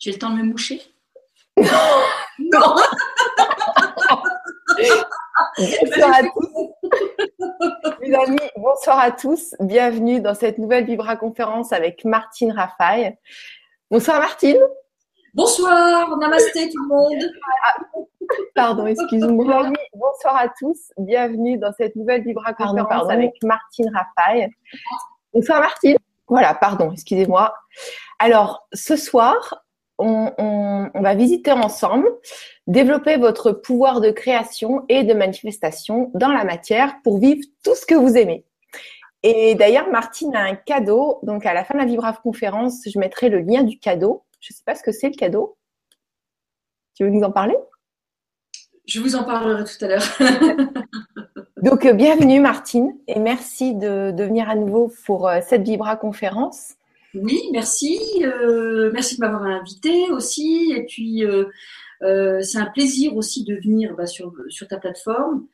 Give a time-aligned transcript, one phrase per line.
[0.00, 0.80] J'ai le temps de me moucher?
[1.58, 1.66] Non
[5.58, 6.48] Bonsoir à tous.
[8.00, 9.54] Mes amis, bonsoir à tous.
[9.60, 13.14] Bienvenue dans cette nouvelle Vibra conférence avec Martine Raffaille.
[13.90, 14.56] Bonsoir Martine.
[15.34, 17.22] Bonsoir, namasté tout le monde.
[18.54, 19.70] Pardon, excusez-moi.
[19.92, 20.92] Bonsoir à tous.
[20.96, 24.48] Bienvenue dans cette nouvelle Vibra conférence avec Martine Raffaille.
[25.34, 25.98] Bonsoir Martine.
[26.26, 27.52] Voilà, pardon, excusez-moi.
[28.18, 29.62] Alors, ce soir,
[30.00, 32.08] on, va visiter ensemble,
[32.66, 37.86] développer votre pouvoir de création et de manifestation dans la matière pour vivre tout ce
[37.86, 38.44] que vous aimez.
[39.22, 41.18] Et d'ailleurs, Martine a un cadeau.
[41.22, 44.24] Donc, à la fin de la Vibrave conférence, je mettrai le lien du cadeau.
[44.40, 45.58] Je ne sais pas ce que c'est le cadeau.
[46.94, 47.56] Tu veux nous en parler?
[48.86, 50.02] Je vous en parlerai tout à l'heure.
[51.62, 55.96] Donc, euh, bienvenue Martine et merci de, de venir à nouveau pour euh, cette Vibra
[55.96, 56.74] conférence.
[57.14, 57.98] Oui, merci.
[58.22, 60.72] Euh, merci de m'avoir invité aussi.
[60.76, 61.46] Et puis, euh,
[62.02, 65.46] euh, c'est un plaisir aussi de venir bah, sur, sur ta plateforme,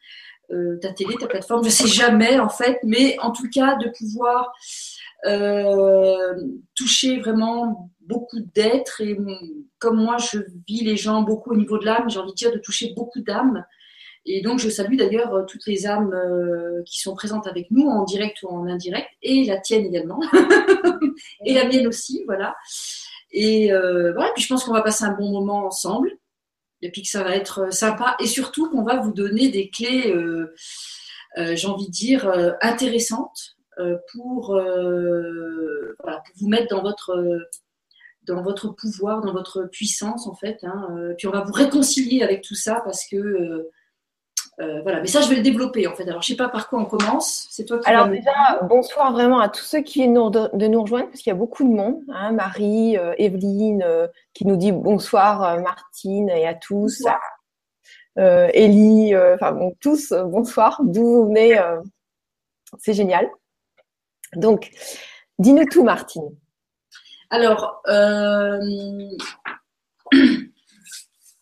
[0.81, 1.65] ta télé, ta plateforme.
[1.65, 4.53] Je sais jamais en fait, mais en tout cas de pouvoir
[6.77, 9.19] toucher vraiment beaucoup d'êtres et
[9.81, 12.53] comme moi je vis les gens beaucoup au niveau de l'âme, j'ai envie de dire
[12.53, 13.65] de toucher beaucoup d'âmes
[14.27, 17.87] et donc, je salue d'ailleurs euh, toutes les âmes euh, qui sont présentes avec nous,
[17.87, 20.21] en direct ou en indirect, et la tienne également,
[21.45, 22.57] et la mienne aussi, voilà.
[23.31, 26.11] Et euh, voilà, puis je pense qu'on va passer un bon moment ensemble,
[26.83, 30.13] et puis que ça va être sympa, et surtout qu'on va vous donner des clés,
[31.37, 33.57] j'ai envie de dire, intéressantes
[34.13, 37.49] pour, voilà, pour vous mettre dans votre
[38.27, 40.59] dans votre pouvoir, dans votre puissance en fait.
[40.65, 41.15] Hein.
[41.17, 43.71] Puis on va vous réconcilier avec tout ça parce que euh,
[44.59, 46.09] voilà, mais ça, je vais le développer en fait.
[46.09, 47.47] Alors, je sais pas par quoi on commence.
[47.51, 47.89] C'est toi qui.
[47.89, 51.37] Alors déjà, bonsoir vraiment à tous ceux qui viennent de nous rejoindre parce qu'il y
[51.37, 52.01] a beaucoup de monde.
[52.09, 57.05] Hein, Marie, euh, Evelyne, euh, qui nous dit bonsoir, Martine et à tous.
[58.17, 60.81] Ellie, enfin bon, tous bonsoir.
[60.83, 61.61] D'où vous venez
[62.79, 63.29] C'est génial.
[64.35, 64.71] Donc,
[65.39, 66.31] dis-nous tout, Martine.
[67.31, 67.83] Alors.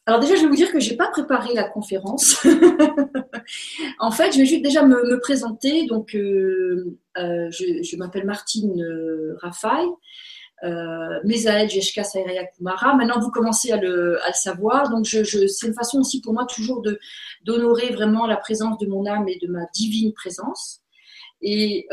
[0.06, 2.46] Alors déjà, je vais vous dire que je n'ai pas préparé la conférence.
[3.98, 5.86] en fait, je vais juste déjà me, présenter.
[5.86, 9.88] Donc, euh, euh, je, m'appelle Martine euh, Raffaille.
[10.62, 12.02] Euh, Mesaed Jeshka
[12.56, 12.94] Kumara.
[12.96, 14.90] Maintenant, vous commencez à le, savoir.
[14.90, 16.98] Donc, je, c'est une façon aussi pour moi toujours de
[17.44, 20.80] d'honorer vraiment la présence de mon âme et de ma divine présence.
[21.40, 21.86] Et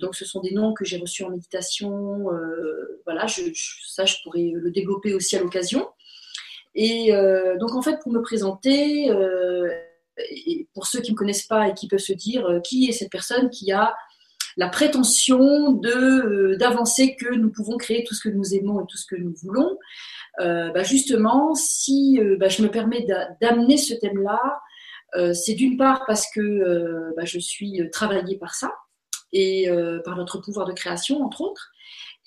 [0.00, 2.26] donc, ce sont des noms que j'ai reçus en méditation.
[3.04, 5.86] voilà, ça, je pourrais le développer aussi à l'occasion.
[6.80, 9.68] Et euh, donc, en fait, pour me présenter, euh,
[10.30, 12.88] et pour ceux qui ne me connaissent pas et qui peuvent se dire euh, qui
[12.88, 13.96] est cette personne qui a
[14.56, 19.06] la prétention d'avancer que nous pouvons créer tout ce que nous aimons et tout ce
[19.06, 19.76] que nous voulons.
[20.38, 23.06] Bah, justement, si bah, je me permets
[23.40, 24.60] d'amener ce thème-là,
[25.32, 28.72] c'est d'une part parce que bah, je suis travaillée par ça
[29.32, 29.68] et
[30.04, 31.70] par notre pouvoir de création, entre autres,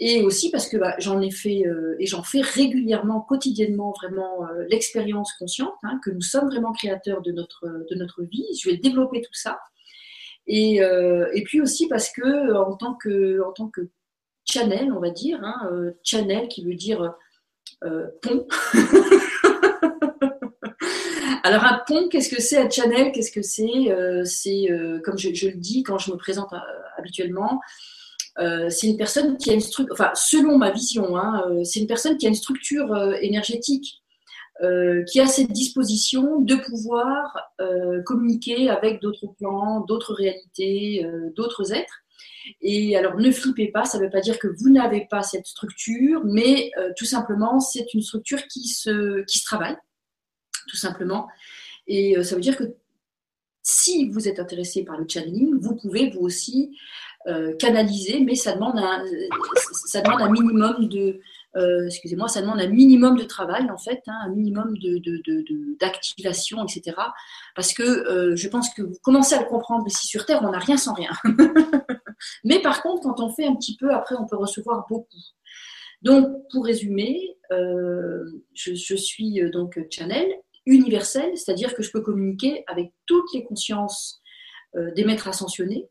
[0.04, 4.48] et aussi parce que bah, j'en ai fait euh, et j'en fais régulièrement, quotidiennement, vraiment
[4.48, 8.48] euh, l'expérience consciente, hein, que nous sommes vraiment créateurs de notre, de notre vie.
[8.60, 9.60] Je vais développer tout ça.
[10.48, 13.90] Et, euh, et puis aussi parce que en tant que, en tant que
[14.44, 15.70] channel, on va dire, hein,
[16.04, 17.14] channel qui veut dire
[18.24, 18.48] pont.
[21.44, 22.58] Alors un pont, qu'est-ce que c'est?
[22.58, 24.26] Un channel Qu'est-ce que c'est?
[24.26, 24.68] C'est
[25.04, 26.50] comme je, je, le dis quand je me présente
[26.98, 27.62] habituellement,
[28.40, 31.80] euh, c'est une personne qui a une structure, enfin, selon ma vision, hein, euh, c'est
[31.80, 33.98] une personne qui a une structure euh, énergétique
[35.08, 37.36] qui a cette disposition de pouvoir
[38.06, 41.04] communiquer avec d'autres plans, d'autres réalités,
[41.36, 42.04] d'autres êtres.
[42.62, 45.48] Et alors, ne flippez pas, ça ne veut pas dire que vous n'avez pas cette
[45.48, 49.78] structure, mais tout simplement, c'est une structure qui se, qui se travaille,
[50.68, 51.28] tout simplement.
[51.88, 52.76] Et ça veut dire que
[53.64, 56.78] si vous êtes intéressé par le channeling, vous pouvez vous aussi
[57.28, 59.04] euh, canaliser, mais ça demande un,
[59.86, 61.20] ça demande un minimum de,
[61.56, 66.66] euh, excusez-moi, ça demande un minimum de travail en fait, hein, un minimum de, d'activation,
[66.66, 66.98] etc.
[67.56, 70.50] Parce que euh, je pense que vous commencez à le comprendre ici sur Terre, on
[70.50, 71.12] n'a rien sans rien.
[72.44, 75.06] mais par contre, quand on fait un petit peu, après, on peut recevoir beaucoup.
[76.02, 80.28] Donc, pour résumer, je, suis donc channel
[80.66, 84.24] universel, c'est-à-dire que je peux communiquer avec toutes les consciences
[84.74, 85.91] des maîtres ascensionnés,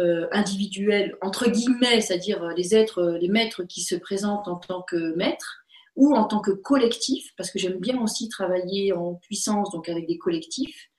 [0.00, 4.56] euh, individuels, entre guillemets, c'est-à-dire euh, les êtres, euh, les maîtres qui se présentent en
[4.56, 5.64] tant que maîtres
[5.94, 10.08] ou en tant que collectif, parce que j'aime bien aussi travailler en puissance, donc avec
[10.08, 10.90] des collectifs.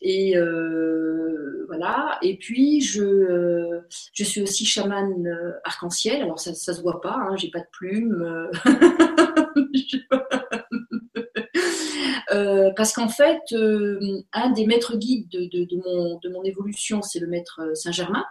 [0.00, 0.36] Et
[1.66, 2.20] voilà.
[2.22, 3.80] Et puis je,
[4.14, 5.28] je suis aussi chamane
[5.64, 6.22] arc-en-ciel.
[6.22, 7.16] Alors ça, ça se voit pas.
[7.16, 7.66] Hein, j'ai pas de
[12.30, 12.72] plumes.
[12.76, 13.40] parce qu'en fait,
[14.32, 18.24] un des maîtres guides de, mon, évolution, c'est le maître Saint-Germain.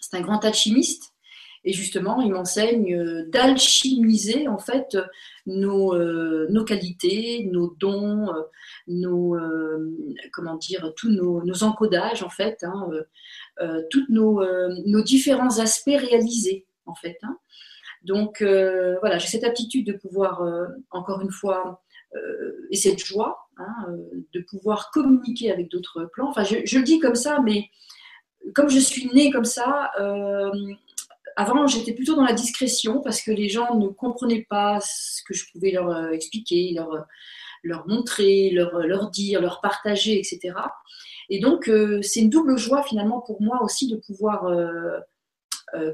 [0.00, 1.12] C'est un grand alchimiste
[1.66, 4.96] et justement, il m'enseigne euh, d'alchimiser en fait
[5.46, 8.42] nos, euh, qualités, nos dons, euh,
[8.86, 9.36] nos
[10.32, 12.88] comment dire, tous nos, encodages en fait, hein,
[13.90, 14.40] tous nos,
[14.86, 17.18] nos, différents aspects réalisés en fait.
[17.22, 17.36] Hein.
[18.04, 20.44] Donc voilà, j'ai cette aptitude de pouvoir
[20.90, 21.82] encore une fois
[22.70, 23.74] et cette joie hein,
[24.32, 26.28] de pouvoir communiquer avec d'autres plans.
[26.28, 27.70] Enfin, je, le dis comme ça, mais
[28.54, 29.90] comme je suis née comme ça,
[31.36, 35.34] avant, j'étais plutôt dans la discrétion parce que les gens ne comprenaient pas ce que
[35.34, 37.00] je pouvais leur euh, expliquer, leur, euh,
[37.62, 40.54] leur montrer, leur, euh, leur dire, leur partager, etc.
[41.28, 41.68] Et donc,
[42.02, 44.48] c'est une double joie finalement pour moi aussi de pouvoir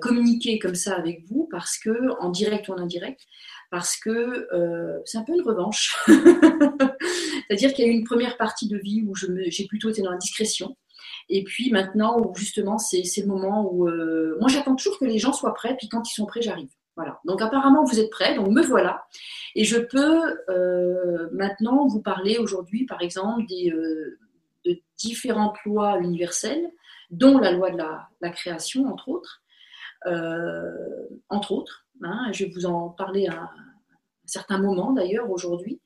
[0.01, 3.21] communiquer comme ça avec vous, parce que, en direct ou en indirect,
[3.71, 4.47] parce que
[5.05, 5.97] c'est un peu une revanche.
[7.49, 10.11] C'est-à-dire qu'il y a eu une première partie de vie où j'ai plutôt été dans
[10.11, 10.77] la discrétion.
[11.29, 15.33] Et puis maintenant, justement, c'est le moment où euh, moi j'attends toujours que les gens
[15.33, 16.71] soient prêts, puis quand ils sont prêts, j'arrive.
[16.97, 17.21] Voilà.
[17.25, 19.05] Donc apparemment, vous êtes prêts, donc me voilà.
[19.55, 24.19] Et je peux euh, maintenant vous parler aujourd'hui, par exemple, des, euh,
[24.67, 26.71] de différentes lois universelles,
[27.11, 29.42] dont la loi de la, création, entre autres.
[31.29, 31.87] Entre autres.
[32.03, 32.31] Hein.
[32.33, 33.51] je vais vous en parler à un
[34.27, 35.81] certain moment d'ailleurs aujourd'hui.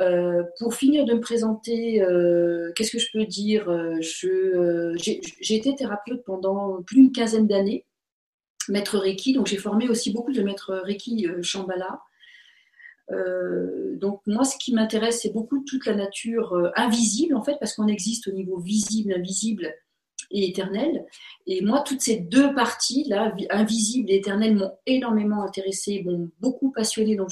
[0.00, 5.74] Euh, pour finir de me présenter, euh, qu'est-ce que je peux dire euh, J'ai été
[5.74, 7.84] thérapeute pendant plus d'une quinzaine d'années,
[8.68, 12.00] maître Reiki, donc j'ai formé aussi beaucoup de maîtres Reiki Shambhala.
[13.96, 17.88] donc moi, ce qui m'intéresse, c'est beaucoup toute la nature invisible, en fait, parce qu'on
[17.88, 19.74] existe au niveau visible, invisible
[20.32, 21.06] et éternel.
[21.46, 26.72] Et moi, toutes ces deux parties, là, invisible et éternel, m'ont énormément intéressée, m'ont beaucoup
[26.72, 27.16] passionnée.
[27.16, 27.30] Donc,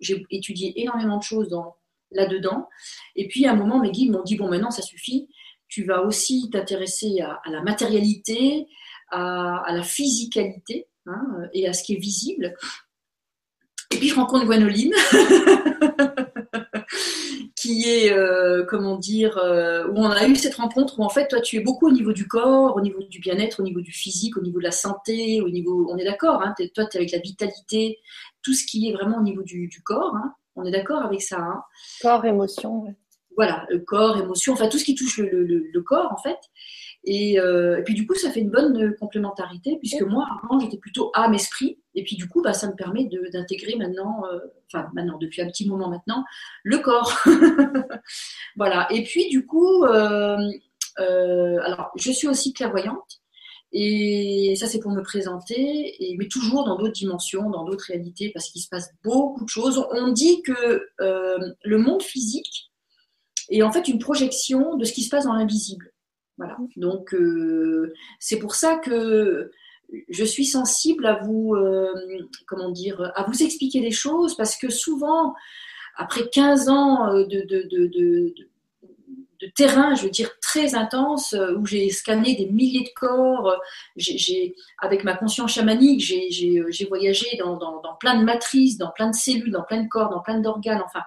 [0.00, 1.76] j'ai étudié énormément de choses dans
[2.14, 2.68] là-dedans.
[3.16, 5.28] Et puis à un moment, mes guides m'ont dit, bon maintenant ça suffit,
[5.68, 8.66] tu vas aussi t'intéresser à, la matérialité,
[9.10, 12.54] à, la physicalité hein, et à ce qui est visible.
[13.90, 14.94] Et puis je rencontre Gwenoline,
[17.64, 21.28] qui est, euh, comment dire, euh, où on a eu cette rencontre où en fait
[21.28, 23.90] toi tu es beaucoup au niveau du corps, au niveau du bien-être, au niveau du
[23.90, 27.00] physique, au niveau de la santé, au niveau, on est d'accord, hein, toi tu es
[27.00, 27.98] avec la vitalité,
[28.42, 30.14] tout ce qui est vraiment au niveau du, corps.
[30.14, 30.34] Hein.
[30.56, 31.38] On est d'accord avec ça.
[31.38, 31.62] Hein
[32.02, 32.94] corps, émotion.
[33.34, 36.38] Voilà, le corps, émotion, enfin tout ce qui touche le, corps en fait.
[37.06, 41.10] Euh, et, puis du coup, ça fait une bonne complémentarité puisque moi, avant, j'étais plutôt
[41.14, 41.78] âme, esprit.
[41.94, 44.38] Et puis du coup, bah, ça me permet d'intégrer maintenant, euh,
[44.72, 46.24] enfin maintenant, depuis un petit moment maintenant,
[46.62, 47.12] le corps.
[48.56, 48.86] voilà.
[48.90, 50.38] Et puis du coup, euh,
[50.98, 53.20] alors je suis aussi clairvoyante.
[53.76, 58.30] Et ça, c'est pour me présenter, et, mais toujours dans d'autres dimensions, dans d'autres réalités,
[58.32, 59.84] parce qu'il se passe beaucoup de choses.
[59.90, 62.70] On dit que euh, le monde physique
[63.50, 65.90] est en fait une projection de ce qui se passe dans l'invisible.
[66.36, 66.56] Voilà.
[66.76, 69.50] Donc, euh, c'est pour ça que
[70.08, 71.92] je suis sensible à vous, euh,
[72.46, 75.34] comment dire, à vous expliquer les choses, parce que souvent,
[75.96, 78.34] après 15 ans de, de, de
[79.44, 83.48] de terrain, je veux dire, très intense, euh, où j'ai scanné des milliers de corps.
[83.48, 83.56] Euh,
[83.96, 87.58] j'ai, avec ma conscience chamanique, j'ai, euh, voyagé dans,
[88.00, 90.82] plein de matrices, dans plein de cellules, dans plein de corps, dans plein d'organes.
[90.84, 91.02] Enfin,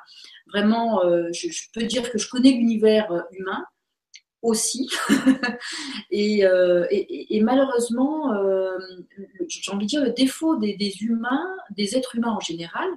[0.53, 1.01] vraiment,
[1.33, 3.63] je, peux dire que je connais l'univers humain
[4.41, 4.89] aussi.
[6.11, 6.43] et,
[7.41, 8.33] malheureusement,
[9.47, 12.87] j'ai envie de dire, le défaut des, humains, des êtres humains en général,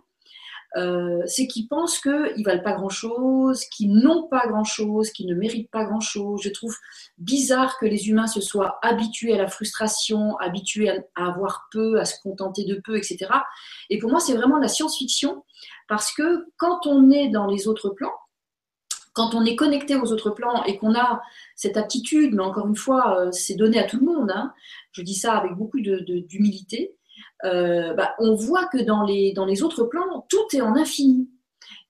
[0.77, 5.71] euh, c'est qu'ils pensent qu'ils valent pas grand-chose, qu'ils n'ont pas grand-chose, qu'ils ne méritent
[5.71, 6.41] pas grand-chose.
[6.43, 6.77] Je trouve
[7.19, 12.05] bizarre que les humains se soient habitués à la frustration, habitués à, avoir peu, à
[12.05, 13.19] se contenter de peu, etc.
[13.89, 15.45] Et pour moi, c'est vraiment la science-fiction,
[15.89, 18.15] parce que quand on est dans les autres plans,
[19.13, 21.21] quand on est connecté aux autres plans et qu'on a
[21.57, 24.53] cette aptitude, mais encore une fois, euh, c'est donné à tout le monde, hein,
[24.93, 26.97] je dis ça avec beaucoup d'humilité,
[27.45, 31.29] euh, bah, on voit que dans les, autres plans, tout est en infini.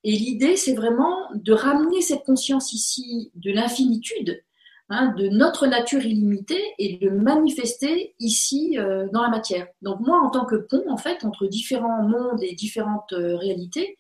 [0.03, 4.43] Et l'idée, c'est vraiment de ramener cette conscience ici de l'infinitude,
[4.89, 9.67] hein, de notre nature illimitée, et de manifester ici euh, dans la matière.
[9.83, 13.99] Donc moi, en tant que pont, en fait, entre différents mondes et différentes réalités,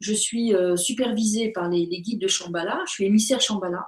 [0.00, 3.86] je suis supervisée par les, guides de Shambhala, je suis émissaire Shambhala.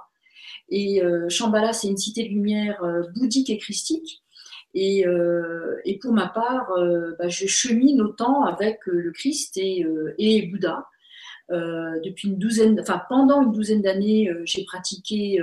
[0.69, 2.81] Et Shambhala, c'est une cité de lumière
[3.15, 4.23] bouddhique et christique
[4.75, 9.85] euh, et, pour ma part, euh, bah, je chemine autant avec euh, le Christ et,
[10.17, 10.85] et Bouddha.
[11.49, 15.39] depuis une douzaine, enfin pendant une douzaine d'années, j'ai pratiqué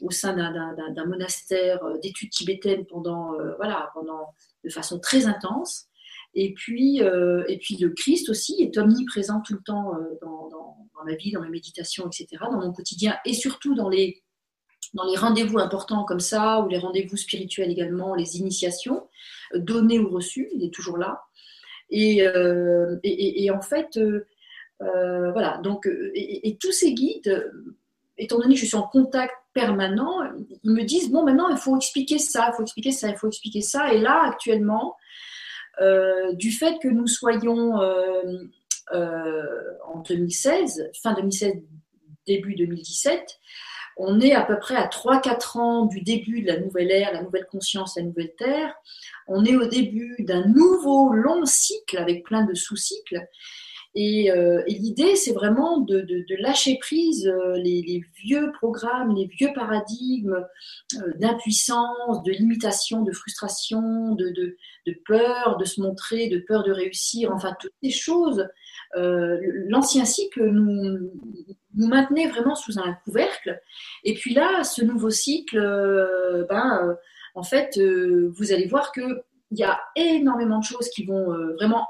[0.00, 5.86] au sein d'un monastère d'études tibétaines pendant, voilà, pendant, de façon très intense.
[6.34, 11.14] Et puis, et puis le Christ aussi est omniprésent tout le temps dans, dans, ma
[11.14, 14.22] vie, dans mes méditations, etc., dans mon quotidien et surtout dans les,
[14.94, 19.08] dans les rendez-vous importants comme ça, ou les rendez-vous spirituels également, les initiations,
[19.54, 21.22] données ou reçues, il est toujours là.
[21.90, 22.18] Et,
[23.02, 23.98] et, en fait,
[24.82, 27.50] euh, voilà, donc, euh, et, tous ces guides,
[28.16, 30.22] étant donné que je suis en contact permanent,
[30.62, 33.28] ils me disent bon, maintenant il faut expliquer ça, il faut expliquer ça, il faut
[33.28, 33.92] expliquer ça.
[33.92, 35.39] Et là, actuellement, euh,
[36.34, 37.74] du fait que nous soyons
[38.92, 41.54] en 2016, fin 2016,
[42.26, 43.38] début 2017,
[43.96, 47.22] on est à peu près à 3-4 ans du début de la nouvelle ère, la
[47.22, 48.74] nouvelle conscience, la nouvelle terre.
[49.26, 53.20] On est au début d'un nouveau long cycle avec plein de sous-cycles.
[53.96, 56.06] Euh, et, l'idée, c'est vraiment de,
[56.40, 60.46] lâcher prise euh, les, vieux programmes, les vieux paradigmes
[60.96, 64.56] euh, d'impuissance, de limitation, de frustration, de,
[65.06, 68.48] peur de se montrer, de peur de réussir, enfin toutes ces choses.
[68.96, 71.10] L'ancien cycle nous,
[71.74, 73.60] nous maintenait vraiment sous un couvercle.
[74.04, 75.58] Et puis là, ce nouveau cycle,
[76.48, 76.96] ben,
[77.34, 81.86] en fait, vous allez voir qu'il y a énormément de choses qui vont vraiment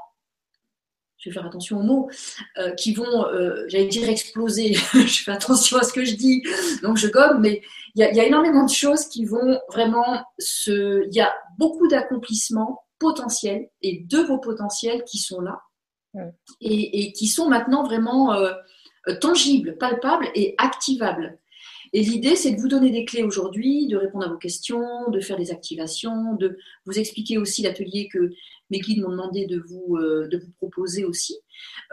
[1.21, 2.09] je vais faire attention aux mots,
[2.57, 6.43] euh, qui vont, euh, j'allais dire exploser, je fais attention à ce que je dis,
[6.81, 7.61] donc je gomme, mais
[7.95, 11.05] il y, a énormément de choses qui vont vraiment se...
[11.07, 15.61] Il y a beaucoup d'accomplissements potentiels et de vos potentiels qui sont là
[16.61, 18.53] et, qui sont maintenant vraiment euh,
[19.19, 21.37] tangibles, palpables et activables.
[21.93, 25.19] Et l'idée, c'est de vous donner des clés aujourd'hui, de répondre à vos questions, de
[25.19, 28.31] faire des activations, de vous expliquer aussi l'atelier que
[28.71, 31.37] mes guides m'ont demandé de vous, euh, de vous proposer aussi.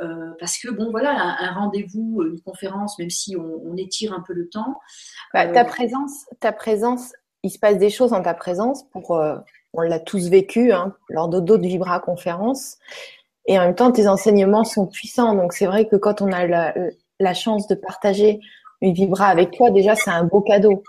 [0.01, 4.33] Euh, parce que, bon, voilà, un, rendez-vous, une conférence, même si on, étire un peu
[4.33, 4.81] le temps.
[5.35, 8.85] Bah, ta, euh, présence, ta présence, il se passe des choses en ta présence.
[8.91, 9.21] Pour,
[9.75, 12.79] on l'a tous vécu hein, lors d'autres Vibra conférences.
[13.47, 15.35] Et en même temps, tes enseignements sont puissants.
[15.35, 16.75] Donc, c'est vrai que quand on a la,
[17.21, 18.41] la chance de partager
[18.81, 20.83] une Vibra avec toi, déjà, c'est un beau cadeau.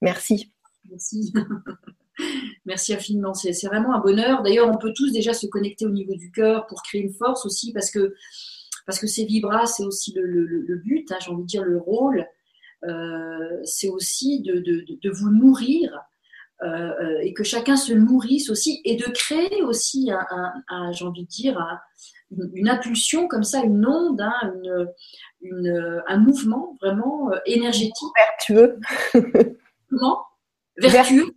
[0.00, 0.52] Merci.
[0.90, 1.32] Merci.
[2.66, 3.34] Merci infiniment.
[3.34, 4.42] C'est vraiment un bonheur.
[4.42, 7.44] D'ailleurs, on peut tous déjà se connecter au niveau du cœur pour créer une force
[7.44, 8.14] aussi, parce que,
[8.86, 12.26] parce que ces vibras, c'est aussi le, but, hein, j'ai envie de dire le rôle.
[12.86, 15.98] Euh, c'est aussi de, de, vous nourrir
[16.62, 21.24] euh, euh, et que chacun se nourrisse aussi et de créer aussi, un, j'ai envie
[21.24, 21.58] de dire,
[22.30, 24.52] une, impulsion comme ça, une onde, hein,
[25.40, 28.08] une, un mouvement vraiment énergétique.
[28.16, 28.78] Vertueux.
[29.90, 30.24] Comment?
[30.76, 31.32] Vertueux,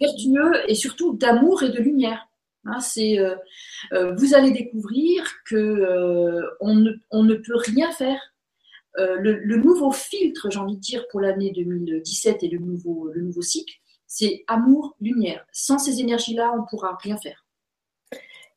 [0.00, 2.28] vertueux et surtout d'amour et de lumière.
[2.64, 3.34] Hein, c'est, euh,
[3.92, 8.20] euh, vous allez découvrir que euh, on, ne, on, ne, peut rien faire.
[8.96, 13.40] Le, nouveau filtre, j'ai envie de dire, pour l'année 2017 et le nouveau, le nouveau
[13.40, 13.74] cycle,
[14.06, 15.46] c'est amour, lumière.
[15.50, 17.46] Sans ces énergies-là, on ne pourra rien faire.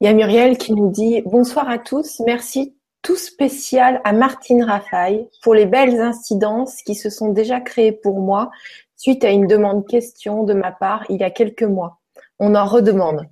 [0.01, 4.63] Il y a Muriel qui nous dit Bonsoir à tous, merci tout spécial à Martine
[4.63, 8.51] Raffaille pour les belles incidences qui se sont déjà créées pour moi
[8.97, 11.99] suite à une demande question de ma part il y a quelques mois.
[12.39, 13.27] On en redemande.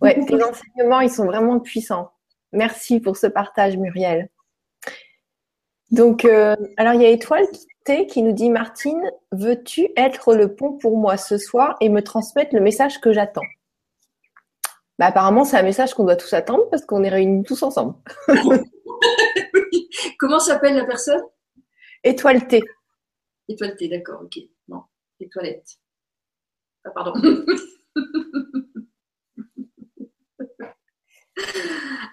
[0.00, 2.12] Ouais, tes enseignements, ils sont vraiment puissants.
[2.52, 4.28] Merci pour ce partage, Muriel.
[5.90, 7.46] Donc, euh, alors il y a Étoile
[7.84, 9.02] T qui nous dit Martine,
[9.32, 13.46] veux-tu être le pont pour moi ce soir et me transmettre le message que j'attends?
[14.98, 17.94] Bah, Apparemment, c'est un message qu'on doit tous attendre parce qu'on est réunis tous ensemble.
[20.18, 21.22] Comment s'appelle la personne?
[22.04, 22.62] Étoile T.
[23.48, 24.38] Étoile T, d'accord, ok
[25.20, 25.78] les toilettes.
[26.84, 27.12] Ah, pardon.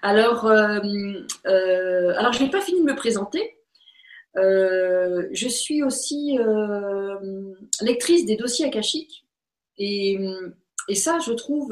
[0.02, 0.80] alors, euh,
[1.46, 3.58] euh, alors, je n'ai pas fini de me présenter.
[4.36, 6.38] Euh, je suis aussi
[7.82, 9.26] lectrice des dossiers akashiques.
[9.78, 10.18] Et,
[10.90, 11.70] et ça, je trouve,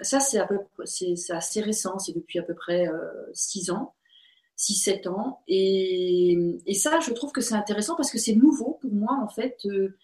[0.00, 0.40] ça c'est,
[0.84, 2.88] c'est, assez récent, c'est depuis à peu près
[3.32, 3.94] 6 ans.
[4.56, 5.40] 6-7 ans.
[5.48, 9.28] Et, et, ça, je trouve que c'est intéressant parce que c'est nouveau pour moi, en
[9.28, 9.96] fait, euh,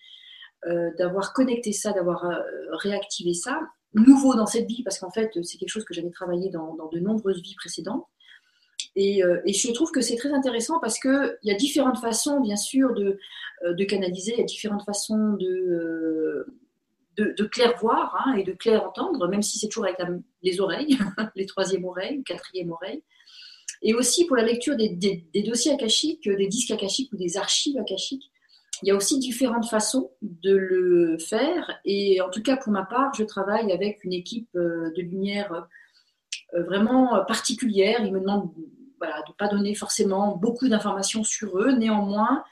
[0.98, 2.38] d'avoir connecté ça, d'avoir euh,
[2.72, 3.60] réactivé ça,
[3.94, 6.98] nouveau dans cette vie, parce qu'en fait, c'est quelque chose que j'avais travaillé dans, de
[7.00, 8.06] nombreuses vies précédentes.
[8.96, 12.40] Et, euh, et je trouve que c'est très intéressant parce qu'il y a différentes façons,
[12.40, 13.18] bien sûr, de,
[13.66, 16.46] de canaliser, il y a différentes façons de,
[17.16, 17.50] de, de
[17.84, 19.98] hein, et de clair entendre, même si c'est toujours avec
[20.42, 20.98] les oreilles,
[21.36, 23.02] les troisième oreilles, quatrième oreille.
[23.82, 27.78] Et aussi pour la lecture des, des dossiers akashiques, des disques akashiques ou des archives
[27.78, 28.29] akashiques,
[28.82, 31.78] il y a aussi différentes façons de le faire.
[31.84, 35.68] Et en tout cas, pour ma part, je travaille avec une équipe euh, de lumière
[36.54, 38.00] euh, vraiment particulière.
[38.04, 38.50] Ils me demandent
[38.98, 41.72] voilà, de ne pas donner forcément beaucoup d'informations sur eux.
[41.72, 42.44] Néanmoins,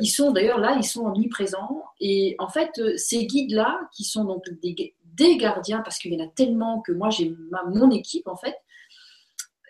[0.00, 1.84] ils sont d'ailleurs là, ils sont omniprésents.
[2.00, 6.24] Et en fait, ces guides-là, qui sont donc des, des gardiens, parce qu'il y en
[6.24, 7.34] a tellement que moi j'ai
[7.68, 8.56] mon équipe en fait,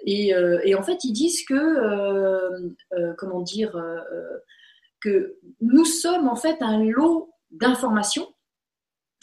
[0.04, 0.32] et,
[0.64, 2.74] et, en fait ils disent que,
[3.18, 3.76] comment dire,
[5.02, 8.28] que nous sommes en fait un lot d'informations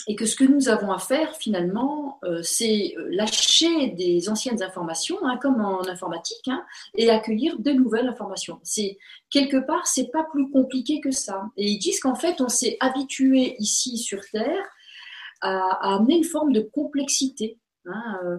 [0.07, 4.63] et que ce que nous avons à faire finalement, euh, c'est euh, lâcher des anciennes
[4.63, 8.59] informations, hein, comme en informatique, hein, et accueillir de nouvelles informations.
[8.63, 8.97] C'est
[9.29, 11.43] quelque part, c'est pas plus compliqué que ça.
[11.57, 14.65] Et ils disent qu'en fait, on s'est habitué ici sur Terre
[15.41, 17.59] à, amener une forme de complexité.
[17.85, 18.37] Hein, euh,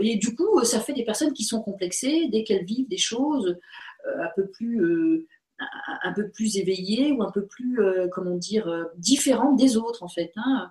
[0.00, 3.56] et du coup, ça fait des personnes qui sont complexées dès qu'elles vivent des choses
[4.06, 5.26] un peu plus
[5.58, 10.02] un peu plus éveillée ou un peu plus, euh, comment dire, euh, différente des autres
[10.02, 10.32] en fait.
[10.36, 10.70] Hein.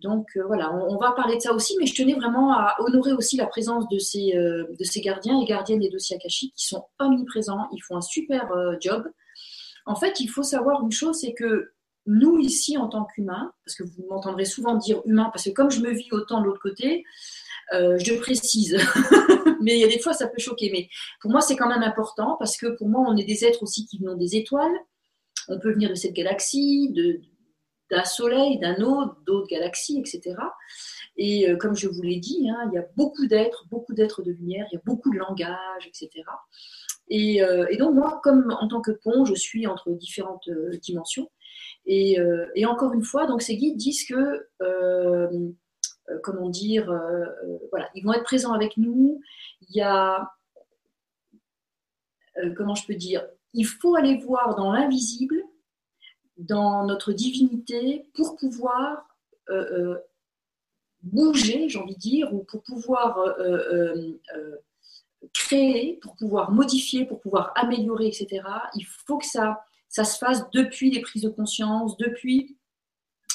[0.00, 3.12] Donc euh, voilà, on, va parler de ça aussi, mais je tenais vraiment à honorer
[3.12, 6.84] aussi la présence de ces, de ces gardiens et gardiennes des dossiers akashiques qui sont
[6.98, 9.04] omniprésents, ils font un super job.
[9.84, 11.72] En fait, il faut savoir une chose, c'est que
[12.06, 15.70] nous ici en tant qu'humains, parce que vous m'entendrez souvent dire humain, parce que comme
[15.70, 17.04] je me vis autant de l'autre côté,
[17.72, 18.76] euh, je précise,
[19.60, 20.70] mais il y a des fois ça peut choquer.
[20.72, 20.88] Mais
[21.20, 23.86] pour moi, c'est quand même important parce que pour moi, on est des êtres aussi
[23.86, 24.74] qui venons des étoiles.
[25.48, 26.94] On peut venir de cette galaxie,
[27.90, 30.36] d'un soleil, d'un autre, d'autres galaxies, etc.
[31.16, 34.22] Et euh, comme je vous l'ai dit, hein, il y a beaucoup d'êtres, beaucoup d'êtres
[34.22, 36.24] de lumière, il y a beaucoup de langage, etc.
[37.10, 40.48] Euh, et, donc moi, comme en tant que pont, je suis entre différentes
[40.80, 41.30] dimensions.
[41.84, 42.16] Et,
[42.54, 45.28] et, encore une fois, donc ces guides disent que euh,
[46.22, 49.20] comment dire, euh, euh, voilà, ils vont être présents avec nous.
[49.68, 50.32] Il y a,
[52.56, 55.42] comment je peux dire, il faut aller voir dans l'invisible,
[56.38, 59.06] dans notre divinité, pour pouvoir
[61.02, 63.36] bouger, j'ai envie de dire, ou pour pouvoir
[65.34, 68.42] créer, pour pouvoir modifier, pour pouvoir améliorer, etc.
[68.74, 72.56] Il faut que ça, ça se fasse depuis les prises de conscience, depuis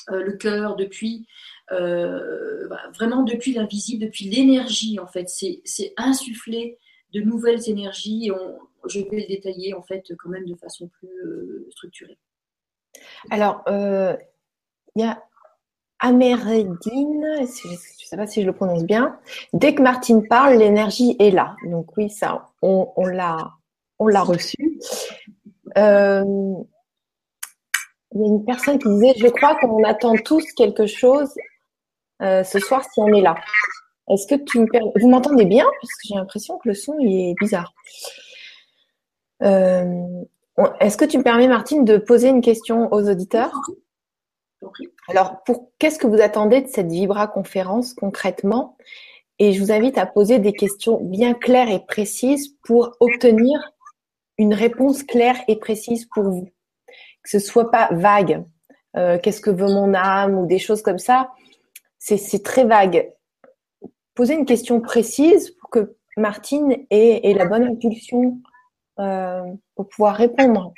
[0.10, 1.28] le cœur, depuis
[1.72, 5.30] euh, vraiment depuis l'invisible, depuis l'énergie en fait.
[5.30, 6.78] C'est insuffler
[7.14, 8.32] de nouvelles énergies
[8.90, 12.18] je vais le détailler en fait quand même de façon plus euh, structurée.
[13.30, 14.16] Alors, euh,
[14.96, 15.24] il y a
[16.00, 16.78] Amérédine,
[17.40, 19.20] je ne sais pas si je le prononce bien.
[19.54, 21.56] Dès que Martine parle, l'énergie est là.
[21.66, 23.54] Donc oui, ça, on, on l'a,
[23.98, 24.80] on l'a reçu.
[25.78, 26.24] Euh,
[28.14, 31.34] il y a une personne qui disait, je crois qu'on attend tous quelque chose
[32.22, 33.36] euh, ce soir si on est là.
[34.10, 35.66] Est-ce que tu me vous m'entendez bien?
[35.66, 37.74] Parce que j'ai l'impression que le son est bizarre.
[39.44, 40.24] Euh,
[40.80, 43.54] est-ce que tu me permets Martine de poser une question aux auditeurs?
[45.08, 48.78] Alors, pour qu'est-ce que vous attendez de cette Vibra conférence concrètement?
[49.40, 53.72] Et je vous invite à poser des questions bien claires et précises pour obtenir
[54.40, 56.50] une réponse claire et précise pour vous.
[57.24, 58.44] Que ce soit pas vague.
[58.96, 61.30] Euh, qu'est-ce que veut mon âme ou des choses comme ça
[62.16, 63.12] c'est très vague.
[64.16, 68.42] Poser une question précise pour que Martine ait, la bonne impulsion
[69.00, 69.44] euh,
[69.76, 70.74] pour pouvoir répondre.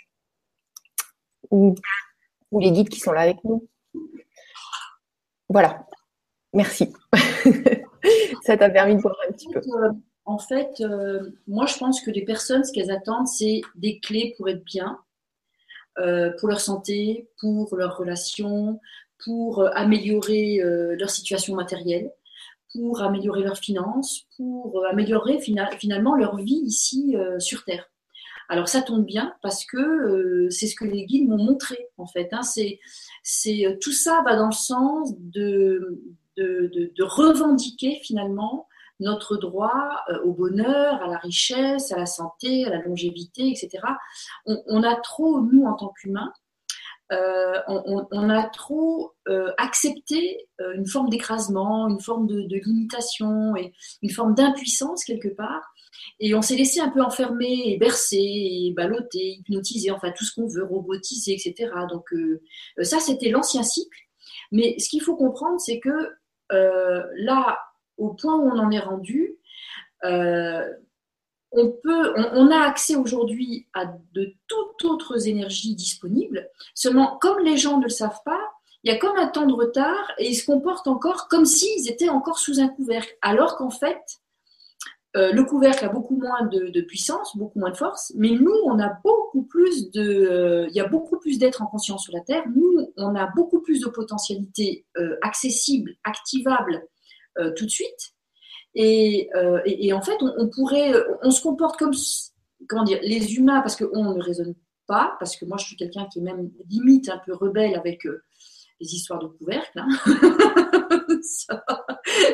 [1.52, 1.76] Ou,
[2.60, 3.68] les guides qui sont là avec nous.
[5.50, 5.86] Voilà.
[6.54, 6.92] Merci.
[8.44, 9.60] Ça t'a permis de voir un petit peu.
[9.60, 9.92] Euh,
[10.26, 14.34] en fait, euh, moi, je pense que les personnes, ce qu'elles attendent, c'est des clés
[14.38, 15.00] pour être bien,
[16.40, 18.80] pour leur santé, pour leurs relations,
[19.24, 22.12] pour euh, améliorer euh, leur situation matérielle,
[22.74, 27.90] pour améliorer leurs finances, pour euh, améliorer finalement leur vie ici sur Terre.
[28.48, 32.30] Alors ça tombe bien parce que c'est ce que les guides m'ont montré en fait.
[32.32, 32.42] Hein.
[32.42, 36.02] C'est, tout ça va dans le sens de,
[37.00, 38.68] revendiquer finalement
[39.00, 43.84] notre droit au bonheur, à la richesse, à la santé, à la longévité, etc.
[44.46, 46.34] On, on a trop, nous en tant qu'humains,
[47.12, 53.74] euh, on, a trop euh, accepté euh, une forme d'écrasement, une forme de, limitation et
[54.04, 55.74] une forme d'impuissance quelque part.
[56.20, 60.34] Et on s'est laissé un peu enfermer et bercer et balloter, hypnotiser, enfin tout ce
[60.36, 61.72] qu'on veut, robotiser, etc.
[61.90, 62.14] Donc
[62.84, 63.98] ça, c'était l'ancien cycle.
[64.52, 66.12] Mais ce qu'il faut comprendre, c'est que
[66.52, 67.60] là,
[67.98, 69.36] au point où on en est rendu,
[71.52, 76.48] on, peut, on, a accès aujourd'hui à de toutes autres énergies disponibles.
[76.76, 78.42] Seulement, comme les gens ne le savent pas,
[78.84, 81.90] il y a comme un temps de retard et ils se comportent encore comme s'ils
[81.90, 83.14] étaient encore sous un couvercle.
[83.22, 84.00] Alors qu'en fait,
[85.18, 88.80] euh, le couvercle a beaucoup moins de, puissance, beaucoup moins de force, mais nous, on
[88.80, 92.22] a beaucoup plus de, euh, il y a beaucoup plus d'êtres en conscience sur la
[92.22, 92.44] Terre.
[92.56, 96.86] Nous, on a beaucoup plus de potentialités euh, accessibles, activables
[97.56, 98.14] tout de suite.
[98.78, 101.94] Euh, et, en fait, on, pourrait, on se comporte comme
[102.68, 104.56] comment dire, les humains, parce qu'on ne raisonne
[104.88, 108.04] pas, parce que moi je suis quelqu'un qui est même limite un peu rebelle avec
[108.04, 109.80] les histoires de couvercles.
[109.80, 109.88] Hein.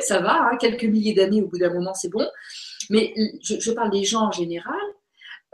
[0.02, 2.28] ça, va, hein, quelques milliers d'années, au bout d'un moment, c'est bon.
[2.90, 4.76] Mais je, parle des gens en général.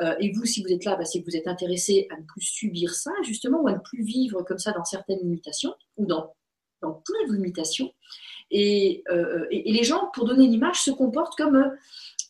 [0.01, 2.25] Euh, et vous, si vous êtes là, bah, c'est que vous êtes intéressé à ne
[2.25, 6.05] plus subir ça, justement, ou à ne plus vivre comme ça dans certaines limitations, ou
[6.05, 6.33] dans,
[6.81, 7.91] dans plein de limitations.
[8.51, 11.71] Et, euh, et, les gens, pour donner une image, se comportent comme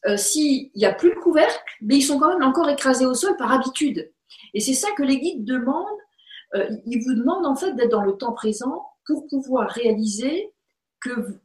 [0.05, 3.13] euh, s'il n'y a plus de couvercle, mais ils sont quand même encore écrasés au
[3.13, 4.12] sol par habitude.
[4.53, 5.88] Et c'est ça que les guides demandent.
[6.86, 10.51] ils vous demandent en fait d'être dans le temps présent pour pouvoir réaliser
[11.01, 11.39] qu'il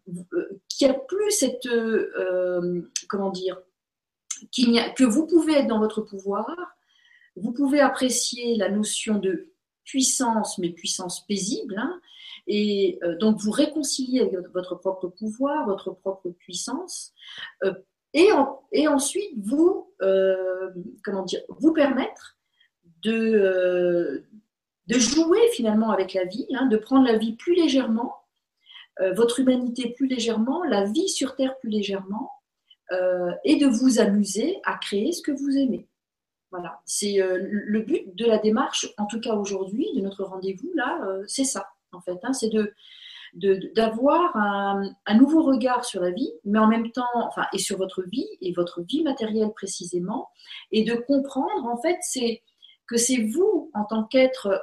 [0.82, 1.68] n'y a plus cette
[3.08, 3.58] comment dire
[4.52, 6.46] que vous pouvez être dans votre pouvoir,
[7.36, 9.52] vous pouvez apprécier la notion de
[9.84, 12.00] puissance, mais puissance paisible, hein,
[12.46, 17.12] et euh, donc vous réconcilier avec votre propre pouvoir, votre propre puissance,
[17.64, 17.74] euh,
[18.14, 20.70] et, ensuite vous, euh,
[21.04, 22.38] comment dire, vous permettre
[23.02, 24.24] de,
[24.88, 28.14] jouer finalement avec la vie, hein, de prendre la vie plus légèrement,
[29.14, 32.32] votre humanité plus légèrement, la vie sur Terre plus légèrement,
[33.44, 35.87] et de vous amuser à créer ce que vous aimez.
[36.50, 40.98] Voilà, c'est le but de la démarche, en tout cas aujourd'hui, de notre rendez-vous là,
[41.26, 42.72] c'est ça en fait, hein, c'est de
[43.74, 48.02] d'avoir un, nouveau regard sur la vie, mais en même temps, enfin, et sur votre
[48.02, 50.30] vie et votre vie matérielle précisément,
[50.72, 52.42] et de comprendre en fait, c'est
[52.87, 54.62] que c'est vous en tant qu'être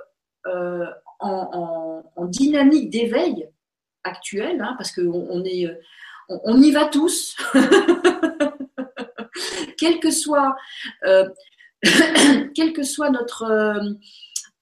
[1.19, 3.47] en, dynamique d'éveil
[4.03, 5.43] actuel, hein, parce qu'on
[6.29, 7.35] on, y va tous,
[9.77, 10.55] quel que soit,
[11.05, 11.27] euh,
[12.55, 13.93] quel que soit notre, euh,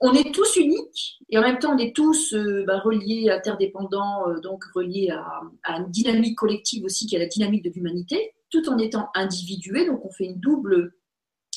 [0.02, 4.40] on est tous uniques et en même temps on est tous euh, bah, reliés, interdépendants,
[4.42, 8.68] donc reliés à, à, une dynamique collective aussi qui est la dynamique de l'humanité, tout
[8.70, 9.86] en étant individués.
[9.86, 10.94] Donc on fait une double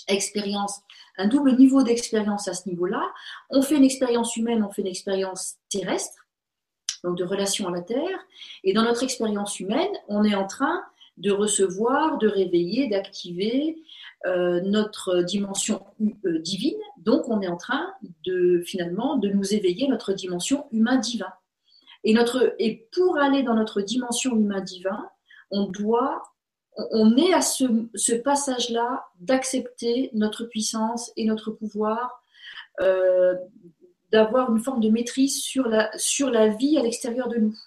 [0.07, 0.81] expérience,
[1.17, 3.03] un double niveau d'expérience à ce niveau-là.
[3.51, 6.25] On fait une expérience humaine, on fait une expérience terrestre
[7.05, 8.19] donc de relation à la Terre.
[8.65, 10.83] Et dans notre expérience humaine, on est en train
[11.19, 13.77] de recevoir, de réveiller, d'activer
[14.27, 15.85] euh, notre dimension
[16.25, 16.79] euh, divine.
[16.97, 17.93] Donc on est en train
[18.25, 21.33] de finalement de nous éveiller notre dimension humain-divin.
[22.05, 25.11] Et, notre, et pour aller dans notre dimension humain-divin,
[25.51, 26.23] on doit,
[26.93, 32.23] on est à ce, passage-là d'accepter notre puissance et notre pouvoir,
[32.81, 33.35] euh,
[34.11, 37.59] d'avoir une forme de maîtrise sur la, sur la vie à l'extérieur de nous.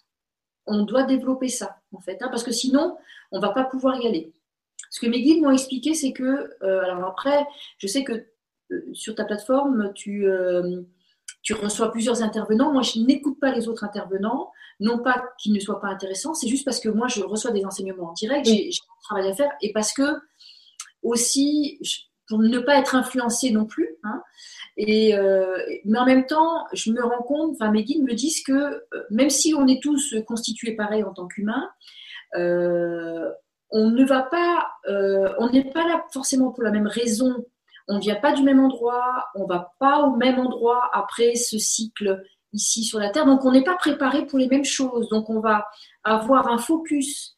[0.66, 2.98] On doit développer ça, en fait, hein, parce que sinon,
[3.32, 4.32] on ne va pas pouvoir y aller.
[4.90, 7.46] Ce que mes guides m'ont expliqué, c'est que, euh, alors après,
[7.78, 8.26] je sais que
[8.72, 10.82] euh, sur ta plateforme, tu, euh,
[11.42, 12.72] tu reçois plusieurs intervenants.
[12.72, 16.48] Moi, je n'écoute pas les autres intervenants, non pas qu'ils ne soient pas intéressants, c'est
[16.48, 19.52] juste parce que moi, je reçois des enseignements en direct, j'ai un travail à faire,
[19.62, 20.18] et parce que
[21.02, 21.80] aussi,
[22.28, 24.22] pour ne pas être influencé non plus, hein,
[24.76, 28.44] et, euh, mais en même temps, je me rends compte, enfin mes guides me disent
[28.44, 31.70] que même si on est tous constitués pareil en tant qu'humains,
[32.36, 33.32] euh,
[33.72, 34.68] on ne va pas,
[35.40, 37.46] on n'est pas là forcément pour la même raison.
[37.88, 41.36] On ne vient pas du même endroit, on ne va pas au même endroit après
[41.36, 42.22] ce cycle
[42.54, 43.26] ici sur la Terre.
[43.26, 45.08] Donc on n'est pas préparé pour les mêmes choses.
[45.10, 45.66] Donc on va
[46.04, 47.38] avoir un focus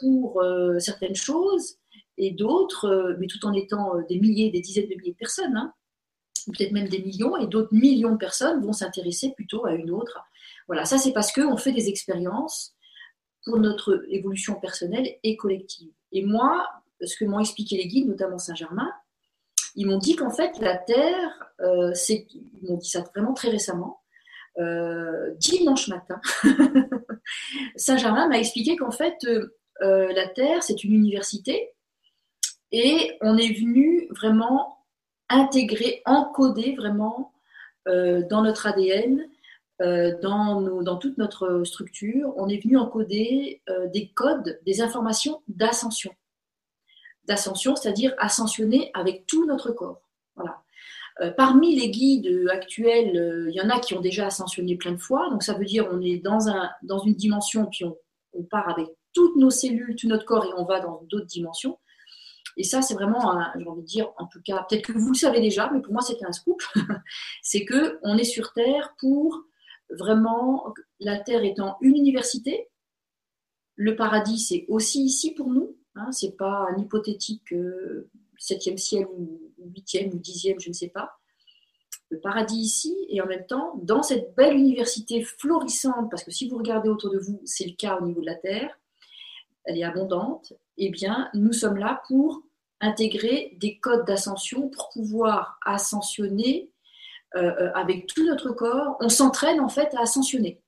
[0.00, 0.42] pour
[0.78, 1.76] certaines choses
[2.18, 5.56] et d'autres, mais tout en étant des milliers, des dizaines de milliers de personnes.
[5.56, 5.72] Hein
[6.46, 10.18] peut-être même des millions, et d'autres millions de personnes vont s'intéresser plutôt à une autre.
[10.66, 12.74] Voilà, ça c'est parce qu'on fait des expériences
[13.44, 15.90] pour notre évolution personnelle et collective.
[16.12, 16.68] Et moi,
[17.04, 18.90] ce que m'ont expliqué les guides, notamment Saint-Germain,
[19.74, 23.48] ils m'ont dit qu'en fait, la Terre, euh, c'est, ils m'ont dit ça vraiment très
[23.48, 24.00] récemment,
[24.58, 26.20] euh, dimanche matin,
[27.76, 31.70] Saint-Germain m'a expliqué qu'en fait, euh, la Terre, c'est une université
[32.70, 34.78] et on est venu vraiment
[35.28, 37.32] intégrer, encoder vraiment
[37.86, 39.28] dans notre ADN,
[39.82, 46.12] euh, dans, toute notre structure, on est venu encoder euh, des codes, des informations d'ascension.
[47.24, 50.00] D'ascension, c'est-à-dire ascensionner avec tout notre corps.
[50.34, 50.62] Voilà.
[51.36, 55.28] parmi les guides actuels, il y en a qui ont déjà ascensionné plein de fois.
[55.30, 57.96] Donc ça veut dire on est dans, un, dans une dimension, puis on,
[58.32, 61.78] on part avec toutes nos cellules, tout notre corps, et on va dans d'autres dimensions.
[62.56, 65.16] Et ça, c'est vraiment, j'ai envie de dire, en tout cas, peut-être que vous le
[65.16, 66.60] savez déjà, mais pour moi, c'était un scoop.
[67.42, 69.44] c'est que on est sur Terre pour
[69.98, 72.68] vraiment, la Terre étant une université.
[73.76, 75.76] Le paradis, c'est aussi ici pour nous.
[75.94, 80.88] Hein, c'est pas un hypothétique euh, septième ciel ou huitième ou dixième, je ne sais
[80.88, 81.18] pas.
[82.08, 86.48] Le paradis ici, et en même temps, dans cette belle université florissante, parce que si
[86.48, 88.78] vous regardez autour de vous, c'est le cas au niveau de la Terre,
[89.64, 92.42] elle est abondante, eh bien, nous sommes là pour
[92.80, 96.71] intégrer des codes d'ascension pour pouvoir ascensionner
[97.34, 98.96] avec tout notre corps.
[99.00, 100.60] On s'entraîne en fait à ascensionner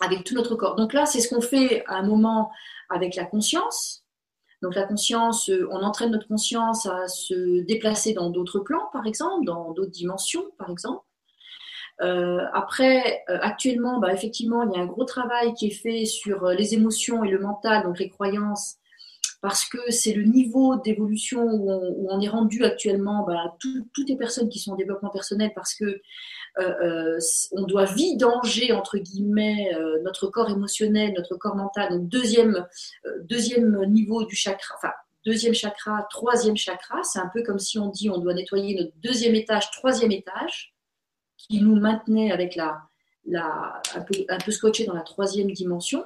[0.00, 0.76] avec tout notre corps.
[0.76, 2.50] Donc là, c'est ce qu'on fait à un moment
[2.88, 4.04] avec la conscience.
[4.62, 9.06] Donc la conscience, euh, on entraîne notre conscience à se déplacer dans d'autres plans, par
[9.06, 11.04] exemple, dans d'autres dimensions, par exemple.
[12.00, 16.04] Euh, après, euh, actuellement, bah, effectivement, il y a un gros travail qui est fait
[16.04, 18.76] sur les émotions et le mental, donc les croyances,
[19.40, 21.70] parce que c'est le niveau d'évolution où,
[22.10, 25.84] on, est rendu actuellement, bah, toutes les personnes qui sont en développement personnel, parce que
[25.84, 26.00] euh,
[26.58, 27.18] euh,
[27.52, 31.90] on doit vidanger, entre guillemets, euh, notre corps émotionnel, notre corps mental.
[31.90, 32.66] Donc, deuxième,
[33.22, 34.92] deuxième niveau du chakra, enfin,
[35.24, 37.02] deuxième chakra, troisième chakra.
[37.04, 40.74] C'est un peu comme si on dit on doit nettoyer notre deuxième étage, troisième étage,
[41.36, 42.82] qui nous maintenait avec la,
[43.32, 46.04] un, peu, un peu scotché dans la troisième dimension.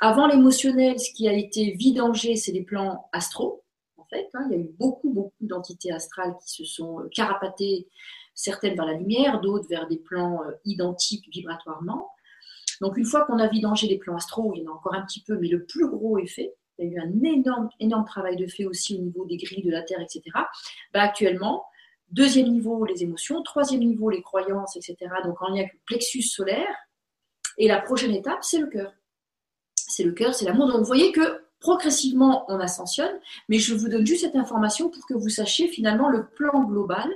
[0.00, 3.64] Avant l'émotionnel, ce qui a été vidangé, c'est les plans astraux.
[3.96, 4.46] En fait, hein.
[4.50, 7.88] il y a eu beaucoup, beaucoup d'entités astrales qui se sont carapatées
[8.34, 12.10] certaines vers la lumière, d'autres vers des plans euh, identiques vibratoirement.
[12.80, 15.02] Donc une fois qu'on a vidangé les plans astraux, il y en a encore un
[15.02, 16.54] petit peu, mais le plus gros fait.
[16.78, 19.64] Il y a eu un énorme, énorme travail de fait aussi au niveau des grilles
[19.64, 20.22] de la Terre, etc.
[20.92, 21.64] Bah, actuellement,
[22.10, 24.96] deuxième niveau, les émotions, troisième niveau, les croyances, etc.
[25.24, 26.76] Donc en lien avec le plexus solaire.
[27.56, 28.92] Et la prochaine étape, c'est le cœur.
[29.76, 30.68] C'est le cœur, c'est l'amour.
[30.68, 35.06] Donc vous voyez que progressivement, on ascensionne, mais je vous donne juste cette information pour
[35.06, 37.08] que vous sachiez finalement le plan global.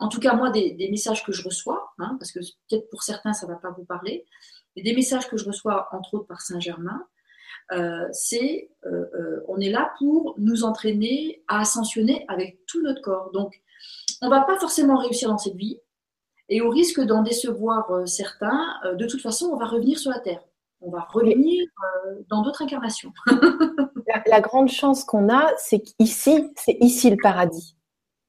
[0.00, 3.32] En tout cas, moi, des, messages que je reçois, hein, parce que peut-être pour certains,
[3.32, 4.26] ça ne va pas vous parler,
[4.74, 7.06] mais des messages que je reçois, entre autres par Saint-Germain,
[7.72, 13.02] euh, c'est euh, euh, on est là pour nous entraîner à ascensionner avec tout notre
[13.02, 13.30] corps.
[13.32, 13.62] Donc,
[14.20, 15.78] on ne va pas forcément réussir dans cette vie,
[16.48, 20.42] et au risque d'en décevoir certains, de toute façon, on va revenir sur la Terre
[20.82, 21.64] on va revenir
[22.06, 23.12] euh, dans d'autres incarnations.
[24.26, 27.76] la, grande chance qu'on a, c'est qu'ici, c'est ici le paradis.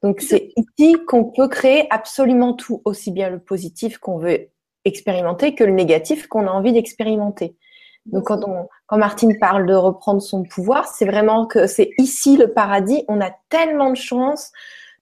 [0.02, 4.50] Donc c'est ici qu'on peut créer absolument tout, aussi bien le positif qu'on veut
[4.86, 7.56] expérimenter que le négatif qu'on a envie d'expérimenter.
[8.06, 12.36] Donc quand, on, quand Martine parle de reprendre son pouvoir, c'est vraiment que c'est ici
[12.36, 13.06] le paradis.
[13.08, 14.52] On a tellement de chance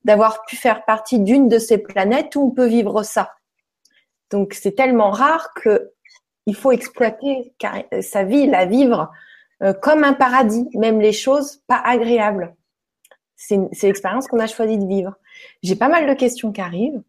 [0.04, 3.34] d'avoir pu faire partie d'une de ces planètes où on peut vivre ça.
[4.30, 5.92] Donc c'est tellement rare que
[6.46, 7.54] il faut exploiter
[8.02, 9.12] sa vie, la vivre
[9.64, 12.56] euh, comme un paradis, même les choses pas agréables.
[13.36, 15.16] C'est l'expérience qu'on a choisi de vivre.
[15.64, 17.02] J'ai pas mal de questions qui arrivent.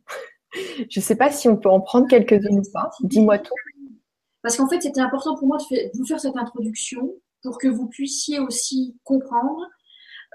[0.90, 2.90] Je ne sais pas si on peut en prendre quelques-unes ou pas.
[3.00, 3.54] Dis-moi tout.
[4.42, 7.86] Parce qu'en fait, c'était important pour moi de vous faire cette introduction pour que vous
[7.88, 9.66] puissiez aussi comprendre.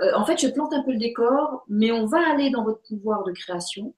[0.02, 2.82] Euh, en fait, je plante un peu le décor, mais on va aller dans votre
[2.88, 3.94] pouvoir de création.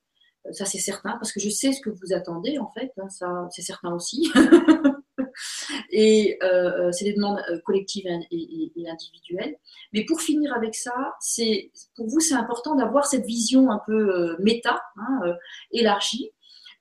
[0.48, 2.92] Euh, ça, c'est certain, parce que je sais ce que vous attendez, en fait.
[2.98, 4.32] Hein, ça, c'est certain aussi.
[5.92, 9.56] et euh, euh, c'est des demandes collectives et, individuelles.
[9.94, 14.36] Mais pour finir avec ça, c'est pour vous, c'est important d'avoir cette vision un peu
[14.40, 15.36] méta, hein,
[15.72, 16.32] élargie,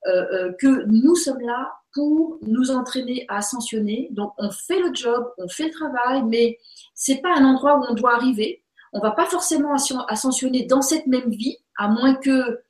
[0.05, 4.09] que nous sommes là pour nous entraîner à ascensionner.
[4.13, 6.59] Donc, on fait le job, on fait le travail, mais
[6.95, 8.63] c'est pas un endroit où on doit arriver.
[8.93, 9.75] On va pas forcément
[10.09, 12.63] ascensionner dans cette même vie, à moins que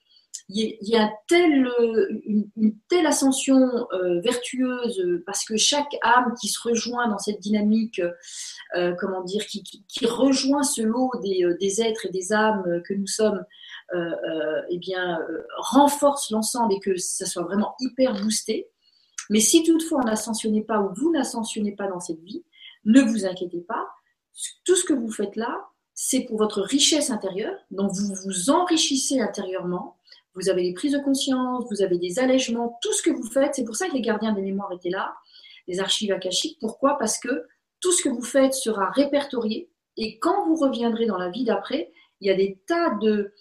[0.51, 7.07] il y, a une, telle ascension euh, vertueuse parce que chaque âme qui se rejoint
[7.09, 8.01] dans cette dynamique,
[8.75, 13.07] euh, comment dire, qui, rejoint ce lot euh, des, êtres et des âmes que nous
[13.07, 13.45] sommes,
[13.93, 15.19] eh bien,
[15.59, 18.71] renforce l'ensemble et que ça soit vraiment hyper boosté.
[19.29, 22.43] Mais si toutefois on n'ascensionnait pas ou vous n'ascensionnez pas dans cette vie,
[22.87, 23.87] ne vous inquiétez pas.
[24.65, 27.59] Tout ce que vous faites là, c'est pour votre richesse intérieure.
[27.71, 29.98] Donc vous vous enrichissez intérieurement
[30.41, 33.55] vous avez des prises de conscience, vous avez des allègements, tout ce que vous faites.
[33.55, 35.15] C'est pour ça que les gardiens des mémoires étaient là,
[35.67, 36.59] les archives akashiques.
[36.61, 36.99] Pourquoi?
[36.99, 37.47] Parce que
[37.81, 41.93] tout ce que vous faites sera répertorié et quand vous reviendrez dans la vie d'après,
[42.21, 43.33] il y a des tas de,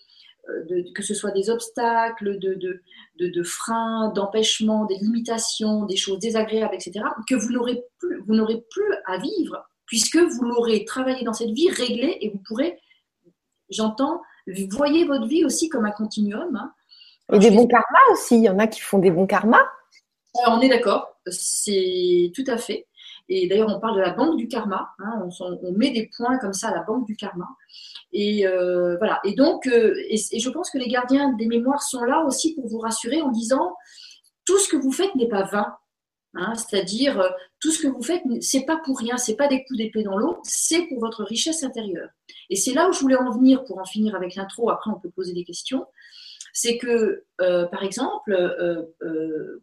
[0.50, 2.82] euh, que ce soit des obstacles, de, de,
[3.20, 8.64] de, freins, d'empêchements, des limitations, des choses désagréables, etc., que vous n'aurez plus, vous n'aurez
[8.70, 12.78] plus à vivre puisque vous l'aurez travaillé dans cette vie, réglé et vous pourrez,
[13.70, 14.22] j'entends,
[14.72, 16.56] voyez votre vie aussi comme un continuum.
[16.56, 16.74] Hein.
[17.34, 18.36] Et des bons karmas aussi.
[18.38, 19.66] Il y en a qui font des bons karmas.
[20.48, 21.20] on est d'accord.
[21.28, 22.88] C'est tout à fait.
[23.30, 24.90] Et d'ailleurs, on parle de la banque du karma.
[25.00, 25.28] Hein.
[25.40, 27.48] on, met des points comme ça à la banque du karma.
[28.14, 29.20] Et euh, voilà.
[29.26, 32.68] Et donc, euh, et, je pense que les gardiens des mémoires sont là aussi pour
[32.68, 33.76] vous rassurer en disant
[34.46, 35.76] tout ce que vous faites n'est pas vain.
[36.36, 36.54] Hein.
[36.56, 39.78] C'est-à-dire euh, tout ce que vous faites, c'est pas pour rien, c'est pas des coups
[39.78, 42.10] d'épée dans l'eau, c'est pour votre richesse intérieure.
[42.50, 44.70] Et c'est là où je voulais en venir pour en finir avec l'intro.
[44.70, 45.86] Après, on peut poser des questions
[46.60, 49.62] c'est que, euh, par exemple, euh, euh,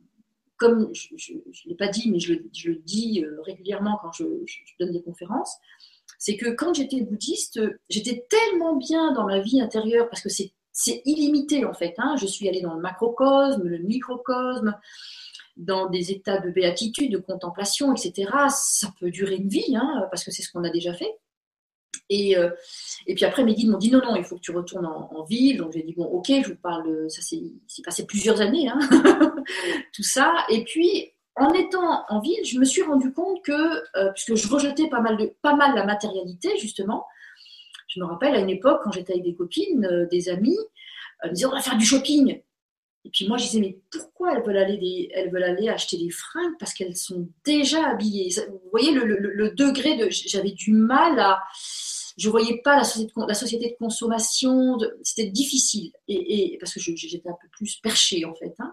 [0.57, 4.25] comme je ne l'ai pas dit, mais je, le dis régulièrement quand je,
[4.79, 5.57] donne des conférences,
[6.21, 11.03] c'est que quand j'étais bouddhiste, j'étais tellement bien dans ma vie intérieure parce que c'est
[11.05, 11.95] illimité en fait.
[11.99, 12.15] Hein.
[12.17, 14.79] Je suis allée dans le macrocosme, le microcosme,
[15.57, 18.31] dans des états de béatitude, de contemplation, etc.
[18.51, 21.13] Ça peut durer une vie, hein, parce que c'est ce qu'on a déjà fait.
[22.11, 22.51] Et, euh,
[23.07, 25.25] et, puis après, mes guides m'ont dit non, non, il faut que tu retournes en,
[25.25, 25.59] ville.
[25.59, 27.11] Donc j'ai dit bon, ok, je vous parle.
[27.11, 27.43] Ça s'est
[27.85, 28.79] passé plusieurs années, hein,
[29.95, 30.33] tout ça.
[30.51, 33.53] Et puis en étant en ville, je me suis rendu compte que,
[33.97, 37.07] euh, puisque je rejetais pas mal, la matérialité, justement,
[37.89, 40.59] je me rappelle à une époque, quand j'étais avec des copines, euh, des amis,
[41.25, 42.41] me disaient on va faire du shopping.
[43.05, 46.11] Et puis moi, je disais, mais pourquoi elles veulent aller, elles veulent aller acheter des
[46.11, 48.31] fringues Parce qu'elles sont déjà habillées.
[48.49, 50.09] Vous voyez le, degré de.
[50.11, 51.43] J'avais du mal à.
[52.17, 54.79] Je voyais pas la société de, consommation.
[55.03, 55.93] C'était difficile.
[56.09, 58.55] Et, parce que j'étais un peu plus perchée, en fait.
[58.59, 58.73] Hein.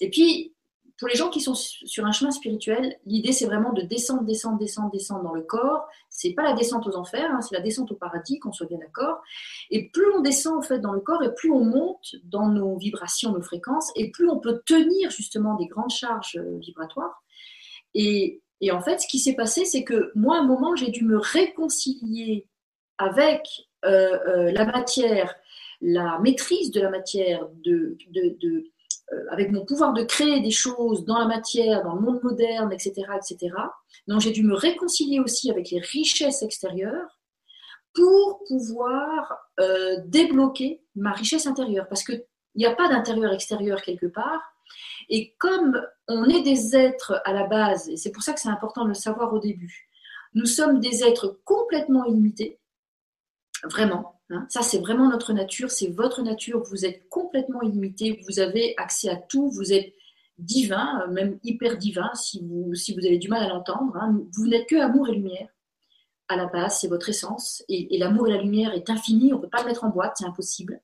[0.00, 0.52] Et puis,
[0.98, 4.58] pour les gens qui sont sur un chemin spirituel, l'idée c'est vraiment de descendre, descendre,
[4.58, 5.86] descendre, descendre dans le corps.
[6.16, 8.78] C'est pas la descente aux enfers, hein, c'est la descente au paradis, qu'on soit bien
[8.78, 9.20] d'accord.
[9.70, 12.76] Et plus on descend en fait dans le corps, et plus on monte dans nos
[12.76, 17.24] vibrations, nos fréquences, et plus on peut tenir justement des grandes charges euh, vibratoires.
[17.94, 21.04] Et, en fait, ce qui s'est passé, c'est que moi, à un moment, j'ai dû
[21.04, 22.46] me réconcilier
[22.96, 25.34] avec euh, euh, la matière,
[25.80, 27.98] la maîtrise de la matière, de,
[29.30, 32.92] avec mon pouvoir de créer des choses dans la matière, dans le monde moderne, etc.,
[33.14, 33.54] etc.
[34.08, 37.20] Donc j'ai dû me réconcilier aussi avec les richesses extérieures
[37.94, 42.24] pour pouvoir euh, débloquer ma richesse intérieure, parce qu'il
[42.56, 44.42] n'y a pas d'intérieur-extérieur quelque part.
[45.08, 48.48] Et comme on est des êtres à la base, et c'est pour ça que c'est
[48.48, 49.88] important de le savoir au début,
[50.34, 52.58] nous sommes des êtres complètement illimités,
[53.70, 54.20] vraiment.
[54.30, 54.46] Hein.
[54.48, 56.62] Ça, c'est vraiment notre nature, c'est votre nature.
[56.70, 59.92] Vous êtes complètement illimité, vous avez accès à tout, vous êtes
[60.38, 63.96] divin, euh, même hyper divin, si vous, si vous avez du mal à l'entendre.
[63.96, 64.20] Hein.
[64.32, 65.48] Vous n'êtes que amour et lumière.
[66.28, 67.62] À la base, c'est votre essence.
[67.68, 70.14] Et, l'amour et la lumière est infini, on ne peut pas le mettre en boîte,
[70.18, 70.80] c'est impossible.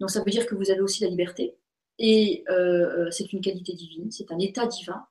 [0.00, 1.56] Donc ça veut dire que vous avez aussi la liberté.
[1.98, 5.04] Et euh, euh, c'est une qualité divine, c'est un état divin.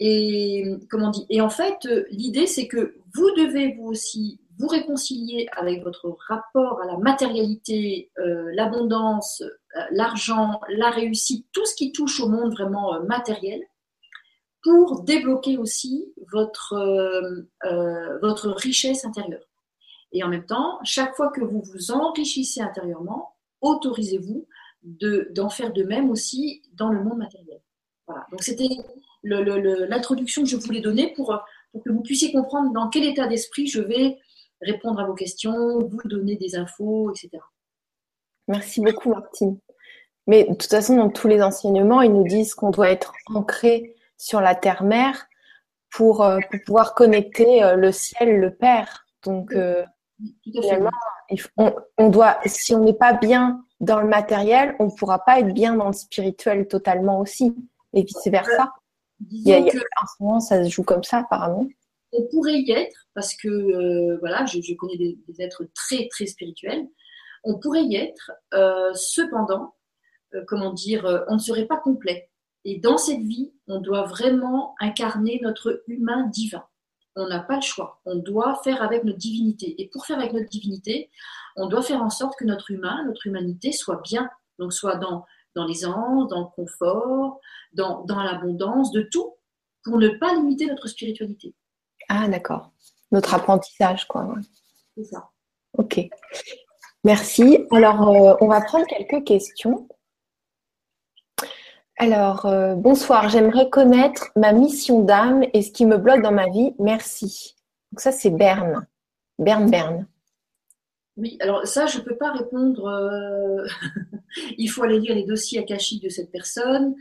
[0.00, 1.26] Et comment dit?
[1.30, 6.80] Et en fait, l'idée, c'est que vous devez vous aussi vous réconcilier avec votre rapport
[6.82, 9.42] à la matérialité, euh, l'abondance,
[9.76, 13.62] euh, l'argent, la réussite, tout ce qui touche au monde vraiment euh, matériel,
[14.64, 16.74] pour débloquer aussi votre,
[18.20, 19.46] votre richesse intérieure.
[20.10, 24.46] Et en même temps, chaque fois que vous vous enrichissez intérieurement, autorisez-vous
[24.82, 27.62] d'en faire de même aussi dans le monde matériel.
[28.08, 28.26] Voilà.
[28.32, 28.68] Donc c'était
[29.22, 31.40] l'introduction que je voulais donner pour,
[31.70, 34.18] pour que vous puissiez comprendre dans quel état d'esprit je vais
[34.60, 37.42] répondre à vos questions, vous donner des infos, etc.
[38.48, 39.58] Merci beaucoup, Martine.
[40.26, 43.94] Mais de toute façon, dans tous les enseignements, ils nous disent qu'on doit être ancré
[44.16, 45.26] sur la terre-mère
[45.90, 49.06] pour, euh, pour, pouvoir connecter euh, le ciel, le Père.
[49.24, 49.84] Donc, euh,
[50.44, 50.90] finalement,
[51.96, 55.54] on, doit, si on n'est pas bien dans le matériel, on ne pourra pas être
[55.54, 57.54] bien dans le spirituel totalement aussi,
[57.94, 58.74] et vice-versa.
[59.46, 61.66] A, en ce moment, ça se joue comme ça, apparemment
[62.12, 66.86] on pourrait y être, parce que euh, voilà, je, connais des, êtres très très spirituels,
[67.44, 69.74] on pourrait y être, euh, cependant,
[70.34, 72.30] euh, comment dire, on ne serait pas complet.
[72.64, 76.64] Et dans cette vie, on doit vraiment incarner notre humain divin.
[77.16, 78.00] On n'a pas le choix.
[78.04, 79.80] On doit faire avec notre divinité.
[79.80, 81.10] Et pour faire avec notre divinité,
[81.56, 84.28] on doit faire en sorte que notre humain, notre humanité soit bien.
[84.58, 87.40] Donc soit dans, dans dans le confort,
[87.72, 89.34] dans, dans l'abondance, de tout,
[89.82, 91.54] pour ne pas limiter notre spiritualité.
[92.08, 92.72] Ah, d'accord.
[93.12, 94.34] Notre apprentissage, quoi.
[94.96, 95.28] C'est ça.
[95.76, 96.00] Ok.
[97.04, 97.66] Merci.
[97.70, 99.88] Alors, euh, on va prendre quelques questions.
[101.96, 103.28] Alors, euh, bonsoir.
[103.28, 106.74] J'aimerais connaître ma mission d'âme et ce qui me bloque dans ma vie.
[106.78, 107.56] Merci.
[107.92, 108.86] Donc, ça, c'est Berne.
[109.38, 110.06] Berne, Berne.
[111.16, 112.86] Oui, alors ça, je ne peux pas répondre.
[112.86, 113.66] Euh,
[114.58, 116.94] il faut aller lire les dossiers akashiques de cette personne.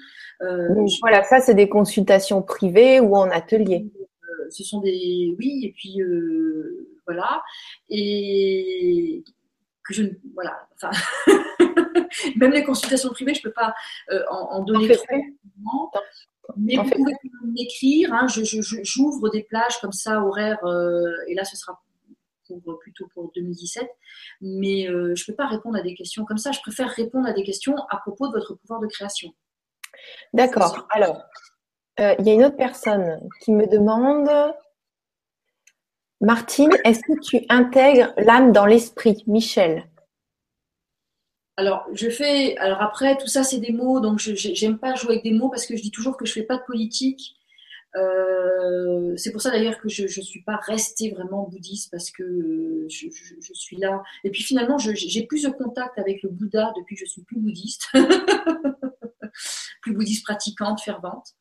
[1.02, 3.88] Voilà, ça, c'est des consultations privées ou en atelier
[4.50, 7.44] ce sont des oui et puis euh, voilà.
[7.90, 9.24] Et
[9.84, 10.92] que je voilà enfin
[12.36, 13.74] même les consultations privées je peux pas
[14.12, 15.06] euh, en, donner trop
[16.58, 17.14] mais vous pouvez
[17.46, 21.82] m'écrire hein, j'ouvre des plages comme ça horaires euh, et là ce sera
[22.48, 23.88] pour, plutôt pour 2017
[24.42, 26.52] mais je peux pas répondre à des questions comme ça.
[26.52, 29.34] Je préfère répondre à des questions à propos de votre pouvoir de création.
[30.34, 30.88] D'accord.
[30.92, 31.24] Alors,
[32.00, 34.30] euh, il y a une autre personne qui me demande
[36.22, 39.88] Martine, est-ce que tu intègres l'âme dans l'esprit Michel?
[41.58, 42.56] Alors, je fais.
[42.58, 45.50] Alors après, tout ça, c'est des mots, donc je n'aime pas jouer avec des mots
[45.50, 47.36] parce que je dis toujours que je fais pas de politique.
[47.96, 52.22] Euh, c'est pour ça d'ailleurs que je ne suis pas restée vraiment bouddhiste parce que
[52.22, 54.04] euh, je, suis là.
[54.24, 57.40] Et puis finalement, j'ai plus de contact avec le Bouddha depuis que je suis plus
[57.40, 57.88] bouddhiste,
[59.82, 61.34] plus bouddhiste pratiquante, fervente.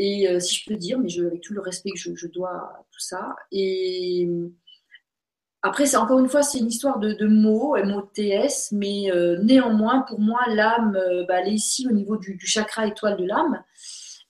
[0.00, 3.00] Et si je peux dire, mais avec tout le respect que je, dois à tout
[3.00, 3.34] ça.
[3.50, 4.28] Et
[5.62, 9.10] après, c'est encore une fois, c'est une histoire de, mots, M-O-T-S, mais
[9.42, 10.96] néanmoins, pour moi, l'âme,
[11.26, 13.60] bah, elle est ici au niveau du, chakra étoile de l'âme.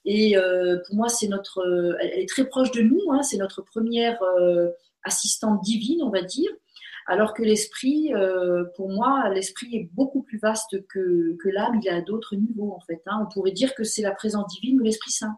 [0.05, 2.99] Et euh, pour moi, c'est notre, euh, elle est très proche de nous.
[3.11, 4.69] Hein, c'est notre première euh,
[5.03, 6.49] assistante divine, on va dire.
[7.05, 8.11] Alors que l'esprit,
[8.75, 11.79] pour moi, l'esprit est beaucoup plus vaste que, que l'âme.
[11.81, 13.01] Il est à d'autres niveaux, en fait.
[13.07, 13.19] Hein.
[13.23, 15.35] On pourrait dire que c'est la présence divine ou l'Esprit Saint.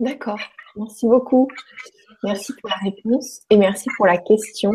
[0.00, 0.38] D'accord.
[0.76, 1.48] Merci beaucoup.
[2.24, 4.72] Merci pour la réponse et merci pour la question.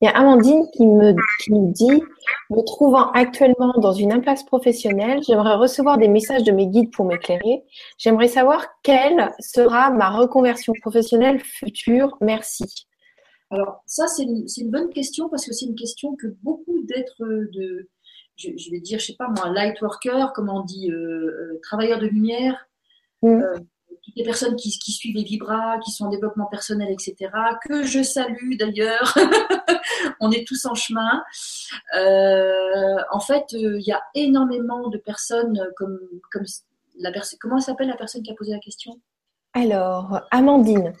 [0.00, 1.14] Il y a Amandine qui me,
[1.48, 2.02] nous dit
[2.48, 7.04] Me trouvant actuellement dans une impasse professionnelle, j'aimerais recevoir des messages de mes guides pour
[7.04, 7.64] m'éclairer.
[7.98, 12.16] J'aimerais savoir quelle sera ma reconversion professionnelle future.
[12.20, 12.64] Merci.
[13.50, 17.88] Alors, ça, c'est une, bonne question parce que c'est une question que beaucoup d'êtres de,
[18.36, 21.98] je, vais dire, je sais pas moi, light worker, comme on dit, euh, euh, travailleurs
[21.98, 22.68] de lumière,
[23.22, 23.28] mm.
[23.28, 23.58] euh,
[24.16, 27.30] les personnes qui, suivent les Vibras, qui sont en développement personnel, etc.,
[27.66, 29.16] que je salue d'ailleurs.
[30.20, 31.22] On est tous en chemin.
[31.96, 35.98] Euh, en fait, euh, il y a énormément de personnes comme,
[36.30, 36.44] comme
[36.98, 37.38] la personne.
[37.40, 39.00] Comment s'appelle la personne qui a posé la question?
[39.52, 40.92] Alors, Amandine.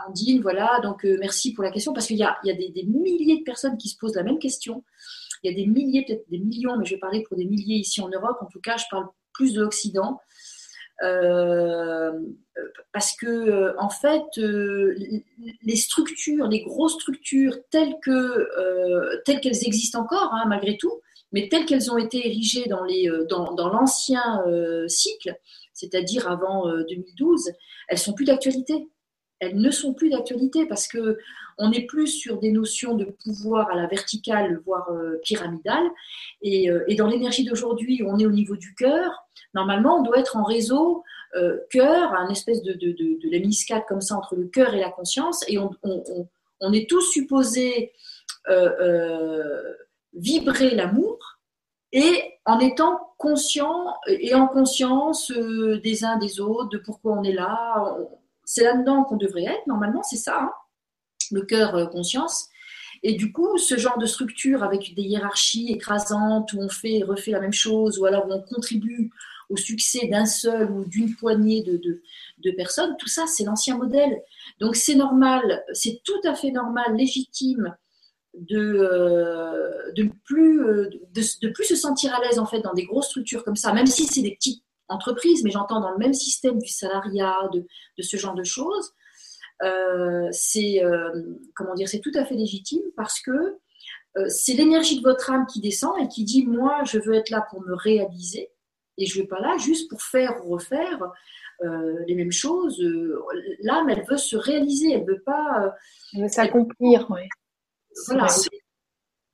[0.00, 0.80] Amandine, voilà.
[0.82, 3.76] Donc, euh, merci pour la question parce qu'il y a, des, des, milliers de personnes
[3.76, 4.84] qui se posent la même question.
[5.42, 7.76] Il y a des milliers, peut-être des millions, mais je vais parler pour des milliers
[7.76, 8.38] ici en Europe.
[8.40, 10.20] En tout cas, je parle plus de l'Occident.
[11.02, 12.12] Euh,
[12.92, 14.94] parce que euh, en fait, euh,
[15.62, 21.00] les structures, les grosses structures telles que telles qu'elles existent encore, hein, malgré tout,
[21.32, 24.44] mais telles qu'elles ont été érigées dans l'ancien
[24.86, 25.36] cycle,
[25.72, 27.50] c'est-à-dire avant 2012,
[27.88, 28.88] elles sont plus d'actualité
[29.40, 31.18] elles ne sont plus d'actualité parce que
[31.58, 34.88] on est plus sur des notions de pouvoir à la verticale, voire
[35.22, 35.84] pyramidale.
[36.40, 39.23] Et, dans l'énergie d'aujourd'hui, on est au niveau du cœur.
[39.54, 41.02] Normalement, on doit être en réseau
[41.36, 44.90] euh, cœur, un espèce de, de, de, de comme ça entre le cœur et la
[44.90, 45.44] conscience.
[45.48, 46.28] Et on, on,
[46.60, 47.92] on, est tous supposés
[50.12, 51.38] vibrer l'amour
[51.92, 57.32] et en étant conscients et en conscience des uns des autres, de pourquoi on est
[57.32, 57.96] là
[58.44, 60.52] c'est là-dedans qu'on devrait être, normalement, c'est ça, hein.
[61.30, 62.48] le cœur euh, conscience.
[63.02, 67.02] Et du coup, ce genre de structure avec des hiérarchies écrasantes où on fait et
[67.02, 69.10] refait la même chose, ou alors où on contribue
[69.50, 74.20] au succès d'un seul ou d'une poignée de, de, personnes, tout ça, c'est l'ancien modèle.
[74.60, 77.74] Donc c'est normal, c'est tout à fait normal, légitime
[78.34, 82.74] de, euh, de, plus, euh, de, de, plus se sentir à l'aise en fait dans
[82.74, 85.96] des grosses structures comme ça, même si c'est des petites entreprise, mais j'entends dans le
[85.98, 87.64] même système du salariat, de,
[88.02, 88.92] ce genre de choses,
[89.62, 90.82] euh, c'est
[91.54, 93.58] comment dire, c'est tout à fait légitime parce que
[94.28, 97.46] c'est l'énergie de votre âme qui descend et qui dit moi je veux être là
[97.50, 98.50] pour me réaliser
[98.98, 101.00] et je ne vais pas là juste pour faire ou refaire
[102.06, 102.82] les mêmes choses.
[103.60, 105.74] L'âme elle veut se réaliser, elle veut pas
[106.28, 107.08] s'accomplir.
[108.06, 108.26] Voilà.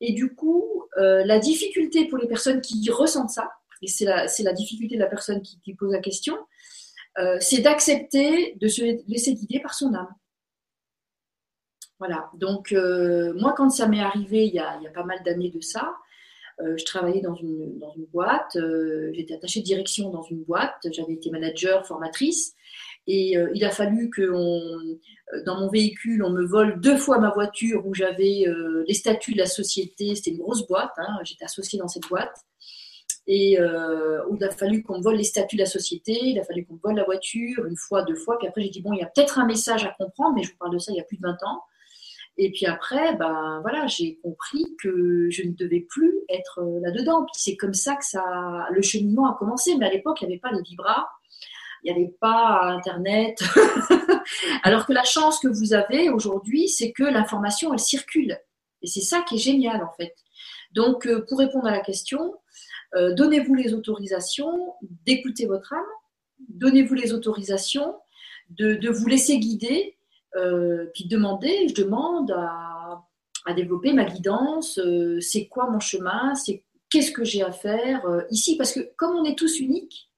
[0.00, 3.50] Et du coup, la difficulté pour les personnes qui ressentent ça,
[3.82, 6.36] et c'est la, difficulté de la personne qui, pose la question,
[7.18, 10.14] euh, c'est d'accepter de se laisser guider par son âme.
[11.98, 15.60] Voilà, donc euh, moi quand ça m'est arrivé il y, a, pas mal d'années de
[15.60, 15.92] ça, euh,
[16.76, 18.56] je travaillais dans une, dans une boîte,
[19.12, 22.54] j'étais attachée de direction dans une boîte, j'avais été manager, formatrice,
[23.06, 24.22] et il a fallu que
[25.44, 28.44] dans mon véhicule, on me vole deux fois ma voiture où j'avais
[28.86, 32.44] les statuts de la société, c'était une grosse boîte, hein, j'étais associée dans cette boîte,
[33.26, 36.42] et euh, où il a fallu qu'on vole les statuts de la société, il a
[36.42, 38.98] fallu qu'on vole la voiture une fois, deux fois, puis après j'ai dit bon, il
[38.98, 41.00] y a peut-être un message à comprendre, mais je vous parle de ça il y
[41.00, 41.62] a plus de 20 ans.
[42.36, 47.24] Et puis après, ben voilà, j'ai compris que je ne devais plus être euh, là-dedans.
[47.24, 48.22] Puis c'est comme ça que ça,
[48.70, 49.76] le cheminement a commencé.
[49.76, 51.06] Mais à l'époque, il n'y avait pas les vibras,
[51.82, 53.42] il n'y avait pas Internet.
[54.62, 58.38] Alors que la chance que vous avez aujourd'hui, c'est que l'information, elle circule.
[58.82, 60.14] Et c'est ça qui est génial en fait.
[60.72, 62.34] Donc, euh, pour répondre à la question,
[62.94, 65.80] euh, donnez-vous les autorisations d'écouter votre âme,
[66.48, 67.94] donnez-vous les autorisations
[68.50, 69.96] de, vous laisser guider,
[70.36, 73.04] euh, puis demandez, je demande à,
[73.56, 78.56] développer ma guidance, euh, c'est quoi mon chemin, c'est qu'est-ce que j'ai à faire ici,
[78.56, 80.08] parce que comme on est tous uniques,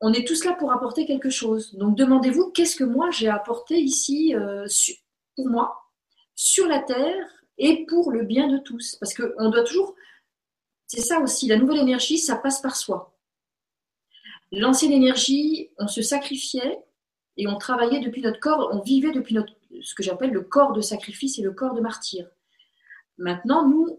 [0.00, 1.74] on est tous là pour apporter quelque chose.
[1.76, 4.34] Donc demandez-vous qu'est-ce que moi j'ai à apporter ici
[5.36, 5.76] pour moi,
[6.34, 7.26] sur la terre
[7.58, 8.96] et pour le bien de tous.
[8.96, 9.94] Parce qu'on doit toujours
[10.88, 13.14] c'est ça aussi, la nouvelle énergie, ça passe par soi.
[14.50, 16.78] L'ancienne énergie, on se sacrifiait
[17.38, 20.72] et on travaillait depuis notre corps, on vivait depuis notre, ce que j'appelle le corps
[20.72, 22.28] de sacrifice et le corps de martyr.
[23.16, 23.98] Maintenant, nous,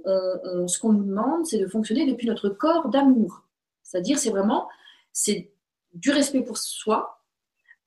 [0.68, 3.44] ce qu'on nous demande, c'est de fonctionner depuis notre corps d'amour.
[3.84, 4.70] C'est-à-dire, c'est vraiment,
[5.12, 5.52] c'est
[5.94, 7.24] du respect pour soi.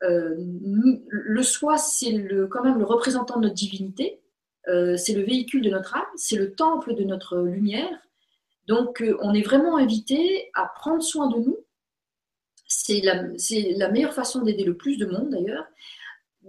[0.03, 4.21] Euh, le soi, c'est le, quand même le représentant de notre divinité.
[4.69, 7.99] Euh, c'est le véhicule de notre âme, c'est le temple de notre lumière.
[8.67, 11.59] Donc, euh, on est vraiment invité à prendre soin de nous.
[12.75, 13.23] C'est la,
[13.77, 15.67] la, meilleure façon d'aider le plus de monde, d'ailleurs,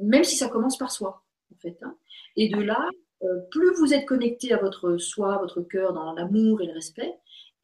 [0.02, 1.78] même si ça commence par soi, en fait.
[1.82, 1.98] Hein.
[2.38, 2.90] Et de là,
[3.24, 7.14] euh, plus vous êtes connecté à votre soi, votre cœur, dans l'amour et le respect,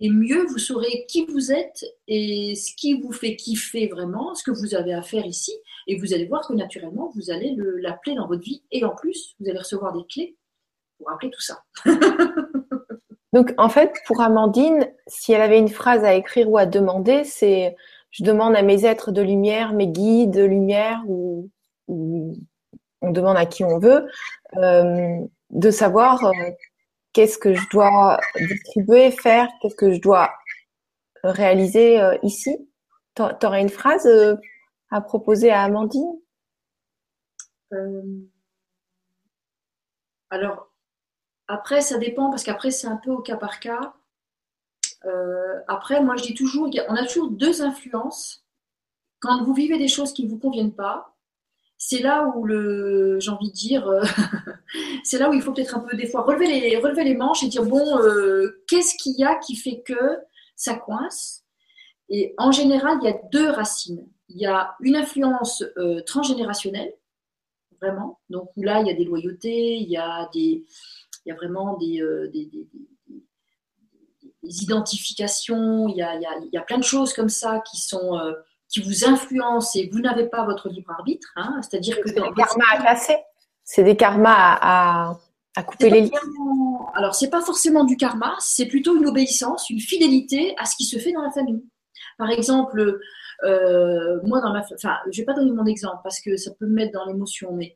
[0.01, 4.43] et mieux vous saurez qui vous êtes et ce qui vous fait kiffer vraiment, ce
[4.43, 5.53] que vous avez à faire ici.
[5.87, 8.63] Et vous allez voir que naturellement, vous allez l'appeler dans votre vie.
[8.71, 10.37] Et en plus, vous allez recevoir des clés
[10.97, 11.63] pour appeler tout ça.
[13.33, 17.23] Donc, en fait, pour Amandine, si elle avait une phrase à écrire ou à demander,
[17.25, 17.75] c'est
[18.11, 21.49] je demande à mes êtres de lumière, mes guides de lumière, ou,
[23.01, 24.07] on demande à qui on veut,
[24.57, 26.31] euh, de savoir euh,
[27.13, 30.31] qu'est-ce que je dois distribuer, faire, qu'est-ce que je dois
[31.23, 32.69] réaliser euh, ici.
[33.15, 34.07] Tu une phrase
[34.91, 36.19] à proposer à Amandine?
[40.29, 40.71] Alors,
[41.47, 43.93] après, ça dépend parce qu'après, c'est un peu au cas par cas.
[45.67, 48.45] Après, moi, je dis toujours, on a toujours deux influences.
[49.19, 51.15] Quand vous vivez des choses qui ne vous conviennent pas,
[51.81, 54.03] c'est là où le, j'ai envie de dire, euh,
[55.03, 57.41] c'est là où il faut peut-être un peu des fois relever les, relever les manches
[57.41, 60.19] et dire bon, euh, qu'est-ce qu'il y a qui fait que
[60.57, 61.45] ça coince?
[62.09, 64.05] Et en général, il y a deux racines.
[64.27, 66.93] Il y a une influence euh, transgénérationnelle,
[67.81, 68.19] vraiment.
[68.29, 70.65] Donc là, il y a des loyautés, il y a des,
[71.25, 72.67] il y a vraiment des, des,
[74.43, 77.61] identifications, il y, a, il, y a, il y, a, plein de choses comme ça
[77.69, 78.19] qui sont
[78.69, 82.33] qui vous influencent et vous n'avez pas votre libre arbitre, hein, c'est-à-dire que c'est des
[82.35, 83.17] karmas à casser,
[83.63, 85.17] c'est des karmas à,
[85.55, 86.19] à, couper les liens.
[86.93, 90.85] Alors c'est pas forcément du karma, c'est plutôt une obéissance, une fidélité à ce qui
[90.85, 91.63] se fait dans la famille.
[92.19, 92.99] Par exemple,
[93.43, 96.67] euh, moi dans ma, enfin, je vais pas donner mon exemple parce que ça peut
[96.67, 97.75] me mettre dans l'émotion, mais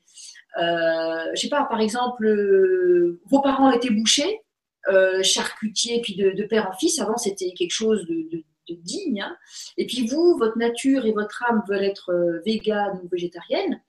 [0.62, 4.42] euh, je sais pas, par exemple, euh, vos parents étaient bouchés,
[4.90, 7.00] euh, charcutiers, puis de, père en fils.
[7.00, 9.22] Avant, c'était quelque chose de, digne.
[9.22, 9.36] Hein.
[9.78, 13.82] Et puis vous, votre nature et votre âme veulent être euh, végane ou végétarienne,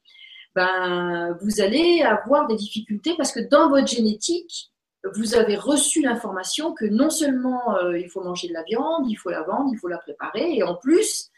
[0.55, 4.73] ben, vous allez avoir des difficultés parce que dans votre génétique,
[5.15, 9.17] vous avez reçu l'information que non seulement euh, il faut manger de la viande, il
[9.17, 11.31] faut la vendre, il faut la préparer, et en plus,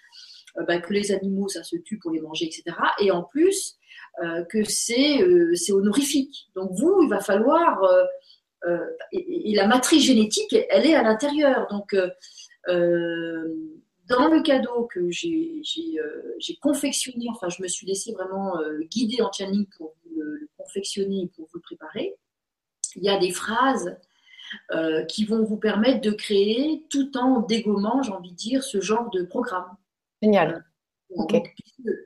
[0.59, 2.77] euh, ben, que les animaux, ça se tue pour les manger, etc.
[3.01, 3.77] Et en plus,
[4.49, 5.23] que c'est
[5.73, 6.49] honorifique.
[6.55, 7.83] Donc vous, il va falloir...
[9.13, 11.67] Et, et, la matrice génétique, elle est à l'intérieur.
[11.71, 11.95] Donc
[12.69, 13.55] euh,
[14.09, 15.63] dans le cadeau que j'ai
[15.99, 21.23] euh, confectionné, enfin je me suis laissé vraiment euh, guider en channeling pour le, confectionner
[21.23, 22.17] et pour vous le préparer,
[22.97, 23.97] il y a des phrases
[25.09, 29.11] qui vont vous permettre de créer tout en dégommant, j'ai envie de dire, ce genre
[29.11, 29.77] de programme.
[30.23, 30.65] Génial.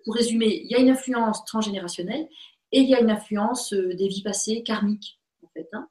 [0.04, 2.28] pour résumer, il y a une influence transgénérationnelle
[2.72, 5.68] et il y a une influence des vies passées karmiques, en fait.
[5.72, 5.88] Hein.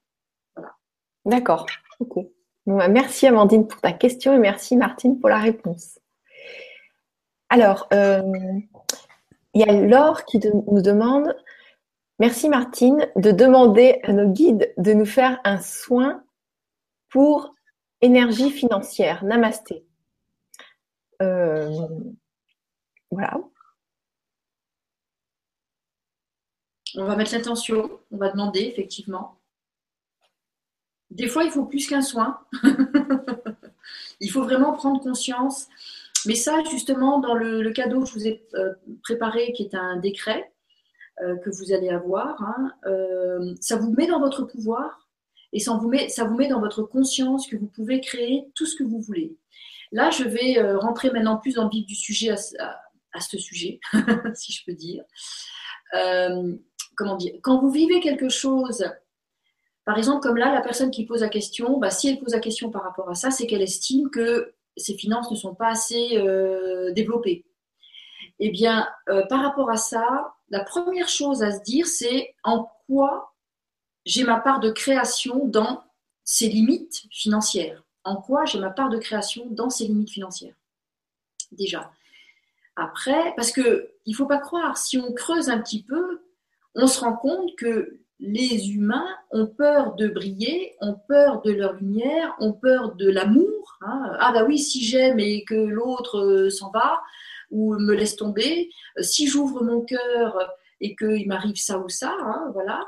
[1.25, 1.65] D'accord.
[1.99, 2.25] ok
[2.65, 5.99] merci Amandine pour ta question et merci Martine pour la réponse.
[7.49, 8.21] Alors, euh,
[9.53, 11.35] il y a Laure qui nous demande,
[12.19, 16.23] merci Martine, de demander à nos guides de nous faire un soin
[17.09, 17.55] pour
[18.01, 19.23] énergie financière.
[19.23, 19.83] Namasté.
[21.21, 21.87] Euh,
[23.09, 23.39] voilà.
[26.95, 29.38] On va mettre l'intention, on va demander effectivement.
[31.11, 32.39] Des fois, il faut plus qu'un soin.
[34.19, 35.67] il faut vraiment prendre conscience.
[36.25, 39.97] Mais ça, justement, dans le, cadeau que je vous ai euh, préparé, qui est un
[39.97, 40.51] décret
[41.21, 45.07] euh, que vous allez avoir, hein, euh, ça vous met dans votre pouvoir
[45.53, 48.65] et ça vous, met, ça vous met dans votre conscience que vous pouvez créer tout
[48.65, 49.35] ce que vous voulez.
[49.91, 53.79] Là, je vais rentrer maintenant plus dans le vif du sujet à ce sujet,
[54.35, 55.03] si je peux dire.
[56.95, 57.33] comment dire?
[57.41, 58.85] Quand vous vivez quelque chose
[59.89, 62.39] par exemple, comme là, la personne qui pose la question, bah, si elle pose la
[62.39, 66.15] question par rapport à ça, c'est qu'elle estime que ses finances ne sont pas assez
[66.15, 67.47] euh, développées.
[68.37, 72.69] Eh bien, euh, par rapport à ça, la première chose à se dire, c'est en
[72.85, 73.33] quoi
[74.05, 75.83] j'ai ma part de création dans
[76.23, 77.83] ces limites financières.
[78.03, 80.53] En quoi j'ai ma part de création dans ces limites financières.
[81.51, 81.91] Déjà.
[82.75, 86.21] Après, parce que il faut pas croire, si on creuse un petit peu,
[86.75, 91.73] on se rend compte que les humains ont peur de briller, ont peur de leur
[91.73, 93.77] lumière, ont peur de l'amour.
[93.81, 94.11] Hein.
[94.19, 97.01] Ah bah oui, si j'aime et que l'autre euh, s'en va,
[97.51, 98.69] ou me laisse tomber.
[99.01, 102.87] si j'ouvre mon cœur et qu'il m'arrive ça ou ça, hein, voilà.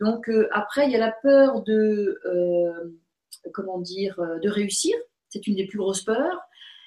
[0.00, 2.20] Donc après, il y a la peur de,
[3.54, 4.94] comment dire, de réussir.
[5.28, 6.40] C'est une des plus grosses peurs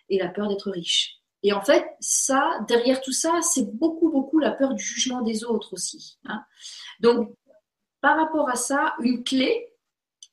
[0.10, 1.20] et la peur d'être riche.
[1.44, 5.44] Et en fait, ça, derrière tout ça, c'est beaucoup, beaucoup la peur du jugement des
[5.44, 6.18] autres aussi.
[6.26, 6.44] Hein.
[7.00, 7.36] Donc,
[8.06, 9.74] par rapport à ça, une clé,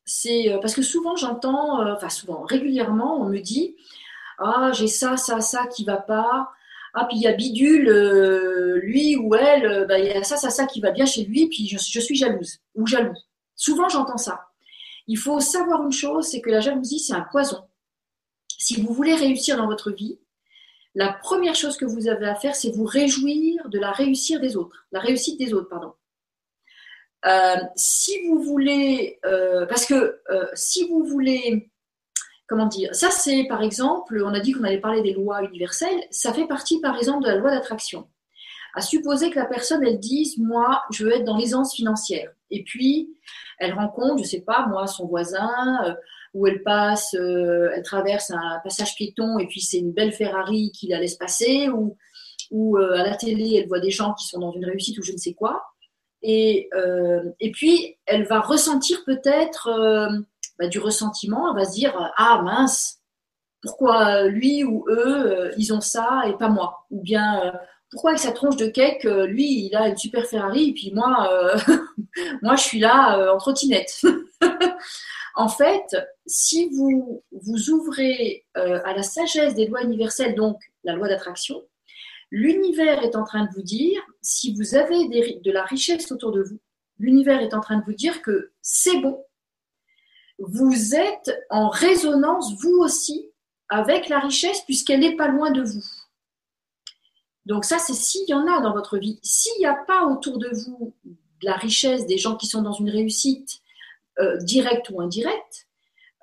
[0.04, 3.76] c'est euh, parce que souvent j'entends, euh, enfin souvent, régulièrement, on me dit
[4.38, 6.50] Ah, j'ai ça, ça, ça qui va pas.
[6.92, 10.36] Ah, puis il y a Bidule, euh, lui ou elle, bah, il y a ça,
[10.36, 13.16] ça, ça qui va bien chez lui, puis je, je suis jalouse ou jaloux.
[13.56, 14.48] Souvent j'entends ça.
[15.06, 17.64] Il faut savoir une chose, c'est que la jalousie, c'est un poison.
[18.58, 20.18] Si vous voulez réussir dans votre vie,
[20.94, 24.58] la première chose que vous avez à faire, c'est vous réjouir de la réussite des
[24.58, 25.94] autres, la réussite des autres, pardon.
[27.24, 31.70] Euh, si vous voulez, euh, parce que euh, si vous voulez,
[32.48, 36.02] comment dire, ça c'est par exemple, on a dit qu'on allait parler des lois universelles,
[36.10, 38.08] ça fait partie par exemple de la loi d'attraction.
[38.74, 42.30] À supposer que la personne, elle dise, moi, je veux être dans l'aisance financière.
[42.50, 43.14] Et puis,
[43.58, 45.94] elle rencontre, je sais pas, moi, son voisin,
[46.32, 50.88] où elle passe, elle traverse un passage piéton et puis c'est une belle Ferrari qui
[50.88, 51.98] la laisse passer, ou,
[52.50, 55.12] ou à la télé, elle voit des gens qui sont dans une réussite ou je
[55.12, 55.62] ne sais quoi.
[56.22, 60.08] Et, euh, et puis, elle va ressentir peut-être euh,
[60.58, 61.50] bah, du ressentiment.
[61.50, 63.00] Elle va se dire Ah mince,
[63.60, 66.86] pourquoi lui ou eux, euh, ils ont ça et pas moi?
[66.90, 67.52] Ou bien,
[67.90, 71.28] pourquoi avec sa tronche de cake, lui, il a une super Ferrari et puis moi,
[72.42, 74.02] moi je suis là en trottinette?
[75.34, 75.96] En fait,
[76.26, 81.62] si vous vous ouvrez à la sagesse des lois universelles, donc la loi d'attraction,
[82.34, 85.06] L'univers est en train de vous dire, si vous avez
[85.38, 86.58] de la richesse autour de vous,
[86.98, 89.22] l'univers est en train de vous dire que c'est bon.
[90.38, 93.30] Vous êtes en résonance, vous aussi,
[93.68, 95.84] avec la richesse, puisqu'elle n'est pas loin de vous.
[97.44, 99.20] Donc ça, c'est s'il y en a dans votre vie.
[99.22, 102.72] S'il n'y a pas autour de vous de la richesse, des gens qui sont dans
[102.72, 103.60] une réussite
[104.20, 105.68] euh, directe ou indirecte,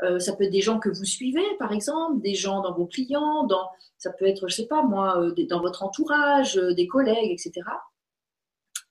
[0.03, 2.85] euh, ça peut être des gens que vous suivez, par exemple, des gens dans vos
[2.85, 6.87] clients, dans, ça peut être, je sais pas moi, euh, dans votre entourage, euh, des
[6.87, 7.61] collègues, etc.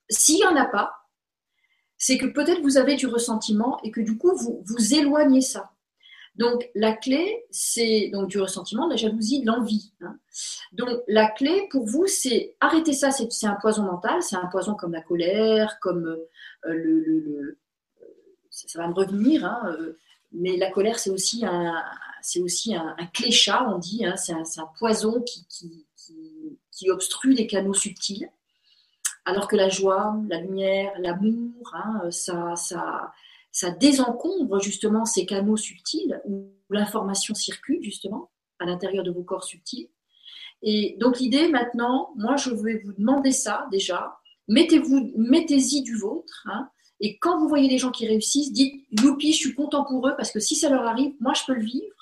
[0.09, 0.93] S'il n'y en a pas,
[1.97, 5.71] c'est que peut-être vous avez du ressentiment et que du coup, vous, vous éloignez ça.
[6.35, 9.91] Donc, la clé, c'est donc du ressentiment, de la jalousie, de l'envie.
[10.01, 10.17] Hein.
[10.71, 13.11] Donc, la clé pour vous, c'est arrêter ça.
[13.11, 16.17] C'est un poison mental, c'est un poison comme la colère, comme
[16.63, 17.57] le,
[18.51, 19.43] ça va me revenir.
[19.43, 19.75] Hein,
[20.31, 21.75] mais la colère, c'est aussi un,
[22.21, 24.05] c'est aussi un, cléchat, on dit.
[24.05, 25.45] Hein, c'est, un, poison qui,
[26.71, 28.29] qui, obstrue les canaux subtils.
[29.25, 33.11] Alors que la joie, la lumière, l'amour, hein, ça, ça,
[33.51, 39.43] ça désencombre justement ces canaux subtils où l'information circule justement à l'intérieur de vos corps
[39.43, 39.89] subtils.
[40.61, 44.17] Et donc l'idée maintenant, moi je vais vous demander ça déjà.
[44.47, 46.47] Mettez-vous, mettez-y du vôtre.
[46.51, 46.69] Hein,
[47.01, 50.15] et quand vous voyez des gens qui réussissent, dites youpi, je suis content pour eux
[50.17, 51.95] parce que si ça leur arrive, moi je peux le vivre.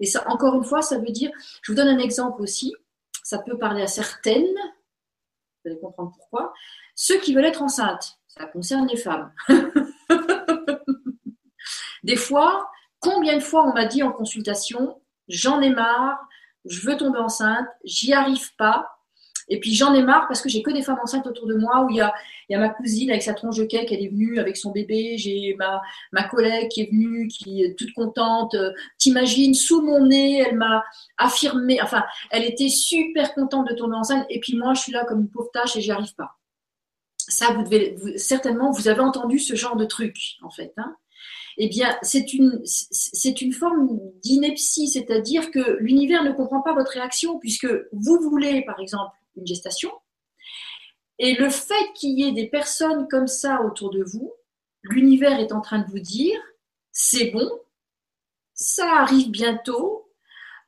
[0.00, 1.30] Et ça, encore une fois, ça veut dire,
[1.62, 2.74] je vous donne un exemple aussi,
[3.22, 4.54] ça peut parler à certaines,
[5.64, 6.52] vous allez comprendre pourquoi,
[6.94, 9.32] ceux qui veulent être enceintes, ça concerne les femmes.
[12.02, 16.18] des fois, combien de fois on m'a dit en consultation, j'en ai marre,
[16.64, 18.93] je veux tomber enceinte, j'y arrive pas,
[19.48, 21.84] et puis j'en ai marre parce que j'ai que des femmes enceintes autour de moi
[21.84, 22.12] où il y a,
[22.48, 25.16] y a ma cousine avec sa tronche de cake, elle est venue avec son bébé,
[25.18, 25.82] j'ai ma,
[26.12, 28.56] ma collègue qui est venue, qui est toute contente.
[28.98, 30.84] T'imagines, sous mon nez, elle m'a
[31.18, 35.04] affirmé, enfin, elle était super contente de tomber enceinte et puis moi je suis là
[35.04, 36.36] comme une pauvre tâche et j'y arrive pas.
[37.16, 40.72] Ça, vous devez, certainement, vous avez entendu ce genre de truc en fait.
[40.76, 40.96] Hein
[41.56, 46.90] eh bien, c'est une, c'est une forme d'ineptie, c'est-à-dire que l'univers ne comprend pas votre
[46.92, 49.90] réaction, puisque vous voulez, par exemple, une gestation.
[51.18, 54.32] Et le fait qu'il y ait des personnes comme ça autour de vous,
[54.82, 56.40] l'univers est en train de vous dire,
[56.92, 57.50] c'est bon,
[58.54, 60.10] ça arrive bientôt,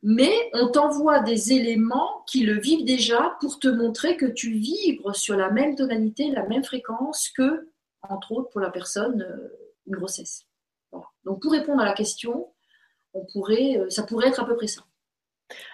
[0.03, 5.15] mais on t'envoie des éléments qui le vivent déjà pour te montrer que tu vibres
[5.17, 7.71] sur la même tonalité, la même fréquence que,
[8.03, 9.49] entre autres, pour la personne, euh,
[9.87, 10.47] une grossesse.
[11.25, 12.53] Donc pour répondre à la question,
[13.15, 14.83] on pourrait, euh, ça pourrait être à peu près ça.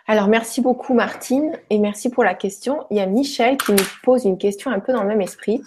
[0.07, 2.87] Alors, merci beaucoup Martine et merci pour la question.
[2.91, 5.63] Il y a Michel qui nous pose une question un peu dans le même esprit.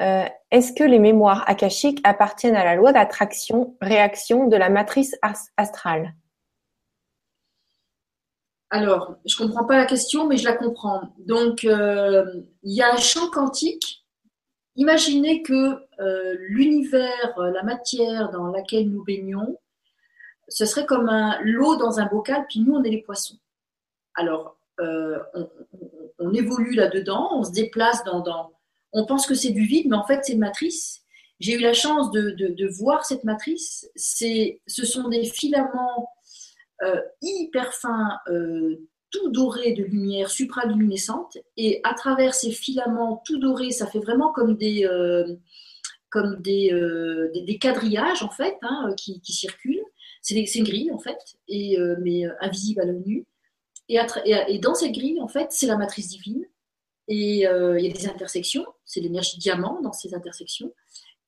[0.00, 5.16] Euh, est-ce que les mémoires akashiques appartiennent à la loi d'attraction-réaction de la matrice
[5.56, 6.14] astrale?
[8.70, 11.00] Alors, je ne comprends pas la question, mais je la comprends.
[11.18, 12.24] Donc, euh,
[12.62, 14.04] il y a un champ quantique.
[14.76, 19.56] Imaginez que euh, l'univers, la matière dans laquelle nous baignons,
[20.48, 21.10] ce serait comme
[21.42, 23.38] l'eau dans un bocal, puis nous, on est les poissons.
[24.14, 25.18] Alors, euh,
[26.18, 28.52] on évolue là-dedans, on se déplace dans, dans,
[28.92, 31.02] On pense que c'est du vide, mais en fait, c'est une matrice.
[31.40, 33.88] J'ai eu la chance de, voir cette matrice.
[33.96, 36.10] Ce sont des filaments
[36.82, 38.76] euh, hyper fins, euh,
[39.10, 41.38] tout dorés de lumière supraluminescente.
[41.56, 44.88] Et à travers ces filaments tout dorés, ça fait vraiment comme des,
[46.10, 46.72] comme des,
[47.34, 49.84] des, quadrillages, en fait, hein, qui, circulent.
[50.22, 53.26] C'est, une grille, en fait, et, mais invisible à l'œil nu.
[53.88, 56.44] Et, dans cette grille, en fait, c'est la matrice divine.
[57.08, 57.46] Et il y
[57.90, 60.72] a des intersections, c'est l'énergie diamant dans ces intersections.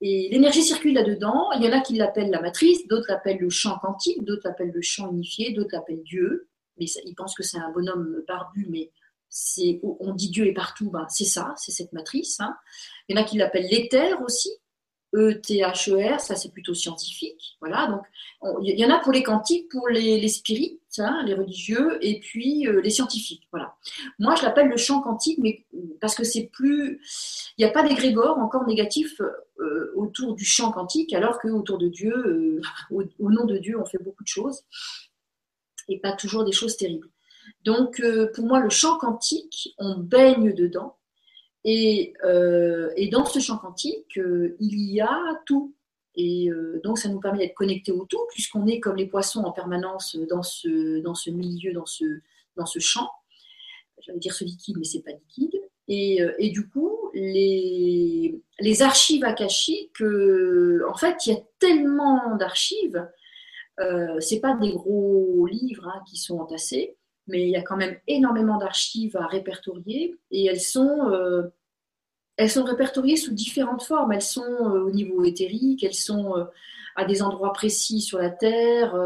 [0.02, 1.50] Et l'énergie circule là-dedans.
[1.52, 4.72] Il y en a qui l'appellent la matrice, d'autres l'appellent le champ quantique, d'autres l'appellent
[4.72, 6.48] le champ unifié, d'autres l'appellent Dieu.
[6.78, 8.90] Mais ils pensent que c'est un bonhomme barbu, mais
[9.82, 12.40] on dit Dieu est partout, ben c'est ça, c'est cette matrice.
[12.40, 12.56] Hein.
[13.08, 14.50] Il y en a qui l'appellent l'éther aussi,
[15.14, 17.56] E-T-H-E-R, ça c'est plutôt scientifique.
[17.60, 18.02] Voilà, donc
[18.62, 22.20] il y en a pour les quantiques, pour les, les spirites, hein, les religieux, et
[22.20, 23.46] puis euh, les scientifiques.
[23.50, 23.76] Voilà.
[24.18, 25.64] Moi, je l'appelle le champ quantique, mais
[26.00, 27.00] parce que c'est plus,
[27.58, 31.78] il n'y a pas d'égrégore encore négatif euh, autour du champ quantique, alors que autour
[31.78, 32.60] de Dieu, euh,
[33.18, 34.62] au, nom de Dieu, on fait beaucoup de choses
[35.88, 37.08] et pas toujours des choses terribles.
[37.64, 38.00] Donc,
[38.34, 40.96] pour moi, le champ quantique, on baigne dedans
[41.66, 45.74] euh, et, dans ce champ quantique, euh, il y a tout.
[46.16, 49.42] Et euh, donc, ça nous permet d'être connectés au tout, puisqu'on est comme les poissons
[49.44, 52.04] en permanence dans ce, dans ce milieu, dans ce,
[52.56, 53.10] dans ce champ.
[54.02, 55.60] J'allais dire ce liquide, mais c'est pas liquide.
[55.88, 63.06] Et, et, du coup, les, les archives akashiques, en fait, il y a tellement d'archives.
[63.80, 66.96] Euh, c'est pas des gros livres hein, qui sont entassés,
[67.30, 71.42] mais il y a quand même énormément d'archives à répertorier et elles sont, euh,
[72.36, 74.12] elles sont répertoriées sous différentes formes.
[74.12, 76.44] Elles sont euh, au niveau éthérique, elles sont euh,
[76.96, 78.96] à des endroits précis sur la Terre,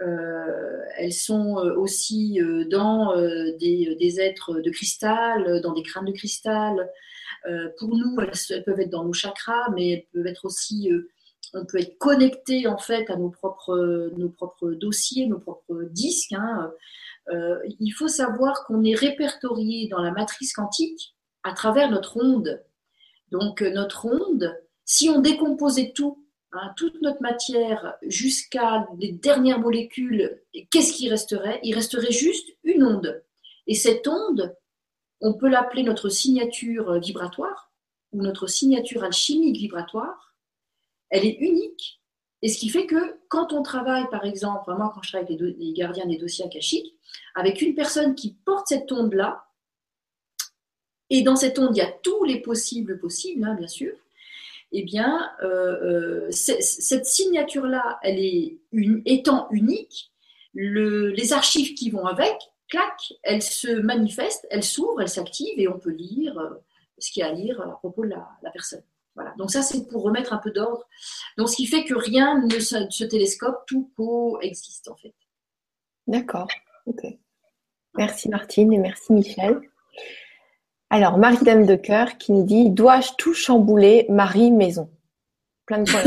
[0.00, 2.38] elles sont aussi
[2.70, 3.16] dans
[3.58, 6.88] des, des, êtres de cristal, dans des crânes de cristal.
[7.78, 10.88] pour nous, elles, peuvent être dans nos chakras, mais elles peuvent être aussi
[11.54, 16.32] on peut être connecté en fait à nos propres, nos propres dossiers, nos propres disques.
[16.32, 16.72] Hein.
[17.30, 22.62] Euh, il faut savoir qu'on est répertorié dans la matrice quantique à travers notre onde.
[23.30, 29.60] Donc euh, notre onde, si on décomposait tout, hein, toute notre matière jusqu'à les dernières
[29.60, 31.60] molécules, qu'est-ce qui resterait?
[31.62, 33.22] Il resterait juste une onde.
[33.66, 34.56] Et cette onde,
[35.20, 37.72] on peut l'appeler notre signature vibratoire
[38.12, 40.34] ou notre signature alchimique vibratoire.
[41.10, 41.97] Elle est unique.
[42.42, 45.56] Et ce qui fait que quand on travaille, par exemple, moi quand je travaille avec
[45.58, 46.94] les, gardiens des dossiers akashiques,
[47.34, 49.44] avec une personne qui porte cette onde-là,
[51.10, 53.92] et dans cette onde, il y a tous les possibles possibles, hein, bien sûr,
[54.72, 58.58] eh bien, euh, euh, cette signature-là, elle est
[59.06, 60.12] étant unique,
[60.54, 62.36] les archives qui vont avec,
[62.68, 66.50] clac, elles se manifestent, elles s'ouvrent, elles s'activent et on peut lire euh,
[66.98, 68.82] ce qu'il y a à lire à propos de la, personne.
[69.18, 69.34] Voilà.
[69.36, 70.84] Donc ça, c'est pour remettre un peu d'ordre.
[71.36, 75.12] Donc ce qui fait que rien ne se, se télescope, tout coexiste en fait.
[76.06, 76.46] D'accord.
[76.86, 77.04] Ok.
[77.96, 79.60] Merci Martine et merci Michel.
[80.88, 84.88] Alors, Marie-Dame de Cœur qui nous dit Dois-je tout chambouler, Marie Maison?
[85.66, 86.04] Plein de points.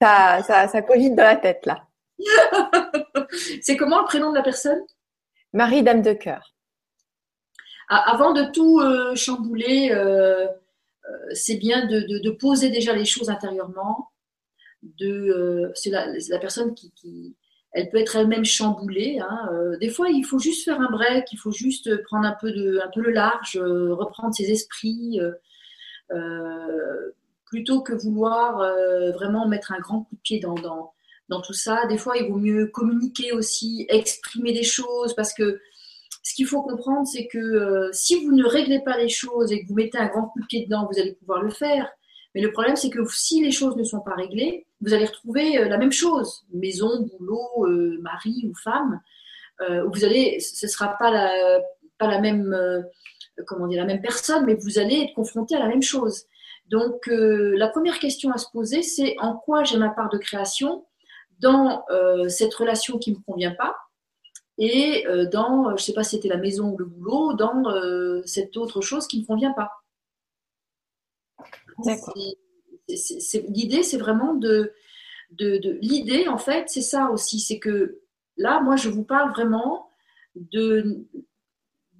[0.42, 1.86] ça, ça, cogite dans la tête là.
[3.60, 4.80] C'est comment le prénom de la personne?
[5.52, 6.54] Marie-Dame de Cœur.
[7.92, 10.48] Avant de tout euh, chambouler, euh, euh,
[11.32, 14.10] c'est bien de, poser déjà les choses intérieurement.
[15.74, 17.36] c'est la, personne qui,
[17.72, 19.18] elle peut être elle-même chamboulée.
[19.18, 19.50] Hein.
[19.80, 22.78] Des fois, il faut juste faire un break, il faut juste prendre un peu, de,
[22.78, 25.18] un peu le large, reprendre ses esprits,
[27.44, 28.58] plutôt que vouloir
[29.14, 30.54] vraiment mettre un grand coup de pied dans,
[31.28, 31.86] dans, tout ça.
[31.86, 35.60] Des fois, il vaut mieux communiquer aussi, exprimer des choses, parce que
[36.22, 39.68] ce qu'il faut comprendre, c'est que si vous ne réglez pas les choses et que
[39.68, 41.90] vous mettez un grand coup de pied dedans, vous allez pouvoir le faire.
[42.34, 45.58] Mais le problème, c'est que si les choses ne sont pas réglées, vous allez retrouver
[45.58, 49.00] euh, la même chose, maison, boulot, euh, mari ou femme.
[49.60, 51.60] Euh, vous allez, ce ne sera pas la,
[51.98, 52.56] pas la même,
[53.46, 56.24] comment dire, la même personne, mais vous allez être confronté à la même chose.
[56.68, 60.86] Donc, la première question à se poser, c'est en quoi j'ai ma part de création
[61.40, 61.84] dans
[62.28, 63.76] cette relation qui ne me convient pas?
[64.60, 67.64] Et dans, je ne sais pas si c'était la maison ou le boulot, dans
[68.26, 69.70] cette autre chose qui ne convient pas.
[73.48, 74.72] L'idée, c'est vraiment de,
[75.30, 78.00] de, l'idée, en fait, c'est ça aussi, c'est que
[78.36, 79.90] là, moi, je vous parle vraiment
[80.34, 81.06] de,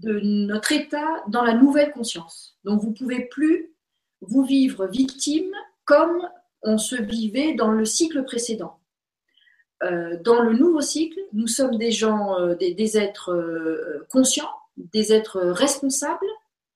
[0.01, 2.59] de notre état dans la nouvelle conscience.
[2.65, 3.75] Donc, vous pouvez plus
[4.21, 5.51] vous vivre victime
[5.85, 6.29] comme
[6.63, 8.80] on se vivait dans le cycle précédent.
[9.83, 16.27] Dans le nouveau cycle, nous sommes des gens, des, êtres conscients, des êtres responsables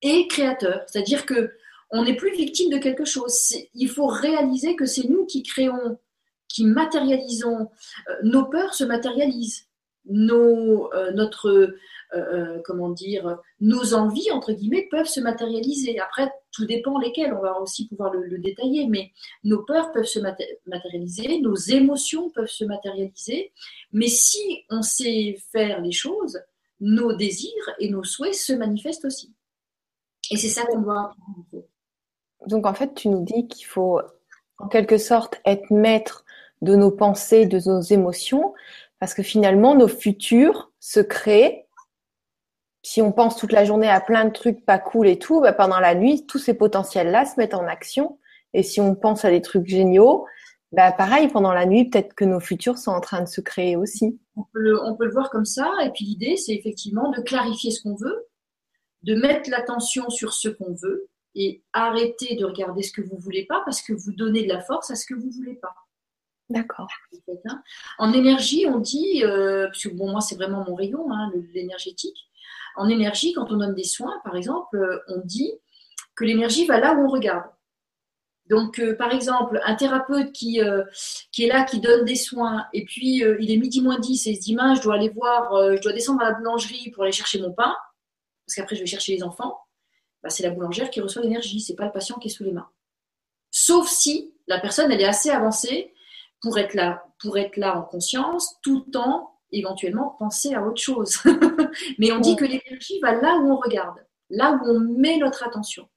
[0.00, 0.82] et créateurs.
[0.86, 1.52] C'est-à-dire que
[1.90, 3.55] on n'est plus victime de quelque chose.
[3.74, 5.98] Il faut réaliser que c'est nous qui créons,
[6.48, 7.70] qui matérialisons.
[8.22, 9.66] nos peurs se matérialisent.
[10.07, 11.74] Nos, notre
[12.14, 15.98] euh, euh, comment dire, nos envies, entre guillemets, peuvent se matérialiser.
[15.98, 19.10] Après, tout dépend lesquelles, on va aussi pouvoir le, détailler, mais
[19.42, 20.20] nos peurs peuvent se
[20.66, 23.52] matérialiser, nos émotions peuvent se matérialiser,
[23.92, 26.40] mais si on sait faire les choses,
[26.80, 29.34] nos désirs et nos souhaits se manifestent aussi.
[30.30, 31.14] Et c'est ça qu'on doit.
[32.46, 34.00] Donc en fait, tu nous dis qu'il faut
[34.58, 36.24] en quelque sorte être maître
[36.62, 38.54] de nos pensées, de nos émotions,
[38.98, 41.63] parce que finalement, nos futurs se créent
[42.85, 45.55] si on pense toute la journée à plein de trucs pas cool et tout, bah
[45.55, 48.18] pendant la nuit, tous ces potentiels-là se mettent en action.
[48.53, 50.26] Et si on pense à des trucs géniaux,
[50.70, 53.74] bah pareil, pendant la nuit, peut-être que nos futurs sont en train de se créer
[53.74, 54.20] aussi.
[54.37, 55.72] On peut le, voir comme ça.
[55.82, 58.26] Et puis l'idée, c'est effectivement de clarifier ce qu'on veut,
[59.03, 63.47] de mettre l'attention sur ce qu'on veut et arrêter de regarder ce que vous voulez
[63.47, 65.74] pas parce que vous donnez de la force à ce que vous voulez pas.
[66.51, 66.89] D'accord.
[67.99, 72.28] En énergie, on dit, euh, parce que bon, moi c'est vraiment mon rayon, hein, l'énergétique.
[72.76, 75.52] En énergie, quand on donne des soins, par exemple, euh, on dit
[76.14, 77.44] que l'énergie va là où on regarde.
[78.50, 80.84] Donc, euh, par exemple, un thérapeute qui, euh,
[81.32, 84.30] qui est là, qui donne des soins, et puis il est midi moins 10 et
[84.30, 87.12] il se dit, je dois aller voir, je dois descendre à la boulangerie pour aller
[87.12, 87.74] chercher mon pain,
[88.46, 89.58] parce qu'après je vais chercher les enfants,
[90.22, 92.52] bah, c'est la boulangère qui reçoit l'énergie, c'est pas le patient qui est sous les
[92.52, 92.68] mains.
[93.50, 95.94] Sauf si la personne, elle est assez avancée
[96.40, 101.18] pour être là, pour être là en conscience, tout en éventuellement penser à autre chose.
[101.98, 103.96] Mais on dit que l'énergie va là où on regarde,
[104.30, 105.88] là où on met notre attention.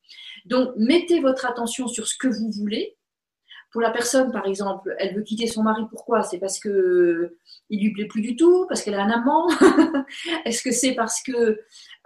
[0.45, 2.95] Donc, mettez votre attention sur ce que vous voulez.
[3.71, 5.83] Pour la personne, par exemple, elle veut quitter son mari.
[5.89, 6.23] Pourquoi?
[6.23, 7.35] C'est parce que
[7.69, 9.47] il lui plaît plus du tout, parce qu'elle a un amant.
[10.45, 11.59] Est-ce que c'est parce que euh,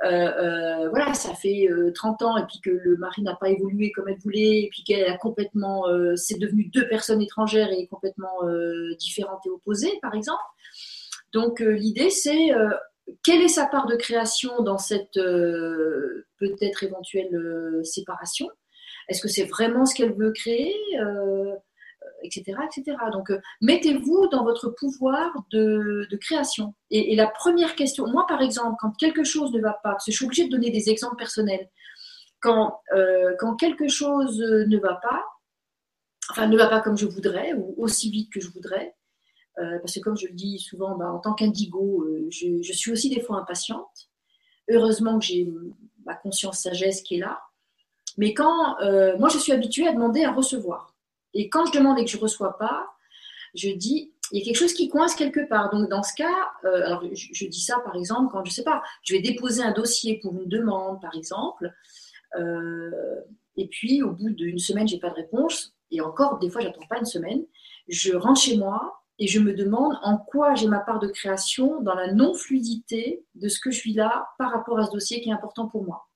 [0.03, 3.91] euh, voilà, ça fait 30 euh, ans et puis que le mari n'a pas évolué
[3.91, 5.85] comme elle voulait, et puis qu'elle a complètement,
[6.15, 8.39] c'est devenu deux personnes étrangères et complètement
[8.97, 10.41] différentes et opposées, par exemple?
[11.33, 12.69] Donc euh, l'idée, c'est euh,
[13.23, 18.49] quelle est sa part de création dans cette euh, peut-être éventuelle séparation?
[19.07, 20.75] Est-ce que c'est vraiment ce qu'elle veut créer
[22.23, 22.97] etc., etc.
[23.11, 26.75] Donc, mettez-vous dans votre pouvoir de, création.
[26.91, 30.11] Et, la première question, moi par exemple, quand quelque chose ne va pas, parce que
[30.11, 31.67] je suis obligée de donner des exemples personnels,
[32.39, 32.79] quand,
[33.39, 35.25] quand quelque chose ne va pas,
[36.29, 38.95] enfin ne va pas comme je voudrais, ou aussi vite que je voudrais,
[39.61, 42.91] euh, parce que comme je le dis souvent, bah, en tant qu'indigo, euh, je, suis
[42.91, 44.09] aussi des fois impatiente.
[44.69, 45.47] Heureusement que j'ai
[46.05, 47.39] ma conscience sagesse qui est là.
[48.17, 50.95] Mais quand euh, moi je suis habituée à demander à recevoir.
[51.33, 52.87] Et quand je demande et que je ne reçois pas,
[53.53, 55.69] je dis il y a quelque chose qui coince quelque part.
[55.71, 56.33] Donc dans ce cas,
[56.63, 60.19] alors je, dis ça par exemple quand je sais pas, je vais déposer un dossier
[60.19, 61.71] pour une demande par exemple,
[62.37, 66.87] et puis au bout d'une semaine j'ai pas de réponse, et encore des fois j'attends
[66.89, 67.43] pas une semaine,
[67.89, 71.79] je rentre chez moi et je me demande en quoi j'ai ma part de création
[71.81, 75.29] dans la non-fluidité de ce que je suis là par rapport à ce dossier qui
[75.29, 76.09] est important pour moi.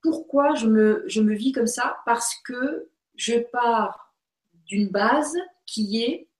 [0.00, 1.98] Pourquoi je me, je me vis comme ça?
[2.06, 4.14] Parce que je pars
[4.64, 6.30] d'une base qui est,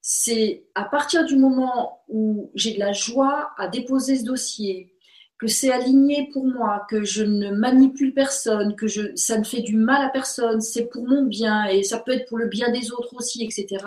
[0.00, 4.92] c'est à partir du moment où j'ai de la joie à déposer ce dossier,
[5.38, 9.76] que c'est aligné pour moi, que je ne manipule personne, que ça ne fait du
[9.76, 12.90] mal à personne, c'est pour mon bien et ça peut être pour le bien des
[12.90, 13.86] autres aussi, etc.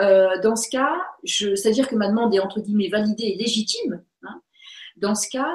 [0.00, 4.02] Euh, dans ce cas, c'est-à-dire que ma demande est entre guillemets validée et légitime.
[4.22, 4.40] Hein.
[4.96, 5.52] dans ce cas,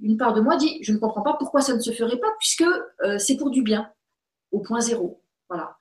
[0.00, 2.32] une part de moi dit je ne comprends pas pourquoi ça ne se ferait pas
[2.38, 2.64] puisque
[3.02, 3.90] euh, c'est pour du bien,
[4.52, 5.22] au point zéro.
[5.48, 5.76] Voilà.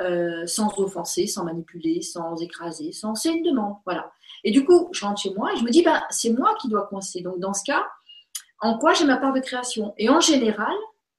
[0.00, 3.14] Euh, sans offenser, sans manipuler, sans écraser, sans.
[3.14, 3.76] C'est une demande.
[3.86, 4.12] Voilà.
[4.44, 6.68] Et du coup, je rentre chez moi et je me dis ben, c'est moi qui
[6.68, 7.22] dois coincer.
[7.22, 7.86] Donc dans ce cas,
[8.60, 9.94] en quoi j'ai ma part de création?
[9.98, 10.74] Et en général,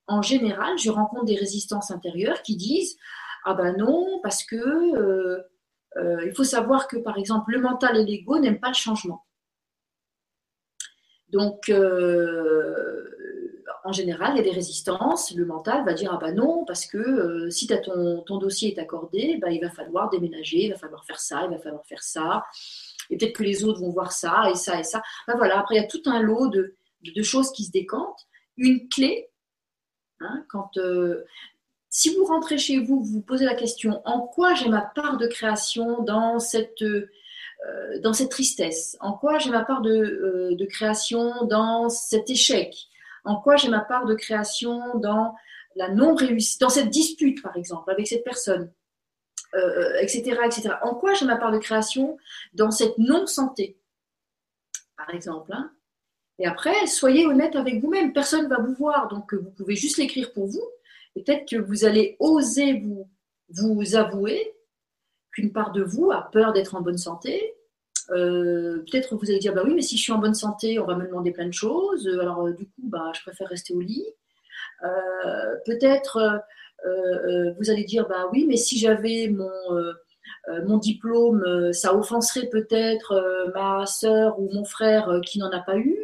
[0.07, 2.97] en général, je rencontre des résistances intérieures qui disent
[3.45, 4.57] ah ben non parce que
[5.97, 9.25] euh, il faut savoir que, par exemple, le mental et l'ego n'aiment pas le changement.
[11.29, 13.03] Donc, euh,
[13.83, 15.33] en général, il y a des résistances.
[15.35, 19.37] Le mental va dire Ah bah non, parce que euh, si ton, dossier est accordé,
[19.41, 22.45] bah, il va falloir déménager, il va falloir faire ça, il va falloir faire ça.
[23.09, 25.01] Et peut-être que les autres vont voir ça et ça et ça.
[25.27, 28.27] Bah, voilà, après, il y a tout un lot de, de choses qui se décantent.
[28.57, 29.29] Une clé,
[30.21, 30.71] hein, quand,
[31.97, 35.17] si vous rentrez chez vous, vous vous posez la question en quoi j'ai ma part
[35.17, 37.09] de création dans cette, euh,
[38.29, 38.95] tristesse?
[38.99, 42.75] En quoi j'ai ma part de, euh, création dans cet échec?
[43.23, 45.33] En quoi j'ai ma part de création dans
[45.75, 48.71] la non réussite, dans cette dispute par exemple avec cette personne?
[49.99, 50.75] Etc., etc.
[50.83, 52.19] En quoi j'ai ma part de création
[52.53, 53.75] dans cette non-santé,
[54.97, 55.71] par exemple hein.
[56.37, 58.13] Et après, soyez honnête avec vous-même.
[58.13, 60.61] Personne ne va vous voir, donc vous pouvez juste l'écrire pour vous.
[61.23, 63.07] Peut-être que vous allez oser vous,
[63.49, 64.53] vous avouer
[65.31, 67.55] qu'une part de vous a peur d'être en bonne santé.
[68.11, 70.85] Euh, peut-être vous allez dire bah oui, mais si je suis en bonne santé, on
[70.85, 72.07] va me demander plein de choses.
[72.21, 74.05] Alors euh, du coup, bah, je préfère rester au lit.
[74.83, 76.41] Euh, peut-être
[77.59, 79.49] vous allez dire bah oui, mais si j'avais mon
[80.65, 85.97] mon diplôme, ça offenserait peut-être ma soeur ou mon frère qui n'en a pas eu.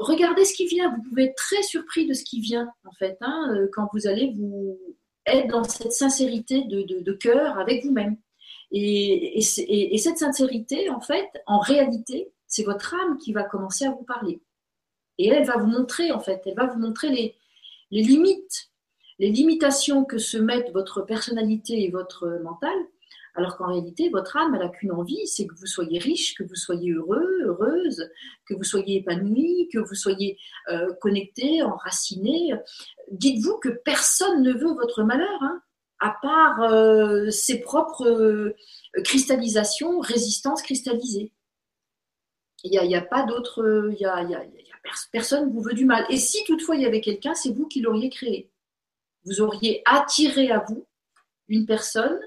[0.00, 0.94] Regardez ce qui vient.
[0.94, 4.32] Vous pouvez être très surpris de ce qui vient en fait hein, quand vous allez
[4.36, 4.78] vous
[5.26, 8.16] être dans cette sincérité de, cœur avec vous-même.
[8.70, 14.04] Et, cette sincérité, en fait, en réalité, c'est votre âme qui va commencer à vous
[14.04, 14.40] parler.
[15.18, 18.70] Et elle, va vous montrer, en fait, elle va vous montrer les limites,
[19.18, 22.74] les limitations que se mettent votre personnalité et votre mental
[23.34, 26.44] alors qu'en réalité, votre âme, elle n'a qu'une envie, c'est que vous soyez riche, que
[26.44, 28.08] vous soyez heureux, heureuse,
[28.46, 32.54] que vous soyez épanoui, que vous soyez euh, connecté, enraciné.
[33.10, 35.60] Dites-vous que personne ne veut votre malheur, hein,
[35.98, 38.54] à part euh, ses propres euh,
[39.02, 41.32] cristallisations, résistances cristallisées.
[42.62, 44.26] Il n'y a, pas d'autre, il y a,
[45.12, 46.06] personne vous veut du mal.
[46.08, 48.50] Et si toutefois il y avait quelqu'un, c'est vous qui l'auriez créé.
[49.26, 50.86] Vous auriez attiré à vous
[51.48, 52.18] une personne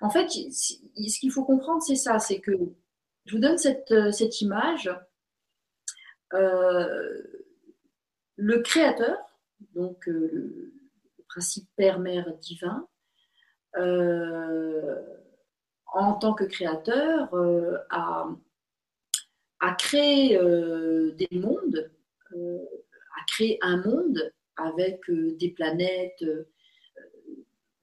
[0.00, 2.52] en fait, ce qu'il faut comprendre, c'est ça, c'est que
[3.26, 4.90] je vous donne cette, euh, image.
[6.32, 7.22] Euh,
[8.36, 9.18] le créateur,
[9.74, 10.72] donc euh, le,
[11.28, 12.88] principe père-mère divin,
[15.92, 17.28] en tant que créateur,
[17.90, 18.26] a,
[19.60, 21.90] a, créé des mondes,
[22.32, 26.24] a créé un monde avec des planètes,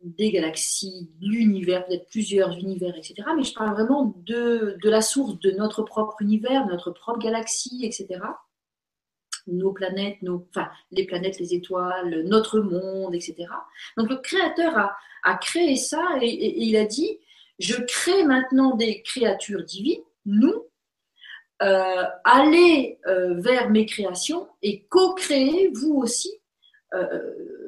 [0.03, 3.15] des galaxies, l'univers, peut-être plusieurs univers, etc.
[3.35, 7.81] Mais je parle vraiment de, de la source de notre propre univers, notre propre galaxie,
[7.83, 8.19] etc.
[9.47, 13.45] Nos planètes, nos, enfin, les planètes, les étoiles, notre monde, etc.
[13.97, 17.19] Donc le créateur a, a créé ça et, il a dit,
[17.59, 20.65] je crée maintenant des créatures divines, nous,
[21.61, 26.31] euh, allez euh, vers mes créations et co-créez vous aussi
[26.93, 27.62] euh,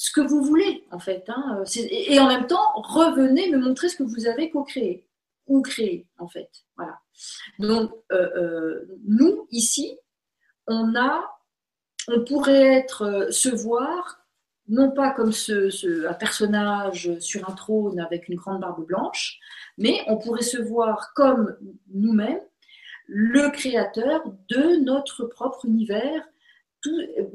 [0.00, 1.24] ce que vous voulez, en fait.
[1.28, 1.62] Hein.
[1.76, 5.06] Et, en même temps, revenez me montrer ce que vous avez co-créé
[5.46, 6.48] ou créé, en fait.
[6.74, 6.98] Voilà.
[7.58, 9.98] Donc, euh, euh, nous, ici,
[10.66, 11.30] on a,
[12.08, 14.24] on pourrait être, euh, se voir,
[14.68, 19.38] non pas comme ce, un personnage sur un trône avec une grande barbe blanche,
[19.76, 21.58] mais on pourrait se voir comme
[21.92, 22.40] nous-mêmes,
[23.06, 26.26] le créateur de notre propre univers,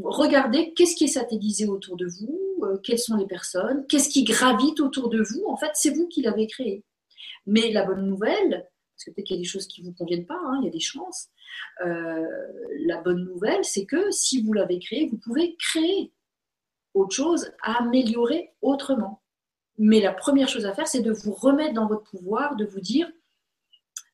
[0.02, 4.24] regardez qu'est-ce qui est satellisé autour de vous, euh, quelles sont les personnes, qu'est-ce qui
[4.24, 5.46] gravite autour de vous.
[5.48, 6.84] En fait, c'est vous qui l'avez créé.
[7.46, 9.94] Mais la bonne nouvelle, parce que peut-être qu'il y a des choses qui ne vous
[9.94, 11.30] conviennent pas, hein, il y a des chances.
[11.86, 12.26] Euh,
[12.86, 16.12] la bonne nouvelle, c'est que si vous l'avez créé, vous pouvez créer
[16.94, 19.22] autre chose, améliorer autrement.
[19.78, 22.80] Mais la première chose à faire, c'est de vous remettre dans votre pouvoir, de vous
[22.80, 23.12] dire,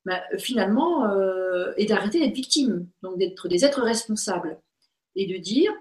[0.05, 4.59] bah, finalement, euh, et d'arrêter d'être victime, donc d'être des êtres responsables
[5.15, 5.71] et de dire,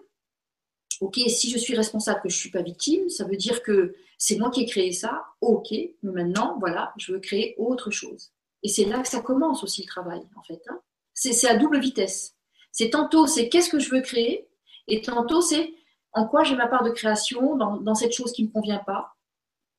[1.00, 3.94] OK, si je suis responsable, que je ne suis pas victime, ça veut dire que
[4.18, 8.32] c'est moi qui ai créé ça, OK, mais maintenant, voilà, je veux créer autre chose.
[8.62, 10.62] Et c'est là que ça commence aussi le travail, en fait.
[10.68, 10.80] Hein.
[11.14, 12.36] C'est à double vitesse.
[12.70, 14.46] C'est tantôt, c'est qu'est-ce que je veux créer,
[14.88, 15.72] et tantôt, c'est
[16.12, 19.14] en quoi j'ai ma part de création dans, cette chose qui ne me convient pas,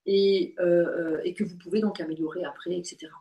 [0.08, 3.12] et, euh, et, que vous pouvez donc améliorer après, etc.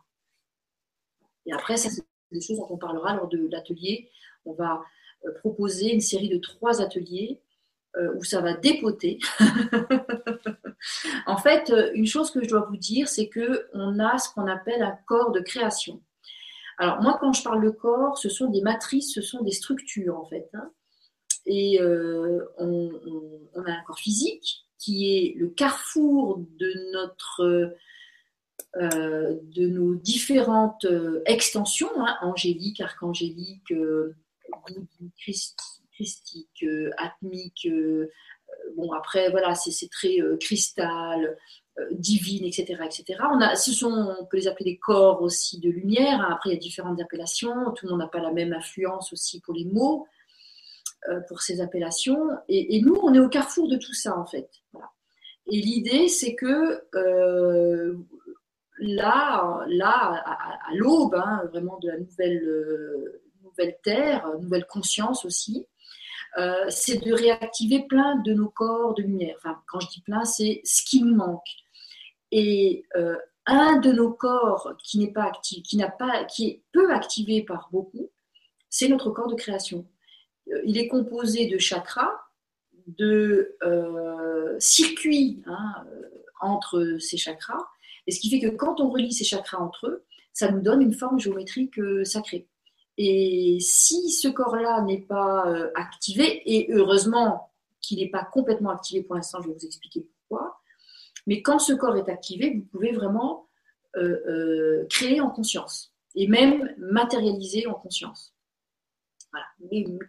[1.45, 4.09] Et après, ça, c'est des choses dont on parlera lors de l'atelier.
[4.45, 4.81] On va
[5.25, 7.39] euh, proposer une série de trois ateliers
[7.97, 9.19] euh, où ça va dépoter.
[11.25, 14.33] en fait, euh, une chose que je dois vous dire, c'est que on a ce
[14.33, 16.01] qu'on appelle un corps de création.
[16.77, 20.17] Alors moi, quand je parle de corps, ce sont des matrices, ce sont des structures
[20.17, 20.49] en fait.
[20.53, 20.71] Hein.
[21.45, 22.91] Et on,
[23.65, 27.75] a un corps physique qui est le carrefour de notre
[28.77, 30.87] de nos différentes
[31.25, 33.73] extensions, hein, angélique, archangélique,
[35.17, 35.80] christique,
[36.63, 37.67] euh, atmique.
[37.69, 38.11] Euh,
[38.75, 41.37] bon, après, voilà, c'est très euh, cristal,
[41.91, 43.19] divine, etc., etc.
[43.31, 46.29] On a, ce sont, on peut les appeler des corps aussi de lumière.
[46.29, 47.71] Après, il y a différentes appellations.
[47.71, 50.05] Tout le monde n'a pas la même influence aussi pour les mots,
[51.29, 52.29] pour ces appellations.
[52.49, 54.49] Et, nous, on est au carrefour de tout ça, en fait.
[55.47, 56.83] Et l'idée, c'est que
[58.79, 63.21] là, là, à, l'aube, hein, vraiment de la nouvelle
[63.51, 65.65] nouvelle terre, nouvelle conscience aussi,
[66.37, 69.35] euh, c'est de réactiver plein de nos corps de lumière.
[69.37, 71.47] Enfin, quand je dis plein, c'est ce qui nous manque.
[72.31, 72.85] Et
[73.45, 77.43] un de nos corps qui n'est pas actif, qui n'a pas, qui est peu activé
[77.43, 78.09] par beaucoup,
[78.69, 79.85] c'est notre corps de création.
[80.63, 82.13] Il est composé de chakras,
[82.87, 83.57] de
[84.59, 85.85] circuits hein,
[86.39, 87.67] entre ces chakras,
[88.07, 90.81] et ce qui fait que quand on relie ces chakras entre eux, ça nous donne
[90.81, 92.47] une forme géométrique sacrée.
[92.97, 99.01] Et si ce corps-là n'est pas euh, activé, et heureusement qu'il n'est pas complètement activé
[99.03, 100.61] pour l'instant, je vais vous expliquer pourquoi,
[101.27, 103.47] mais quand ce corps est activé, vous pouvez vraiment
[103.95, 108.33] euh, euh, créer en conscience et même matérialiser en conscience.
[109.31, 109.45] Voilà.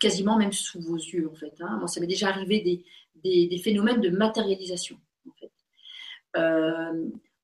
[0.00, 1.54] quasiment même sous vos yeux, en fait.
[1.60, 1.76] Hein.
[1.78, 2.84] Moi, ça m'est déjà arrivé
[3.22, 5.52] des, phénomènes de matérialisation, en fait.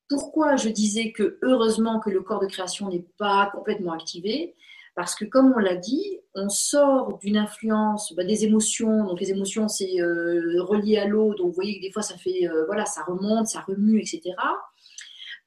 [0.08, 4.56] pourquoi je disais que heureusement que le corps de création n'est pas complètement activé?
[4.98, 9.04] Parce que comme on l'a dit, on sort d'une influence bah, des émotions.
[9.04, 11.34] Donc les émotions, c'est euh, relié à l'eau.
[11.34, 14.34] Donc vous voyez que des fois, ça fait, euh, voilà, ça remonte, ça remue, etc.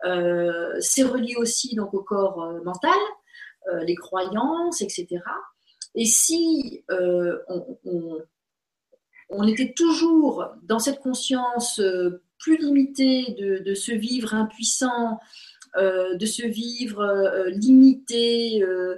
[0.05, 2.97] Euh, c'est relié aussi donc au corps mental,
[3.83, 5.19] les croyances, etc.
[5.95, 6.85] Et si
[9.29, 11.81] on, était toujours dans cette conscience
[12.39, 15.19] plus limitée de, de se vivre impuissant,
[15.77, 18.97] de se vivre euh, limité, euh,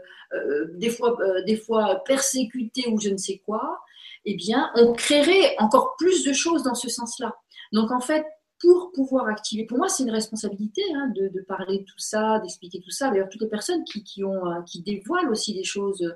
[0.74, 3.80] des, fois, des fois persécuté ou je ne sais quoi,
[4.26, 7.36] eh bien, on créerait encore plus de choses dans ce sens-là.
[7.72, 8.26] Donc, en fait,
[8.60, 12.80] pour pouvoir activer, pour moi, c'est une responsabilité hein, de, parler de tout ça, d'expliquer
[12.80, 13.10] tout ça.
[13.10, 16.14] D'ailleurs, toutes les personnes qui, qui, ont, qui dévoilent aussi des choses euh,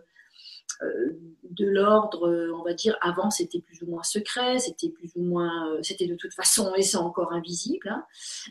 [1.57, 5.23] de l'ordre, euh, on va dire, avant c'était plus ou moins secret, c'était plus ou
[5.23, 8.05] moins, euh, c'était de toute façon, et c'est encore invisible, hein.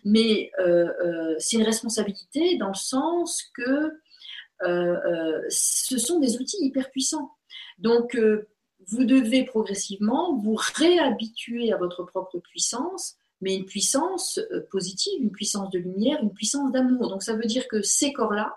[0.05, 0.51] mais
[1.39, 3.93] c'est une responsabilité dans le sens que
[5.49, 7.33] ce sont des outils hyper puissants.
[7.79, 8.19] Donc,
[8.89, 15.71] vous devez progressivement vous réhabituer à votre propre puissance, mais une puissance positive, une puissance
[15.71, 17.11] de lumière, une puissance d'amour.
[17.11, 18.57] Donc, ça veut dire que ces corps-là,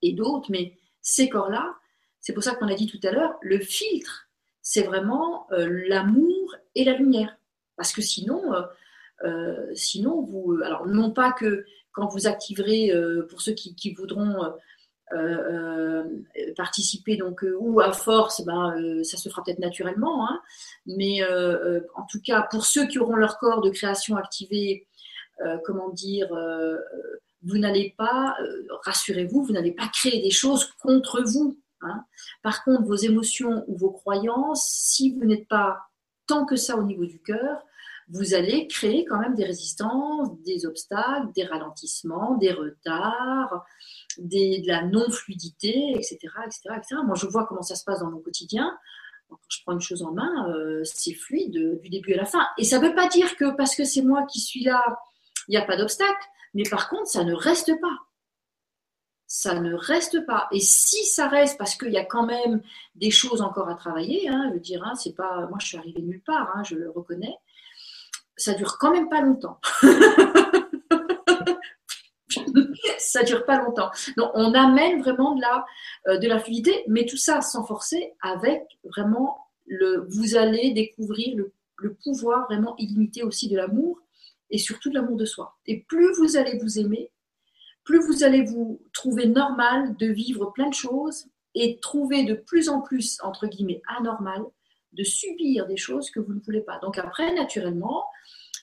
[0.00, 1.76] et d'autres, mais ces corps-là,
[2.22, 4.28] c'est pour ça qu'on a dit tout à l'heure, le filtre,
[4.62, 7.36] c'est vraiment euh, l'amour et la lumière.
[7.76, 8.62] Parce que sinon, euh,
[9.24, 12.90] euh, sinon vous, alors non pas que quand vous activerez,
[13.28, 14.50] pour ceux qui, voudront
[16.56, 20.40] participer, donc ou à force, ben, ça se fera peut-être naturellement, hein.
[20.86, 24.86] mais en tout cas pour ceux qui auront leur corps de création activé,
[25.66, 26.28] comment dire,
[27.42, 28.38] vous n'allez pas,
[28.86, 31.58] rassurez-vous, vous n'allez pas créer des choses contre vous.
[31.82, 32.04] Hein.
[32.42, 35.78] Par contre, vos émotions ou vos croyances, si vous n'êtes pas
[36.26, 37.62] tant que ça au niveau du cœur,
[38.08, 43.64] vous allez créer quand même des résistances, des obstacles, des ralentissements, des retards,
[44.18, 48.76] de la non-fluidité, etc., etc., Moi, je vois comment ça se passe dans mon quotidien.
[49.48, 52.46] Je prends une chose en main, euh, c'est fluide du début à la fin.
[52.58, 54.82] Et ça ne veut pas dire que parce que c'est moi qui suis là,
[55.48, 56.26] il n'y a pas d'obstacle.
[56.52, 57.98] Mais par contre, ça ne reste pas
[59.34, 60.46] ça ne reste pas.
[60.52, 62.60] Et si ça reste, parce qu'il y a quand même
[62.96, 65.78] des choses encore à travailler, hein, je veux dire, hein, c'est pas, moi je suis
[65.78, 67.34] arrivée nulle part, hein, je le reconnais,
[68.36, 69.58] ça dure quand même pas longtemps.
[72.98, 73.90] ça dure pas longtemps.
[74.18, 75.64] Donc on amène vraiment de la,
[76.08, 81.38] euh, de la fluidité, mais tout ça sans forcer, avec vraiment le, vous allez découvrir
[81.38, 83.98] le, le pouvoir vraiment illimité aussi de l'amour
[84.50, 85.56] et surtout de l'amour de soi.
[85.64, 87.10] Et plus vous allez vous aimer,
[87.84, 92.68] plus vous allez vous trouver normal de vivre plein de choses et trouver de plus
[92.68, 94.42] en plus, entre guillemets, anormal
[94.92, 96.78] de subir des choses que vous ne voulez pas.
[96.78, 98.04] Donc après, naturellement,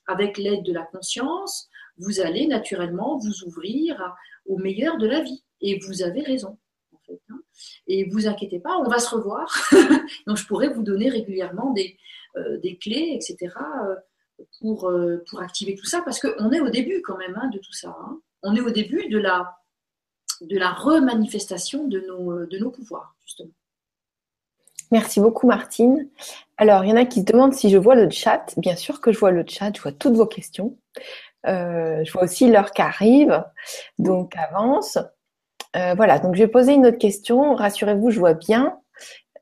[0.08, 4.16] avec l'aide de la conscience, vous allez naturellement vous ouvrir
[4.46, 5.44] au meilleur de la vie.
[5.62, 6.58] Et vous avez raison.
[6.94, 7.42] En fait, hein.
[7.88, 9.54] Et vous inquiétez pas, on va se revoir.
[10.28, 11.98] Donc je pourrais vous donner régulièrement des,
[12.38, 13.54] euh, clés, etc.
[13.84, 13.96] Euh,
[14.62, 17.58] pour, euh, pour activer tout ça, parce qu'on est au début quand même hein, de
[17.58, 17.96] tout ça.
[18.00, 19.58] Hein on est au début de la,
[20.42, 23.52] de la remanifestation de nos, de nos pouvoirs, justement.
[24.92, 26.10] Merci beaucoup, Martine.
[26.58, 28.54] Alors, il y en a qui se demandent si je vois le chat.
[28.58, 30.78] Bien sûr que je vois le chat, je vois toutes vos questions.
[31.46, 33.44] Euh, je vois aussi l'heure qui arrive,
[34.00, 34.98] donc avance.
[35.76, 37.54] Euh, voilà, donc je vais poser une autre question.
[37.54, 38.80] Rassurez-vous, je vois bien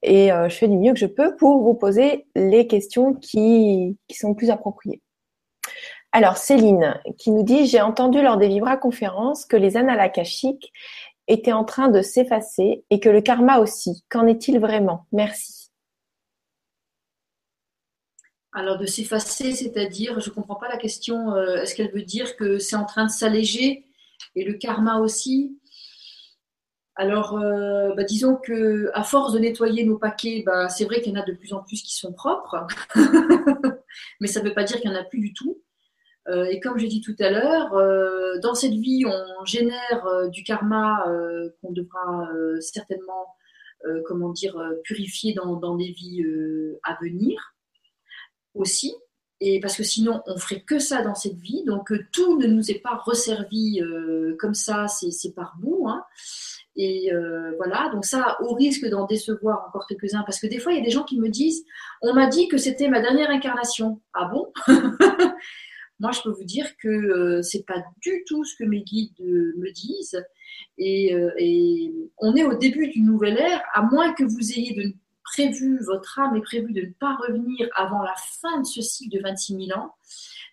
[0.03, 3.97] et euh, je fais du mieux que je peux pour vous poser les questions qui,
[4.07, 5.01] qui sont plus appropriées.
[6.17, 10.73] Alors, Céline qui nous dit J'ai entendu lors des Vibra conférences que les annales akashiques
[11.27, 14.03] étaient en train de s'effacer et que le karma aussi.
[14.09, 15.05] Qu'en est-il vraiment?
[15.11, 15.69] Merci.
[18.51, 21.35] Alors, de s'effacer, c'est-à-dire, je ne comprends pas la question.
[21.35, 23.85] Euh, est-ce qu'elle veut dire que c'est en train de s'alléger
[24.33, 25.55] et le karma aussi?
[26.95, 31.13] Alors, euh, bah, disons que à force de nettoyer nos paquets, bah, c'est vrai qu'il
[31.13, 32.65] y en a de plus en plus qui sont propres,
[34.19, 35.61] mais ça ne veut pas dire qu'il n'y en a plus du tout.
[36.27, 37.71] Et comme j'ai dit tout à l'heure,
[38.41, 41.05] dans cette vie, on génère du karma
[41.61, 42.29] qu'on devra
[42.59, 43.35] certainement,
[44.05, 46.23] comment dire, purifier dans, dans des vies
[46.83, 47.55] à venir
[48.53, 48.93] aussi.
[49.39, 51.63] Et parce que sinon, on ferait que ça dans cette vie.
[51.65, 53.81] Donc, tout ne nous est pas resservi
[54.37, 55.87] comme ça, c'est par bout.
[55.87, 56.03] Hein.
[56.77, 60.73] Et euh, voilà, donc ça, au risque d'en décevoir encore quelques-uns, parce que des fois,
[60.73, 61.65] il y a des gens qui me disent,
[62.03, 63.99] on m'a dit que c'était ma dernière incarnation.
[64.13, 64.53] Ah bon?
[65.99, 69.19] Moi, je peux vous dire que euh, c'est pas du tout ce que mes guides
[69.21, 70.23] euh, me disent.
[70.77, 75.79] Et, et, on est au début d'une nouvelle ère, à moins que vous ayez prévu,
[75.83, 79.21] votre âme est prévue de ne pas revenir avant la fin de ce cycle de
[79.21, 79.91] 26 000 ans.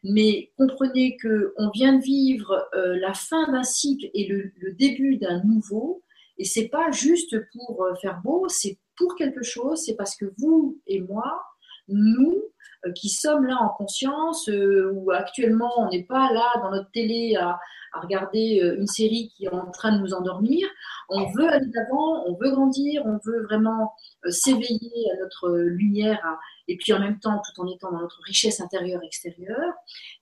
[0.02, 5.42] Mais comprenez qu'on vient de vivre la fin d'un cycle et le, le début d'un
[5.44, 6.04] nouveau.
[6.38, 10.26] Et c'est pas juste pour euh, faire beau, c'est pour quelque chose, c'est parce que
[10.38, 11.42] vous et moi,
[11.88, 12.53] nous, euh,
[12.93, 17.36] qui sommes là en conscience, euh, ou actuellement on n'est pas là dans notre télé
[17.36, 17.59] à,
[18.02, 20.66] regarder une série qui est en train de nous endormir,
[21.09, 23.93] on veut aller d'avant, on veut grandir, on veut vraiment
[24.28, 26.20] s'éveiller à notre lumière,
[26.66, 29.74] et puis en même temps tout en étant dans notre richesse intérieure extérieure.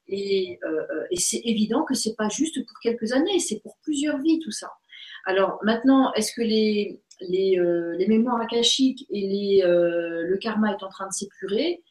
[0.07, 0.61] Et,
[1.17, 4.71] c'est évident que c'est pas juste pour quelques années, c'est pour plusieurs vies tout ça.
[5.25, 10.83] Alors maintenant, est-ce que les, les, euh, mémoires akashiques et les, euh, le karma est
[10.83, 11.83] en train de s'épurer?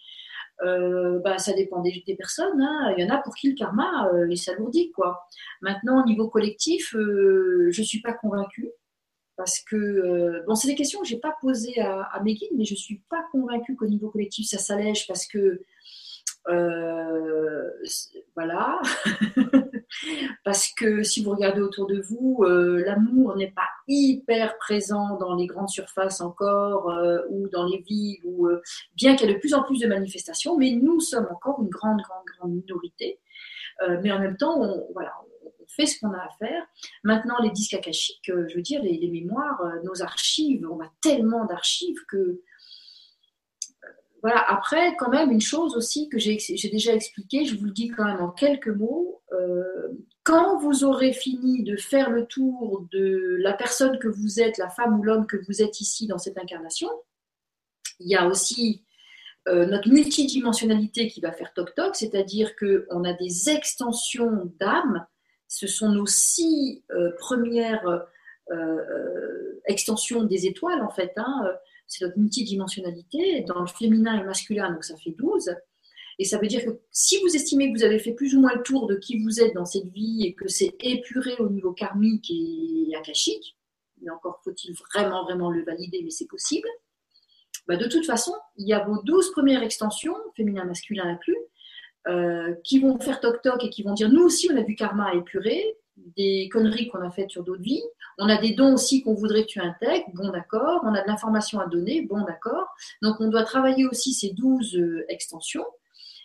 [0.64, 2.62] Euh, bah, ça dépend des, personnes.
[2.62, 2.94] Hein.
[2.98, 4.92] Il y en a pour qui le karma est s'alourdit.
[4.92, 5.22] Quoi.
[5.62, 8.70] Maintenant, au niveau collectif, je ne suis pas convaincue.
[9.38, 12.52] Parce que, bon, c'est des questions que je n'ai pas posées à, à, mes guides,
[12.56, 15.62] mais je ne suis pas convaincue qu'au niveau collectif, ça s'allège parce que,
[18.36, 18.82] voilà.
[20.44, 25.36] Parce que si vous regardez autour de vous, euh, l'amour n'est pas hyper présent dans
[25.36, 28.62] les grandes surfaces encore euh, ou dans les villes, euh,
[28.96, 31.70] bien qu'il y ait de plus en plus de manifestations, mais nous sommes encore une
[31.70, 33.20] grande, grande, grande minorité.
[34.04, 35.12] mais en même temps, on, voilà,
[35.44, 36.64] on fait ce qu'on a à faire.
[37.04, 41.46] Maintenant, les disques akashiques, je veux dire, les, les mémoires, nos archives, on a tellement
[41.46, 42.42] d'archives que
[44.22, 46.38] voilà, après, quand même, une chose aussi que j'ai
[46.72, 49.88] déjà expliqué, je vous le dis quand même en quelques mots, euh,
[50.24, 54.70] quand vous aurez fini de faire le tour de la personne que vous êtes, la
[54.70, 56.90] femme ou l'homme que vous êtes ici dans cette incarnation,
[58.00, 58.84] il y a aussi
[59.48, 65.08] euh, notre multidimensionnalité qui va faire toc-toc, c'est-à-dire qu'on a des extensions d'âme,
[65.48, 68.06] ce sont nos six euh, premières
[69.66, 71.14] extensions des étoiles en fait.
[71.16, 71.46] Hein,
[71.92, 75.54] c'est notre multidimensionnalité, dans le féminin et masculin, donc ça fait 12.
[76.20, 78.54] Et ça veut dire que si vous estimez que vous avez fait plus ou moins
[78.56, 81.74] le tour de qui vous êtes dans cette vie et que c'est épuré au niveau
[81.74, 83.58] karmique et akashique,
[84.02, 86.68] mais encore faut-il vraiment, vraiment le valider, mais c'est possible,
[87.68, 91.38] bah de toute façon, il y a vos 12 premières extensions, féminin, masculin inclus,
[92.08, 95.10] euh, qui vont faire toc-toc et qui vont dire nous aussi on a du karma
[95.10, 95.76] à épurer,
[96.18, 97.84] des conneries qu'on a faites sur d'autres vies.
[98.18, 100.82] On a des dons aussi qu'on voudrait que tu intègres, bon d'accord.
[100.84, 102.68] On a de l'information à donner, bon d'accord.
[103.02, 105.66] Donc on doit travailler aussi ces 12 euh, extensions.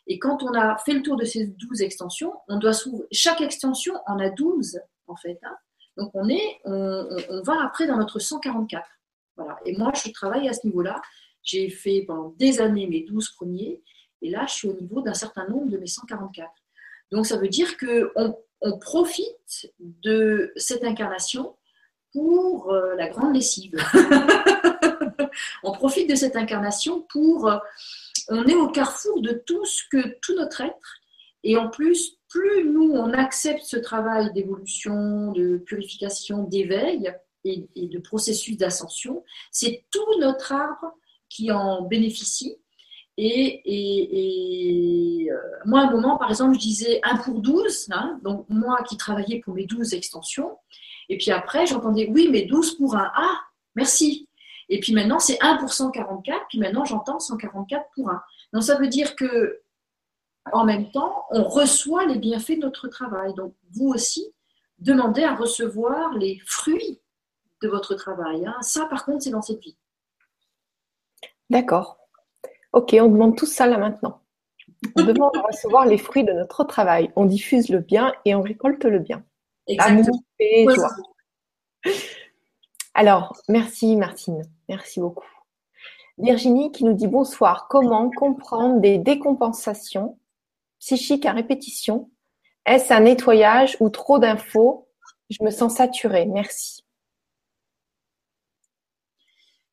[0.06, 3.06] Et quand on a fait le tour de ces 12 extensions, on doit s'ouvrir.
[3.12, 5.38] Chaque extension en a 12 en fait.
[5.42, 5.56] Hein.
[5.96, 8.86] Donc on est, on, va après dans notre 144.
[9.36, 9.58] Voilà.
[9.64, 11.00] Et moi je travaille à ce niveau-là.
[11.42, 13.82] J'ai fait pendant des années mes 12 premiers.
[14.22, 16.50] Et là, je suis au niveau d'un certain nombre de mes 144.
[17.12, 18.36] Donc ça veut dire qu'on on
[18.80, 21.56] profite de cette incarnation
[22.12, 23.76] pour euh, la grande lessive.
[25.62, 27.48] on profite de cette incarnation pour...
[27.48, 27.58] Euh,
[28.28, 31.00] on est au carrefour de tout ce que tout notre être.
[31.44, 37.12] Et en plus, plus nous, on accepte ce travail d'évolution, de purification, d'éveil
[37.44, 40.92] et de processus d'ascension, c'est tout notre arbre
[41.28, 42.58] qui en bénéficie
[43.18, 43.62] et,
[45.30, 48.82] euh, moi, à un moment, par exemple, je disais 1 pour 12, hein, donc moi
[48.82, 50.58] qui travaillais pour mes 12 extensions.
[51.08, 53.12] Et puis après, j'entendais oui, mais 12 pour 1.
[53.14, 53.40] Ah,
[53.74, 54.28] merci.
[54.68, 58.22] Et puis maintenant, c'est 1 pour 144, puis maintenant, j'entends 144 pour 1.
[58.52, 59.60] Donc ça veut dire que
[60.52, 63.34] en même temps, on reçoit les bienfaits de notre travail.
[63.34, 64.32] Donc vous aussi,
[64.78, 67.00] demandez à recevoir les fruits
[67.62, 68.46] de votre travail.
[68.46, 68.56] Hein.
[68.60, 69.76] Ça, par contre, c'est dans cette vie.
[71.50, 71.98] D'accord.
[72.76, 74.20] Ok, on demande tout ça là maintenant.
[74.96, 77.10] On demande à recevoir les fruits de notre travail.
[77.16, 79.24] On diffuse le bien et on récolte le bien.
[79.66, 80.20] Exactement.
[80.74, 80.90] joie.
[82.92, 84.42] Alors, merci Martine.
[84.68, 85.24] Merci beaucoup.
[86.18, 87.66] Virginie qui nous dit bonsoir.
[87.70, 90.18] Comment comprendre des décompensations
[90.78, 92.10] psychiques à répétition?
[92.66, 94.86] Est-ce un nettoyage ou trop d'infos?
[95.30, 96.26] Je me sens saturée.
[96.26, 96.85] Merci.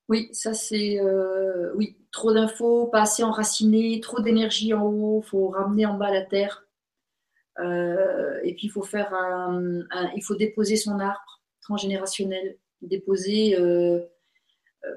[0.10, 1.74] Oui, ça c'est euh,
[2.12, 6.66] trop d'infos, pas assez enraciné, trop d'énergie en haut, faut ramener en bas la terre.
[7.60, 9.14] et puis il faut faire
[10.16, 13.56] il faut déposer son arbre transgénérationnel, déposer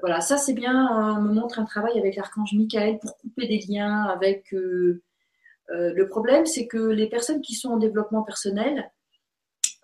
[0.01, 3.59] voilà, ça c'est bien, on me montre un travail avec l'archange Michael pour couper des
[3.59, 4.51] liens avec.
[4.51, 8.91] le problème, c'est que les personnes qui sont en développement personnel,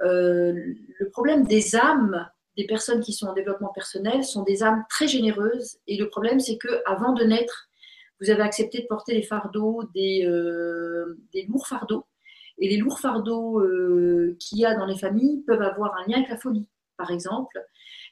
[0.01, 5.07] le problème des âmes des personnes qui sont en développement personnel sont des âmes très
[5.07, 5.77] généreuses.
[5.87, 7.69] Et le problème, c'est que avant de naître,
[8.21, 12.05] vous avez accepté de porter les fardeaux, des, euh, des lourds fardeaux.
[12.59, 16.17] Et les lourds fardeaux euh, qu'il y a dans les familles peuvent avoir un lien
[16.17, 17.59] avec la folie, par exemple.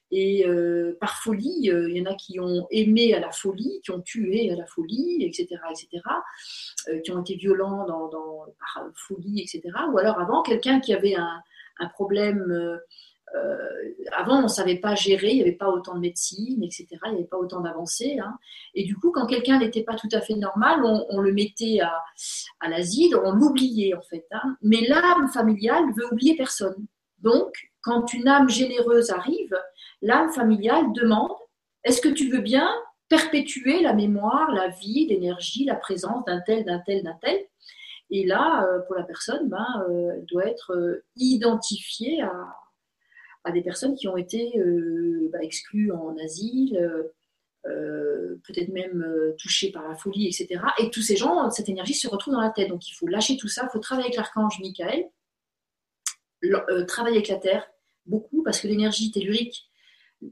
[0.10, 3.92] Et euh, par folie, il y en a qui ont aimé à la folie, qui
[3.92, 6.04] ont tué à la folie, etc., etc.,
[7.04, 9.62] qui ont été violents dans, par folie, etc.
[9.94, 11.42] Ou alors avant, quelqu'un qui avait un,
[11.80, 12.82] un problème
[14.14, 16.88] avant, on ne savait pas gérer, il n'y avait pas autant de médecine, etc.
[17.06, 18.20] Il n'y avait pas autant d'avancées.
[18.20, 18.38] Hein.
[18.74, 21.94] Et du coup, quand quelqu'un n'était pas tout à fait normal, on, le mettait à,
[22.60, 24.26] à l'asile, on l'oubliait en fait.
[24.32, 24.58] Hein.
[24.62, 26.86] Mais l'âme familiale veut oublier personne.
[27.20, 29.56] Donc, quand une âme généreuse arrive,
[30.02, 31.32] l'âme familiale demande
[31.84, 32.70] est-ce que tu veux bien
[33.10, 37.40] perpétuer la mémoire, la vie, l'énergie, la présence d'un tel, d'un tel, d'un tel?
[38.10, 42.30] Et là, euh, pour la personne, ben, euh, elle doit être identifiée à,
[43.44, 46.78] à des personnes qui ont été euh, bah, exclues en asile,
[47.68, 50.62] euh, peut-être même euh, touchées par la folie, etc.
[50.80, 52.70] Et tous ces gens, cette énergie se retrouve dans la tête.
[52.70, 55.10] Donc il faut lâcher tout ça, il faut travailler avec l'archange Michael,
[56.88, 57.68] travailler avec la Terre,
[58.06, 59.68] beaucoup, parce que l'énergie tellurique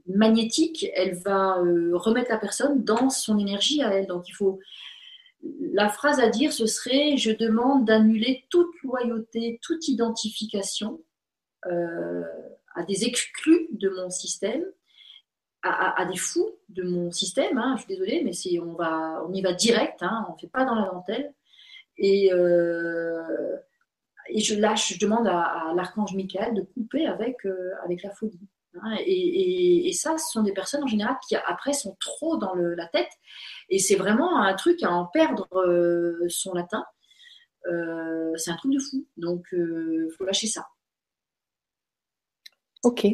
[0.06, 1.54] magnétique, elle va
[1.92, 4.06] remettre la personne dans son énergie à elle.
[4.06, 4.60] Donc il faut
[5.72, 11.00] la phrase à dire, ce serait je demande d'annuler toute loyauté, toute identification
[12.80, 14.64] à des exclus de mon système,
[15.62, 17.58] à, des fous de mon système.
[17.58, 20.74] Hein, je suis désolée, mais on, y va direct, hein, on ne fait pas dans
[20.74, 21.34] la dentelle.
[21.98, 23.56] Et, euh,
[24.34, 28.40] je lâche, je demande à, l'archange Michael de couper avec, euh, avec la folie.
[28.80, 28.96] Hein.
[29.04, 33.10] et, ça, ce sont des personnes en général qui après sont trop dans la tête.
[33.68, 36.86] Et c'est vraiment un truc à en perdre euh, son latin.
[38.36, 39.06] c'est un truc de fou.
[39.18, 40.66] Donc, il faut lâcher ça.
[42.82, 43.06] Ok.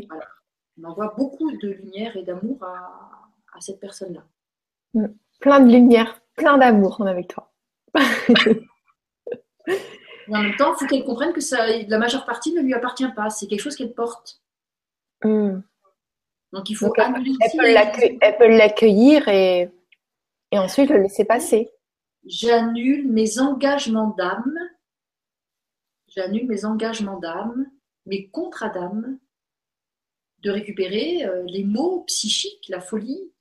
[0.78, 4.24] On envoie beaucoup de lumière et d'amour à, cette personne-là.
[4.94, 5.06] Mm.
[5.40, 7.52] Plein de lumière, plein d'amour, on est avec toi.
[7.94, 8.02] en
[10.28, 13.30] même temps, il faut qu'elle comprenne que ça, la majeure partie ne lui appartient pas.
[13.30, 14.42] C'est quelque chose qu'elle porte.
[15.24, 15.60] Mm.
[16.52, 19.70] Donc il faut elle, peut l'accueillir et,
[20.52, 21.70] et ensuite le laisser passer.
[22.24, 24.58] J'annule mes engagements d'âme.
[26.08, 27.66] J'annule mes engagements d'âme,
[28.06, 29.18] mes contrats d'âme
[30.46, 33.32] de récupérer euh, les maux psychiques, la folie,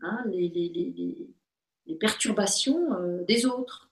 [0.00, 1.26] hein, les,
[1.98, 3.90] perturbations euh, des autres,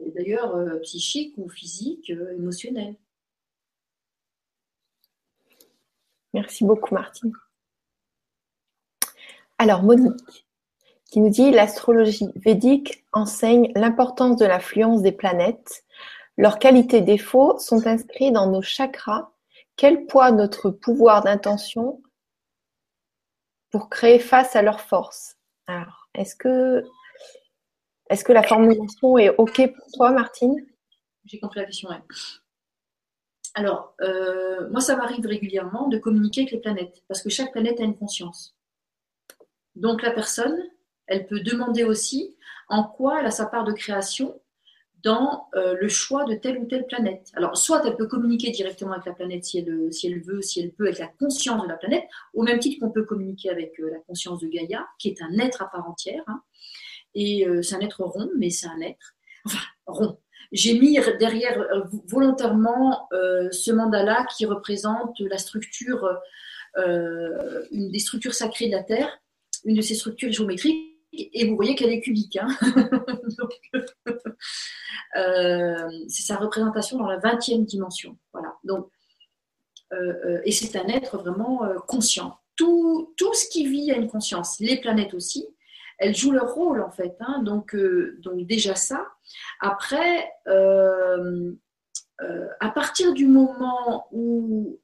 [0.00, 2.96] d'ailleurs euh, psychiques ou physiques, émotionnelles.
[6.34, 7.32] Merci beaucoup, Martine.
[9.58, 10.46] Alors, Monique,
[11.04, 15.84] qui nous dit l'astrologie védique enseigne l'importance de l'influence des planètes.
[16.36, 19.30] Leurs qualités défauts sont inscrits dans nos chakras
[19.76, 22.02] quel poids notre pouvoir d'intention
[23.70, 25.36] pour créer face à leurs forces?
[25.66, 26.84] Alors, est-ce que,
[28.08, 30.56] est que la formulation est OK pour toi, Martine?
[31.24, 31.90] J'ai compris la question,
[33.54, 37.80] Alors, euh, moi, ça m'arrive régulièrement de communiquer avec les planètes, parce que chaque planète
[37.80, 38.56] a une conscience.
[39.74, 40.56] Donc, la personne,
[41.06, 42.36] elle peut demander aussi
[42.68, 44.40] en quoi elle a sa part de création
[45.06, 47.30] dans euh, le choix de telle ou telle planète.
[47.34, 50.60] Alors, soit elle peut communiquer directement avec la planète si elle, si elle veut, si
[50.60, 52.02] elle peut, avec la conscience de la planète,
[52.34, 55.38] au même titre qu'on peut communiquer avec euh, la conscience de Gaïa, qui est un
[55.38, 56.24] être à part entière.
[56.26, 56.42] Hein.
[57.14, 59.14] Et euh, c'est un être rond, mais c'est un être.
[59.44, 60.18] Enfin, rond.
[60.50, 61.66] J'ai mis derrière
[62.06, 66.08] volontairement ce mandala qui représente la structure,
[66.76, 69.18] une des structures sacrées de la Terre,
[69.64, 72.38] une de ces structures géométriques et vous voyez qu'elle est cubique.
[72.40, 72.48] Hein.
[75.16, 78.18] Euh, c'est sa représentation dans la 20e dimension.
[78.32, 78.54] Voilà.
[78.64, 78.90] Donc,
[79.92, 82.38] euh, euh, et c'est un être vraiment conscient.
[82.56, 84.60] Tout, tout, ce qui vit a une conscience.
[84.60, 85.46] Les planètes aussi,
[85.98, 87.16] elles jouent leur rôle en fait.
[87.20, 87.42] Hein.
[87.42, 87.74] Donc,
[88.18, 89.06] donc déjà ça.
[89.60, 90.30] Après,
[92.60, 94.80] à partir du moment où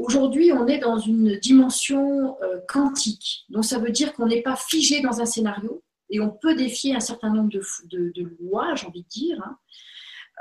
[0.00, 3.44] aujourd'hui, on est dans une dimension euh, quantique.
[3.50, 6.96] Donc, ça veut dire qu'on n'est pas figé dans un scénario et on peut défier
[6.96, 9.40] un certain nombre de, lois, j'ai envie de dire.
[9.44, 9.58] Hein.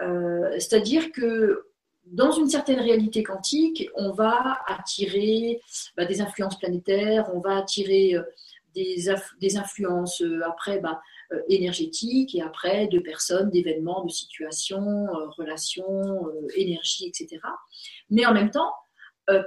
[0.01, 1.65] Euh, c'est-à-dire que
[2.06, 5.61] dans une certaine réalité quantique, on va attirer
[5.95, 8.15] bah, des influences planétaires, on va attirer
[8.73, 9.05] des,
[9.39, 10.99] des influences après ben,
[11.47, 17.41] énergétiques et après de personnes, d'événements, de situations, relations, énergie, etc.
[18.09, 18.73] Mais en même temps,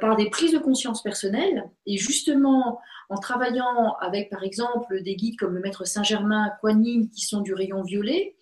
[0.01, 2.79] par des prises de conscience personnelles et justement
[3.09, 7.53] en travaillant avec par exemple des guides comme le maître Saint-Germain, Kuan qui sont du
[7.53, 8.37] rayon violet,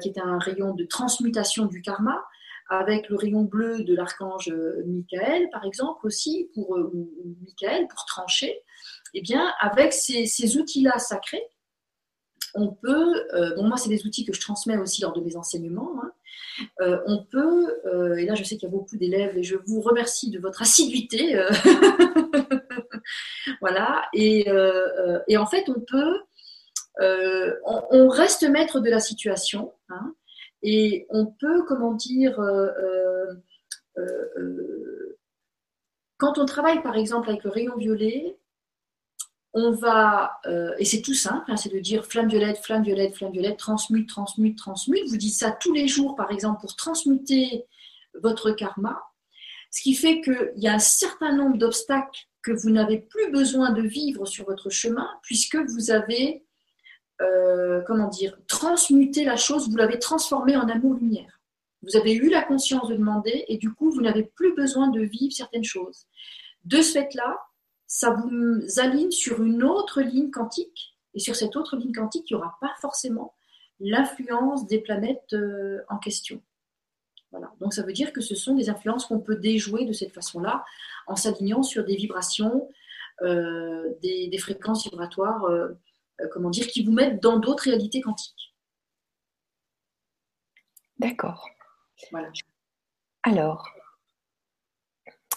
[0.00, 2.22] qui est un rayon de transmutation du karma,
[2.68, 4.52] avec le rayon bleu de l'archange
[4.86, 6.92] Michael, par exemple, aussi, pour euh,
[7.44, 8.60] Michael, pour trancher,
[9.18, 11.42] eh bien, avec ces, outils-là sacrés,
[12.54, 15.36] on peut, euh, bon, moi, c'est des outils que je transmets aussi lors de mes
[15.36, 16.12] enseignements, hein,
[16.80, 19.80] euh, on peut, et là, je sais qu'il y a beaucoup d'élèves, et je vous
[19.80, 21.38] remercie de votre assiduité,
[23.60, 24.46] voilà, et,
[25.36, 26.20] en fait, on peut,
[27.00, 30.14] on, reste maître de la situation, hein,
[30.62, 33.34] et on peut, comment dire, euh, euh,
[33.98, 35.18] euh,
[36.18, 38.36] quand on travaille par exemple avec le rayon violet,
[39.52, 40.38] on va,
[40.78, 44.08] et c'est tout simple, hein, c'est de dire flamme violette, flamme violette, flamme violette, transmute,
[44.08, 45.08] transmute, transmute.
[45.08, 47.64] Vous dites ça tous les jours, par exemple, pour transmuter
[48.22, 49.02] votre karma.
[49.70, 53.70] Ce qui fait qu'il y a un certain nombre d'obstacles que vous n'avez plus besoin
[53.70, 56.46] de vivre sur votre chemin, puisque vous avez
[57.22, 61.40] euh, comment dire, transmuter la chose, vous l'avez transformée en amour-lumière.
[61.82, 65.00] Vous avez eu la conscience de demander et du coup, vous n'avez plus besoin de
[65.00, 66.06] vivre certaines choses.
[66.64, 67.38] De ce fait-là,
[67.86, 72.34] ça vous aligne sur une autre ligne quantique et sur cette autre ligne quantique, il
[72.34, 73.34] n'y aura pas forcément
[73.80, 76.42] l'influence des planètes euh, en question.
[77.30, 77.52] Voilà.
[77.60, 80.64] Donc ça veut dire que ce sont des influences qu'on peut déjouer de cette façon-là
[81.06, 82.68] en s'alignant sur des vibrations,
[83.22, 85.74] euh, des, fréquences vibratoires euh,
[86.32, 88.54] comment dire, qui vous mettent dans d'autres réalités quantiques.
[90.98, 91.48] D'accord.
[92.10, 92.30] Voilà.
[93.22, 93.68] Alors,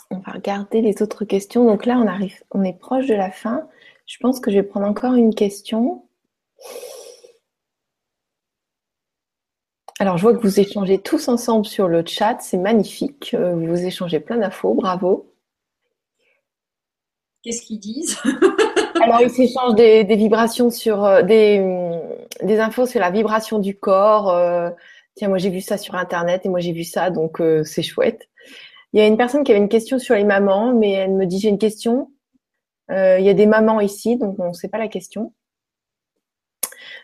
[0.10, 1.66] on va regarder les autres questions.
[1.66, 3.68] Donc là, on arrive, on est proche de la fin.
[4.06, 6.04] Je pense que je vais prendre encore une question.
[10.00, 12.38] Alors, je vois que vous échangez tous ensemble sur le chat.
[12.40, 13.34] C'est magnifique.
[13.34, 14.74] Euh, vous échangez plein d'infos.
[14.74, 15.34] Bravo.
[17.44, 18.18] Qu'est-ce qu'ils disent?
[19.02, 21.64] Alors, ils s'échangent des, vibrations sur euh, des,
[22.42, 24.30] des, infos sur la vibration du corps.
[24.30, 24.70] Euh,
[25.16, 27.84] tiens, moi j'ai vu ça sur internet et moi j'ai vu ça, donc euh, c'est
[27.84, 28.29] chouette.
[28.94, 31.26] Il y a une personne qui avait une question sur les mamans, mais elle me
[31.26, 32.12] dit j'ai une question.
[32.90, 35.34] il y a des mamans ici, donc on ne sait pas la question.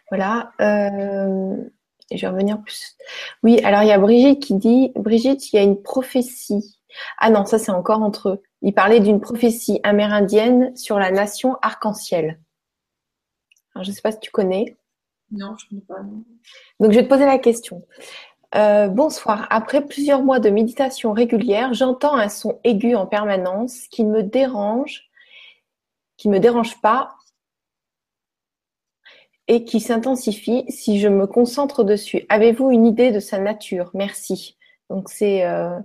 [0.09, 0.51] Voilà.
[0.59, 2.97] et je vais revenir plus.
[3.43, 6.79] Oui, alors il y a Brigitte qui dit Brigitte, il y a une prophétie.
[7.17, 8.43] Ah non, ça c'est encore entre eux.
[8.61, 12.39] Il parlait d'une prophétie amérindienne sur la nation arc-en-ciel.
[13.75, 14.75] je ne sais pas si tu connais.
[15.31, 16.09] Non, je ne connais pas.
[16.79, 17.85] Donc, je vais te poser la question.
[18.55, 19.47] Euh, bonsoir.
[19.49, 25.09] Après plusieurs mois de méditation régulière, j'entends un son aigu en permanence qui me dérange,
[26.15, 27.15] qui me dérange pas
[29.47, 32.25] et qui s'intensifie si je me concentre dessus.
[32.29, 33.91] Avez-vous une idée de sa nature?
[33.93, 34.57] Merci.
[34.89, 35.77] Donc c'est euh,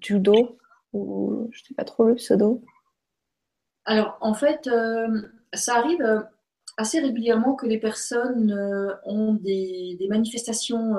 [0.00, 0.58] judo
[0.92, 2.62] je ne sais pas trop le pseudo
[3.84, 6.26] Alors, en fait, euh, ça arrive
[6.76, 10.94] assez régulièrement que les personnes euh, ont des, manifestations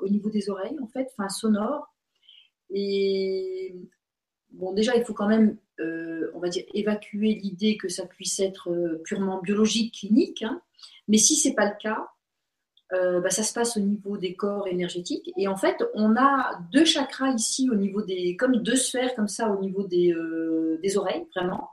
[0.00, 1.86] au niveau des oreilles, en fait, enfin sonores.
[2.70, 3.76] Et
[4.50, 9.00] bon, déjà, il faut quand même, on va dire, évacuer l'idée que ça puisse être
[9.04, 10.42] purement biologique, clinique.
[10.42, 10.60] Hein.
[11.06, 12.08] Mais si ce n'est pas le cas,
[12.92, 15.32] euh, bah, ça se passe au niveau des corps énergétiques.
[15.36, 19.28] Et en fait, on a deux chakras ici au niveau des, comme deux sphères comme
[19.28, 21.70] ça au niveau des, euh, des oreilles, vraiment.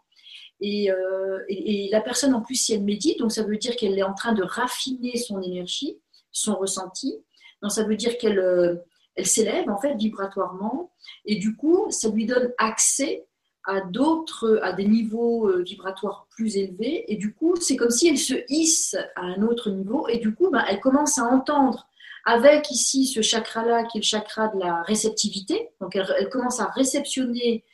[0.63, 4.03] Euh, et, la personne en plus, si elle médite, donc ça veut dire qu'elle est
[4.03, 5.97] en train de raffiner son énergie,
[6.31, 7.17] son ressenti.
[7.61, 8.81] Donc ça veut dire qu'elle
[9.15, 10.91] elle s'élève en fait vibratoirement.
[11.25, 13.25] Et du coup, ça lui donne accès
[13.65, 17.05] à d'autres, à des niveaux euh, vibratoires plus élevés.
[17.11, 20.07] Et du coup, c'est comme si elle se hisse à un autre niveau.
[20.07, 21.87] Et du coup, ben, elle commence à entendre
[22.25, 25.69] avec ici ce chakra-là, qui est le chakra de la réceptivité.
[25.79, 27.70] Donc, elle, commence à réceptionner euh,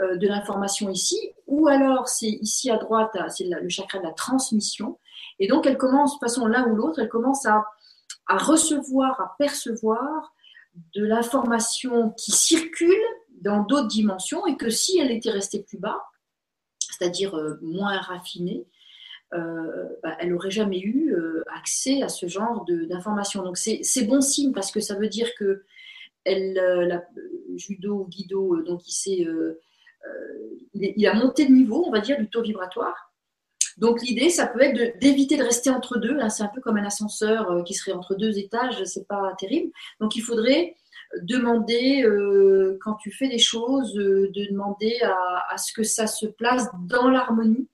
[0.00, 1.18] de l'information ici.
[1.46, 4.98] Ou alors, c'est ici à droite, c'est le chakra de la transmission.
[5.38, 7.64] Et donc, elle commence, de façon l'un ou l'autre, elle commence à,
[8.26, 10.32] à recevoir, à percevoir
[10.94, 12.94] de l'information qui circule
[13.40, 16.02] dans d'autres dimensions et que si elle était restée plus bas,
[16.78, 18.66] c'est-à-dire euh, moins raffinée,
[19.34, 23.42] euh, bah, elle n'aurait jamais eu euh, accès à ce genre d'informations.
[23.42, 25.64] Donc c'est bon signe parce que ça veut dire que
[26.24, 27.04] elle, la,
[27.56, 29.56] judo guido, donc il,
[30.74, 33.12] il, a monté de niveau, on va dire, du taux vibratoire.
[33.76, 36.18] Donc l'idée, ça peut être d'éviter de, rester entre deux.
[36.30, 39.70] C'est un peu comme un ascenseur qui serait entre deux étages, c'est pas terrible.
[40.00, 40.74] Donc il faudrait
[41.22, 46.26] demander, euh, quand tu fais des choses, euh, de demander à, ce que ça se
[46.26, 47.68] place dans l'harmonie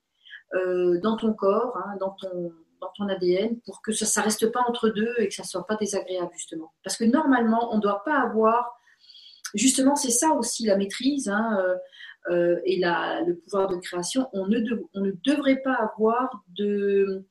[1.03, 4.61] dans ton corps, hein, dans ton dans ton ADN pour que ça ne reste pas
[4.67, 6.73] entre deux et que ça ne soit pas désagréable justement.
[6.83, 8.79] Parce que normalement, on ne doit pas avoir,
[9.53, 11.57] justement c'est ça aussi la maîtrise hein,
[12.31, 14.59] et la, le pouvoir de création, on ne,
[14.93, 17.25] on ne devrait pas avoir de,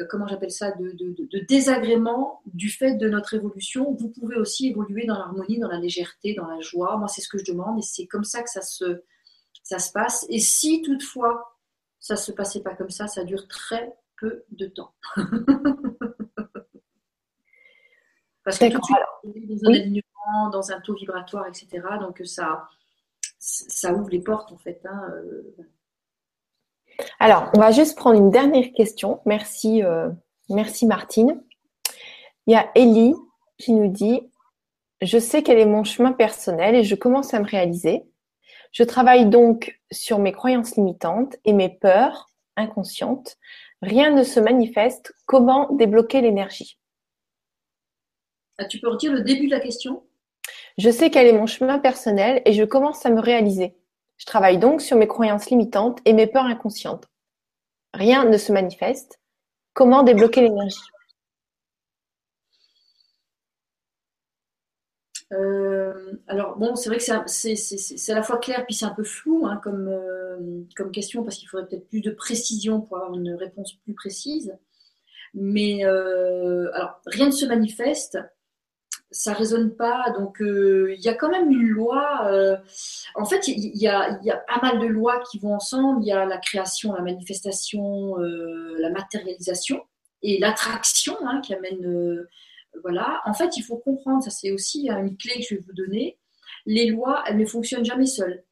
[0.00, 3.94] euh, comment j'appelle ça, de, désagrément du fait de notre évolution.
[3.94, 6.96] Vous pouvez aussi évoluer dans l'harmonie, dans la légèreté, dans la joie.
[6.96, 9.02] Moi, c'est ce que je demande et c'est comme ça que ça se,
[9.62, 10.26] ça se passe.
[10.28, 11.56] Et si toutefois
[11.98, 14.94] ça ne se passait pas comme ça, ça dure très peu de temps.
[18.42, 21.68] Parce que tout de suite, on est dans un alignement, dans un taux vibratoire, etc.
[22.00, 22.66] Donc ça,
[23.40, 24.80] ça ouvre les portes en fait.
[24.84, 25.02] Hein.
[25.12, 25.56] Euh,
[27.18, 29.20] alors, on va juste prendre une dernière question.
[29.24, 30.10] Merci, euh,
[30.50, 31.42] merci Martine.
[32.46, 33.14] Il y a Ellie
[33.58, 34.20] qui nous dit
[35.00, 38.04] Je sais quel est mon chemin personnel et je commence à me réaliser.
[38.72, 43.38] Je travaille donc sur mes croyances limitantes et mes peurs inconscientes.
[43.82, 45.14] Rien ne se manifeste.
[45.26, 46.78] Comment débloquer l'énergie?
[48.58, 50.04] Ah, Tu peux redire le début de la question?
[50.78, 53.76] Je sais quel est mon chemin personnel et je commence à me réaliser.
[54.16, 57.08] Je travaille donc sur mes croyances limitantes et mes peurs inconscientes.
[57.94, 59.18] Rien ne se manifeste.
[59.72, 60.78] Comment débloquer l'énergie?
[65.32, 69.04] Euh, alors bon, c'est vrai que c'est à la fois clair puis c'est un peu
[69.04, 73.14] flou hein, comme, euh, comme question parce qu'il faudrait peut-être plus de précision pour avoir
[73.14, 74.56] une réponse plus précise.
[75.34, 78.18] Mais euh, alors rien ne se manifeste
[79.10, 80.10] ça résonne pas.
[80.10, 82.26] Donc, euh, il y a quand même une loi.
[82.26, 82.56] Euh,
[83.14, 86.02] en fait, il y, a, pas mal de lois qui vont ensemble.
[86.02, 89.82] Il y a la création, la manifestation, euh, la matérialisation
[90.22, 92.26] et l'attraction hein, qui amène.
[92.82, 93.20] voilà.
[93.24, 96.18] En fait, il faut comprendre, ça c'est aussi une clé que je vais vous donner.
[96.66, 98.44] Les lois, elles ne fonctionnent jamais seules.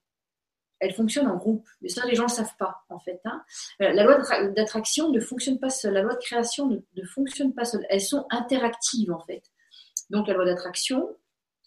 [0.81, 1.67] Elles fonctionnent en groupe.
[1.83, 3.21] Mais ça, les gens ne le savent pas, en fait.
[3.25, 3.43] Hein.
[3.81, 4.19] La loi
[4.51, 5.95] d'attraction ne fonctionne pas seule.
[5.95, 7.85] La loi de création ne fonctionne pas seule.
[7.91, 9.43] Elles sont interactives, en fait.
[10.11, 11.17] Donc la loi d'attraction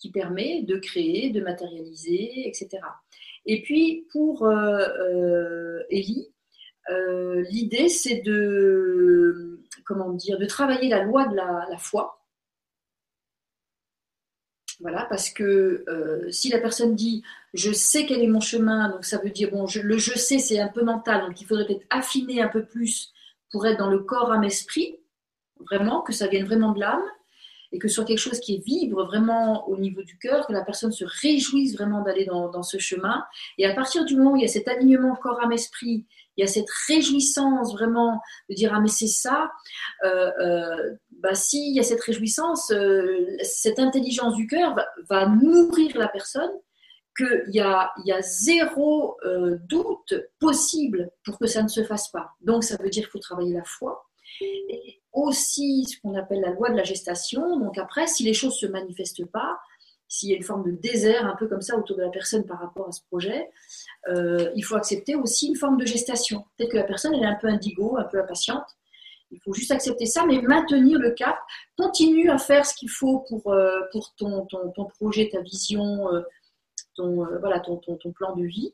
[0.02, 2.80] qui permet de créer, de matérialiser, etc.
[3.46, 6.28] Et puis pour euh, euh Ellie,
[6.90, 12.18] euh, l'idée c'est de comment dire de travailler la loi de la, foi.
[14.80, 17.24] Voilà, parce que euh, si la personne dit
[17.54, 20.60] je sais quel est mon chemin, donc ça veut dire bon, le je sais c'est
[20.60, 23.14] un peu mental, donc il faudrait peut-être affiner un peu plus
[23.52, 24.98] pour être dans le corps, âme, esprit,
[25.60, 27.04] vraiment, que ça vienne vraiment de l'âme
[27.72, 30.92] et que soit quelque chose qui vibre vraiment au niveau du cœur, que la personne
[30.92, 33.24] se réjouisse vraiment d'aller dans, ce chemin.
[33.58, 36.06] Et à partir du moment où il y a cet alignement corps, âme, esprit,
[36.38, 39.52] il y a cette réjouissance vraiment de dire ah mais c'est ça,
[40.04, 44.76] euh, euh, bah y a cette réjouissance, euh, cette intelligence du cœur
[45.10, 46.52] va, nourrir la personne
[47.18, 49.18] qu'il y a, il y a zéro
[49.68, 52.32] doute possible pour que ça ne se fasse pas.
[52.42, 54.11] Donc ça veut dire qu'il faut travailler la foi.
[54.40, 57.60] Et aussi ce qu'on appelle la loi de la gestation.
[57.60, 59.60] Donc après, si les choses ne se manifestent pas,
[60.08, 62.46] s'il y a une forme de désert un peu comme ça autour de la personne
[62.46, 63.50] par rapport à ce projet,
[64.10, 66.44] euh, il faut accepter aussi une forme de gestation.
[66.58, 68.66] Peut-être que la personne est un peu indigo, un peu impatiente.
[69.32, 71.38] Il faut juste accepter ça, mais maintenir le cap.
[71.78, 76.22] Continue à faire ce qu'il faut pour, euh, pour ton, ton, projet, ta vision, euh,
[76.96, 78.74] ton, voilà, ton, ton, plan de vie.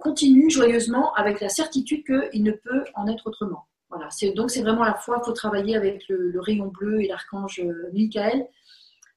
[0.00, 3.66] continue joyeusement avec la certitude qu'il ne peut en être autrement.
[3.92, 7.60] Voilà, donc c'est vraiment la foi, il faut travailler avec le, rayon bleu et l'archange
[7.60, 8.46] euh, Michael.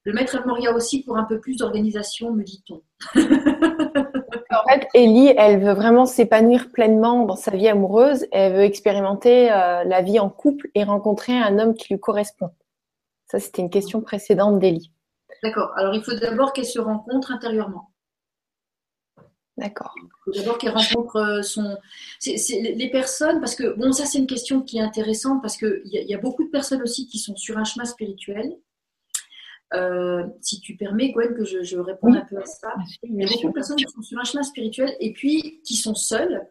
[0.03, 2.83] Le maître Moria aussi pour un peu plus d'organisation, me dit-on.
[3.15, 8.27] en fait, Ellie, elle veut vraiment s'épanouir pleinement dans sa vie amoureuse.
[8.33, 12.49] Elle veut expérimenter euh, la vie en couple et rencontrer un homme qui lui correspond.
[13.27, 14.91] Ça, c'était une question précédente d'Ellie.
[15.41, 15.71] D'accord.
[15.77, 17.91] Alors, il faut d'abord qu'elle se rencontre intérieurement.
[19.57, 19.95] D'accord.
[20.35, 21.77] D'abord qu'elle rencontre euh, son.
[22.19, 25.81] C'est, les personnes, parce que, bon, ça c'est une question qui est intéressante, parce qu'il
[25.85, 28.57] y, y, a beaucoup de personnes aussi qui sont sur un chemin spirituel.
[29.73, 32.73] Euh, si tu permets, Gwen, que je, réponde un peu à ça.
[33.03, 35.75] Il y a beaucoup de personnes qui sont sur un chemin spirituel et puis qui
[35.75, 36.45] sont seules.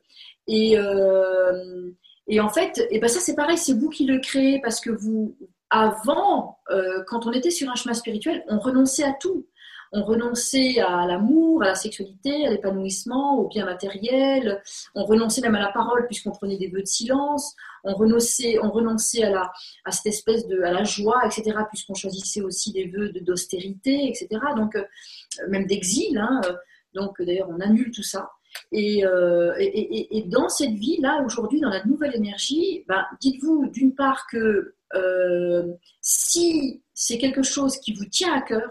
[0.47, 1.91] Et, euh,
[2.27, 4.91] et en fait, et ben ça c'est pareil, c'est vous qui le créez parce que
[4.91, 5.37] vous,
[5.71, 6.59] avant,
[7.07, 9.47] quand on était sur un chemin spirituel, on renonçait à tout
[9.95, 14.61] on renonçait à l'amour, à la sexualité, à l'épanouissement, au bien matériel,
[14.97, 17.55] on renonçait même à la parole puisqu'on prenait des vœux de silence,
[17.85, 19.53] on renonçait, on renonçait à, la,
[19.93, 24.83] cette espèce de, la joie, etc., puisqu'on choisissait aussi des vœux d'austérité, etc., donc euh,
[25.49, 26.41] même d'exil, hein,
[26.95, 28.31] donc d'ailleurs on annule tout ça.
[28.73, 34.75] Euh, et, dans cette vie-là, aujourd'hui, dans la nouvelle énergie, ben, dites-vous d'une part que
[34.95, 38.71] euh, si c'est quelque chose qui vous tient à cœur,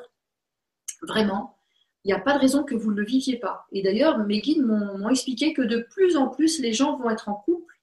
[1.04, 1.58] Vraiment,
[2.04, 3.66] il n'y a pas de raison que vous ne le viviez pas.
[3.72, 7.30] Et d'ailleurs, mes guides m'ont expliqué que de plus en plus, les gens vont être
[7.30, 7.74] en couple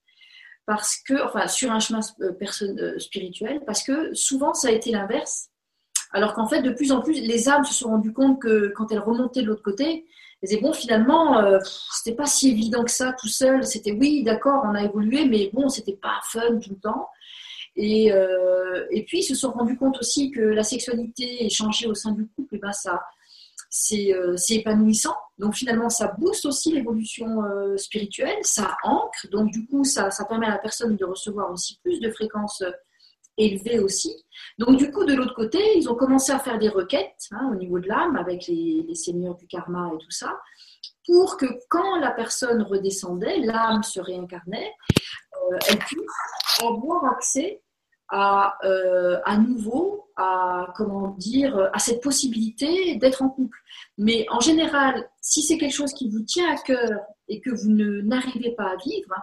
[0.67, 2.01] parce que, enfin, sur un chemin
[2.39, 5.49] personne, spirituel, parce que souvent ça a été l'inverse.
[6.13, 8.93] Alors qu'en fait, de plus en plus, les âmes se sont rendues compte que quand
[8.93, 10.07] elles remontaient de l'autre côté,
[10.43, 11.43] elles disaient bon, finalement,
[11.93, 13.65] c'était pas si évident que ça tout seul.
[13.65, 17.09] C'était oui, d'accord, on a évolué, mais bon, c'était pas fun tout le temps.
[17.77, 21.95] Et, euh, et puis, ils se sont rendus compte aussi que la sexualité échangée au
[21.95, 23.01] sein du couple, et ben, ça,
[23.93, 25.15] euh, c'est épanouissant.
[25.39, 29.29] Donc, finalement, ça booste aussi l'évolution euh, spirituelle, ça ancre.
[29.31, 32.63] Donc, du coup, ça, ça, permet à la personne de recevoir aussi plus de fréquences
[33.39, 34.25] élevées aussi.
[34.59, 37.55] Donc, du coup, de l'autre côté, ils ont commencé à faire des requêtes hein, au
[37.55, 40.33] niveau de l'âme avec les seigneurs du karma et tout ça
[41.11, 44.73] pour que quand la personne redescendait, l'âme se réincarnait,
[45.51, 46.01] euh, elle puisse
[46.63, 47.63] avoir accès
[48.09, 53.59] à, euh, à nouveau à comment dire à cette possibilité d'être en couple.
[53.97, 57.71] Mais en général, si c'est quelque chose qui vous tient à cœur et que vous
[57.71, 59.15] n'arrivez pas à vivre,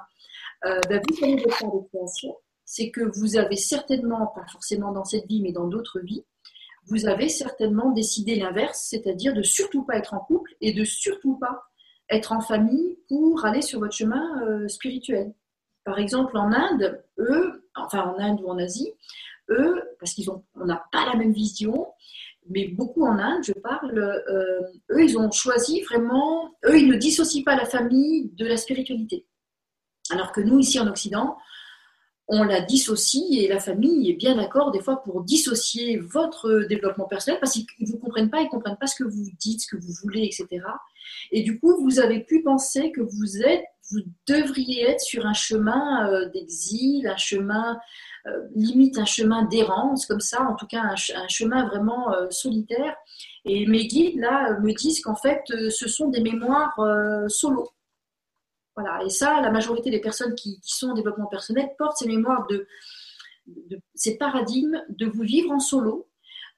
[0.65, 2.37] euh, ben vous prenez votre de.
[2.65, 6.25] C'est que vous avez certainement, pas forcément dans cette vie, mais dans d'autres vies,
[6.87, 11.37] vous avez certainement décidé l'inverse, c'est-à-dire de surtout pas être en couple et de surtout
[11.37, 11.61] pas
[12.09, 15.33] être en famille pour aller sur votre chemin spirituel.
[15.87, 18.91] Par exemple, en Inde, eux, enfin en Inde ou en Asie,
[19.49, 21.87] eux, parce qu'ils ont, on n'a pas la même vision,
[22.49, 24.59] mais beaucoup en Inde, je parle, euh,
[24.91, 29.25] eux, ils ont choisi vraiment, eux, ils ne dissocient pas la famille de la spiritualité.
[30.09, 31.37] Alors que nous, ici en Occident,
[32.27, 37.05] on la dissocie et la famille est bien d'accord des fois pour dissocier votre développement
[37.05, 39.61] personnel parce qu'ils ne vous comprennent pas, ils ne comprennent pas ce que vous dites,
[39.61, 40.65] ce que vous voulez, etc.
[41.31, 45.33] Et du coup, vous avez pu penser que vous êtes, vous devriez être sur un
[45.33, 47.79] chemin euh, d'exil, un chemin
[48.25, 52.95] euh, limite un chemin d'errance comme ça, en tout cas un, chemin vraiment euh, solitaire.
[53.45, 56.77] Et mes guides là me disent qu'en fait, ce sont des mémoires
[57.29, 57.69] solo.
[58.75, 59.03] Voilà.
[59.03, 62.67] Et ça, la majorité des personnes qui, sont en développement personnel portent ces mémoires de,
[63.95, 66.07] ces paradigmes de vous vivre en solo.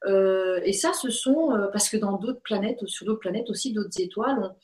[0.06, 3.74] Euh, et ça, ce sont euh, parce que dans d'autres planètes, sur d'autres planètes aussi,
[3.74, 4.56] d'autres étoiles, on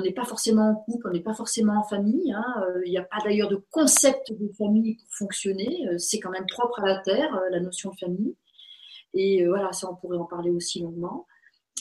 [0.00, 2.32] n'est pas forcément en couple, on n'est pas forcément en famille.
[2.32, 2.44] Hein.
[2.66, 5.86] Euh, il n'y a pas d'ailleurs de concept de famille pour fonctionner.
[5.98, 8.36] C'est quand même propre à la Terre, la notion de famille.
[9.14, 11.26] Et voilà, ça, on pourrait en parler aussi longuement.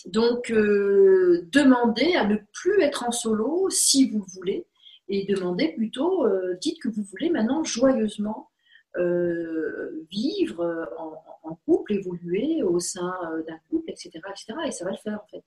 [0.05, 4.67] Donc, demandez à ne plus être en solo si vous le voulez
[5.09, 8.49] et demandez plutôt, euh, dites que vous voulez maintenant joyeusement
[8.97, 14.53] euh, vivre en, couple, évoluer au sein euh, d'un couple, etc., etc.
[14.67, 15.43] Et ça va le faire en fait.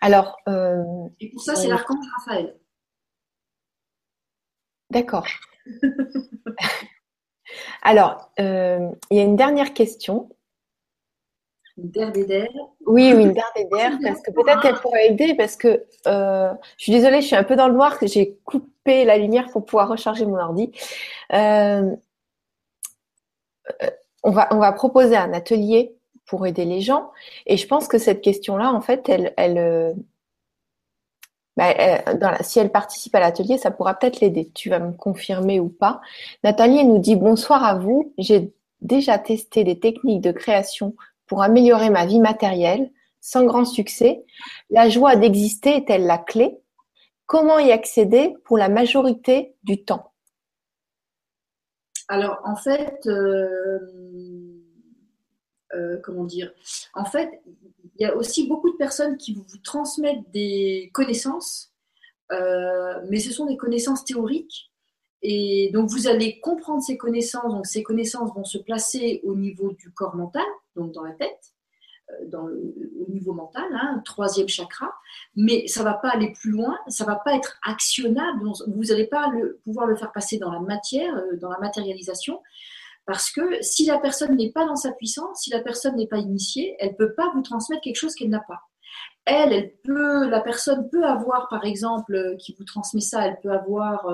[0.00, 0.36] Alors.
[0.46, 2.56] et pour ça, c'est l'archange Raphaël.
[4.90, 5.26] D'accord.
[7.82, 10.28] Alors, il y a une dernière question
[11.78, 12.48] une terre d'Éder.
[12.86, 16.92] Oui, oui, une d'Éder, parce que peut-être qu'elle pourrait aider, parce que euh, je suis
[16.92, 20.24] désolée, je suis un peu dans le noir, j'ai coupé la lumière pour pouvoir recharger
[20.24, 20.72] mon ordi.
[21.32, 21.94] Euh,
[23.82, 23.90] euh,
[24.22, 25.95] on, va, on va proposer un atelier
[26.26, 27.10] pour aider les gens,
[27.46, 29.94] et je pense que cette question-là, en fait, elle, elle,
[31.56, 31.72] bah,
[32.42, 34.50] si elle participe à l'atelier, ça pourra peut-être l'aider.
[34.54, 36.00] Tu vas me confirmer ou pas.
[36.44, 38.12] Nathalie nous dit bonsoir à vous.
[38.18, 40.94] J'ai déjà testé des techniques de création
[41.26, 44.24] pour améliorer ma vie matérielle sans grand succès.
[44.70, 46.58] La joie d'exister est-elle la clé?
[47.24, 50.12] Comment y accéder pour la majorité du temps?
[52.08, 53.78] Alors en fait, euh,
[55.74, 56.52] euh, comment dire
[56.94, 57.42] En fait,
[57.98, 61.72] il y a aussi beaucoup de personnes qui vous transmettent des connaissances,
[62.32, 64.70] euh, mais ce sont des connaissances théoriques.
[65.22, 67.52] Et donc vous allez comprendre ces connaissances.
[67.52, 70.44] Donc ces connaissances vont se placer au niveau du corps mental,
[70.76, 71.54] donc dans la tête,
[72.10, 72.72] euh,
[73.04, 74.92] au niveau mental, hein, troisième chakra,
[75.34, 79.32] mais ça va pas aller plus loin, ça va pas être actionnable, vous n'allez pas
[79.64, 82.40] pouvoir le faire passer dans la matière, dans la matérialisation,
[83.06, 86.18] parce que si la personne n'est pas dans sa puissance, si la personne n'est pas
[86.18, 88.60] initiée, elle peut pas vous transmettre quelque chose qu'elle n'a pas.
[89.24, 94.06] Elle, la personne peut avoir, par exemple, euh, qui vous transmet ça, elle peut avoir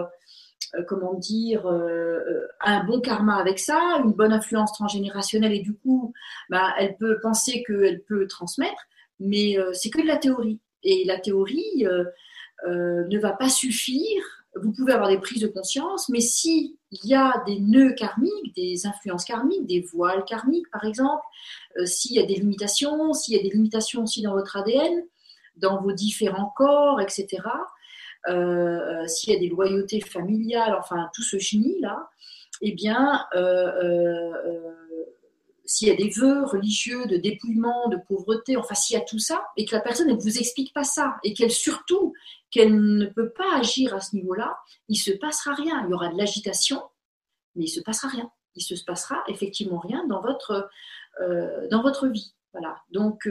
[0.75, 5.61] euh, comment dire, euh, euh, un bon karma avec ça, une bonne influence transgénérationnelle et
[5.61, 6.15] du coup,
[6.49, 8.89] bah, elle peut penser qu'elle peut transmettre,
[9.21, 10.61] mais c'est que de la théorie.
[10.83, 11.87] Et la théorie
[12.67, 14.23] ne va pas suffire.
[14.61, 16.21] Vous pouvez avoir des prises de conscience, mais
[16.93, 21.25] s'il y a des nœuds karmiques, des influences karmiques, des voiles karmiques par exemple,
[21.85, 25.05] s'il y a des limitations, s'il y a des limitations aussi dans votre ADN,
[25.57, 27.43] dans vos différents corps, etc.,
[28.29, 32.09] euh, s'il y a des loyautés familiales, enfin tout ce chenille-là,
[32.61, 34.33] eh bien, euh, euh,
[35.65, 39.19] s'il y a des vœux religieux de dépouillement, de pauvreté, enfin s'il y a tout
[39.19, 42.13] ça, et que la personne ne vous explique pas ça, et qu'elle surtout,
[42.53, 44.57] qu'elle ne peut pas agir à ce niveau-là,
[44.89, 45.85] il se passera rien.
[45.85, 46.81] Il y aura de l'agitation,
[47.57, 48.31] mais il se passera rien.
[48.55, 50.71] Il se passera effectivement rien dans votre,
[51.71, 52.35] dans votre vie.
[52.53, 52.77] Voilà.
[52.91, 53.27] Donc,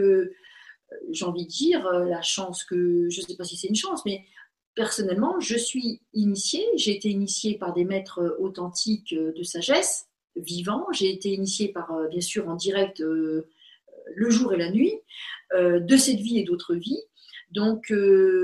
[1.12, 4.04] j'ai envie de dire, la chance que, je ne sais pas si c'est une chance,
[4.06, 4.26] mais
[4.74, 11.12] personnellement, je suis initiée, j'ai été initiée par des maîtres authentiques de sagesse, vivants, j'ai
[11.12, 13.46] été initiée par, bien sûr, en direct le
[14.30, 14.96] jour et la nuit,
[15.54, 17.04] de cette vie et d'autres vies.
[17.52, 17.94] Donc,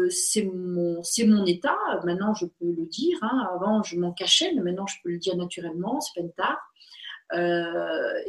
[0.10, 1.78] c'est mon, mon état.
[2.04, 3.18] Maintenant, je peux le dire.
[3.22, 3.48] Hein.
[3.56, 6.02] Avant, je m'en cachais, mais maintenant, je peux le dire naturellement.
[6.02, 6.60] C'est pas une tard.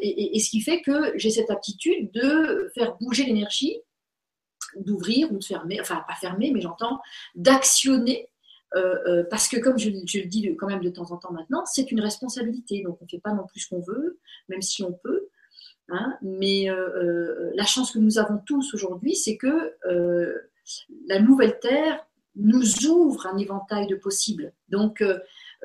[0.01, 3.77] et, ce qui fait que j'ai cette aptitude de faire bouger l'énergie
[4.77, 7.01] d'ouvrir ou de fermer, enfin pas fermer, mais j'entends
[7.35, 8.29] d'actionner.
[8.77, 11.65] Euh, euh, parce que comme je, le dis quand même de temps en temps maintenant,
[11.65, 12.83] c'est une responsabilité.
[12.83, 14.19] Donc on ne fait pas non plus ce qu'on veut,
[14.49, 15.29] même si on peut.
[15.91, 16.19] Hein.
[16.21, 19.73] mais euh, la chance que nous avons tous aujourd'hui, c'est que
[21.07, 22.05] la nouvelle Terre
[22.37, 24.53] nous ouvre un éventail de possibles.
[24.69, 25.03] Donc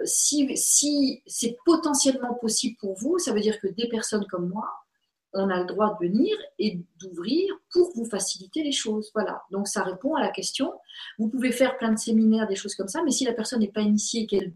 [0.06, 4.68] si, si c'est potentiellement possible pour vous, ça veut dire que des personnes comme moi,
[5.34, 9.12] on a le droit de venir et d'ouvrir pour vous faciliter les choses.
[9.14, 9.44] Voilà.
[9.52, 10.72] Donc ça répond à la question.
[11.18, 13.72] Vous pouvez faire plein de séminaires, des choses comme ça, mais si la personne n'est
[13.72, 14.54] pas initiée, qu'elle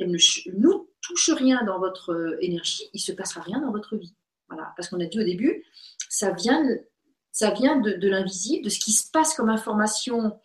[0.00, 0.18] ne
[0.58, 4.14] nous touche rien dans votre euh, énergie, il ne se passera rien dans votre vie.
[4.48, 4.72] Voilà.
[4.76, 5.64] Parce qu'on a dit au début,
[6.08, 6.64] ça vient,
[7.32, 10.38] ça vient de, l'invisible, de ce qui se passe comme information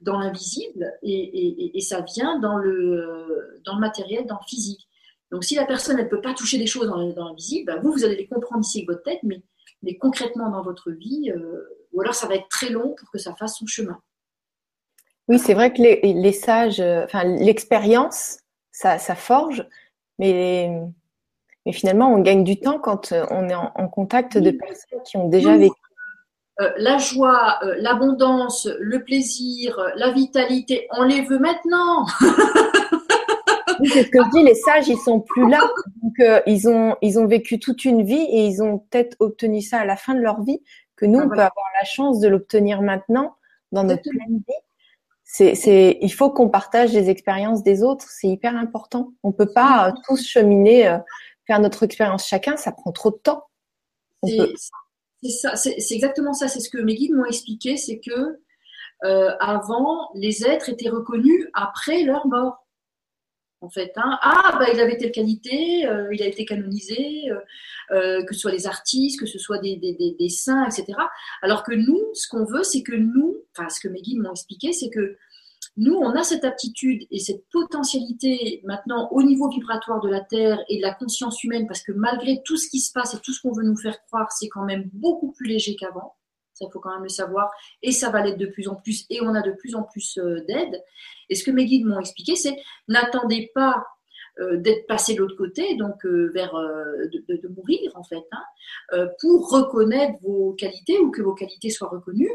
[0.00, 4.88] dans l'invisible, et, ça vient dans le, dans le matériel, dans le physique.
[5.30, 8.04] Donc, si la personne ne peut pas toucher des choses dans, l'invisible, bah, vous, vous
[8.04, 9.42] allez les comprendre ici avec votre tête, mais,
[9.82, 13.18] mais concrètement dans votre vie, euh, ou alors ça va être très long pour que
[13.18, 13.98] ça fasse son chemin.
[15.28, 18.38] Oui, c'est vrai que les, sages, euh, enfin, l'expérience,
[18.72, 19.64] ça, ça, forge,
[20.18, 20.68] mais,
[21.64, 25.16] mais finalement, on gagne du temps quand euh, on est en, contact de personnes qui
[25.16, 25.79] ont déjà vécu.
[26.76, 32.06] La joie, l'abondance, le plaisir, la vitalité, on les veut maintenant.
[33.88, 35.60] c'est ce que je dis, les sages, ils sont plus là.
[36.02, 39.60] Donc, euh, ils, ont, ils ont vécu toute une vie et ils ont peut-être obtenu
[39.60, 40.60] ça à la fin de leur vie,
[40.96, 43.36] que nous, ah on peut avoir la chance de l'obtenir maintenant
[43.72, 44.54] dans notre pleine vie.
[45.24, 49.12] C'est, c'est, il faut qu'on partage les expériences des autres, c'est hyper important.
[49.22, 50.98] On peut pas euh, tous cheminer, euh,
[51.46, 53.44] faire notre expérience chacun, ça prend trop de temps.
[55.22, 56.48] C'est, ça, c'est, exactement ça.
[56.48, 58.40] C'est ce que mes guides m'ont expliqué, c'est que
[59.02, 62.66] avant, les êtres étaient reconnus après leur mort
[63.60, 63.92] en fait.
[63.96, 64.18] Hein.
[64.22, 67.40] Ah, bah, il avait telle qualité, euh, il a été canonisé, euh,
[67.92, 70.98] euh, que ce soit les artistes, que ce soit des, des, saints, etc.
[71.42, 74.32] Alors que nous, ce qu'on veut, c'est que nous, enfin, ce que mes guides m'ont
[74.32, 75.16] expliqué, c'est que
[75.76, 80.58] nous, on a cette aptitude et cette potentialité maintenant au niveau vibratoire de la Terre
[80.68, 83.32] et de la conscience humaine, parce que malgré tout ce qui se passe et tout
[83.32, 86.14] ce qu'on veut nous faire croire, c'est quand même beaucoup plus léger qu'avant
[86.60, 87.50] il faut quand même le savoir,
[87.82, 90.18] et ça va l'être de plus en plus, et on a de plus en plus
[90.18, 90.82] euh, d'aide.
[91.28, 92.56] Et ce que mes guides m'ont expliqué, c'est
[92.88, 93.84] n'attendez pas
[94.40, 99.50] euh, d'être passé de l'autre côté, donc euh, vers de, mourir en fait, hein, pour
[99.50, 102.30] reconnaître vos qualités ou que vos qualités soient reconnues.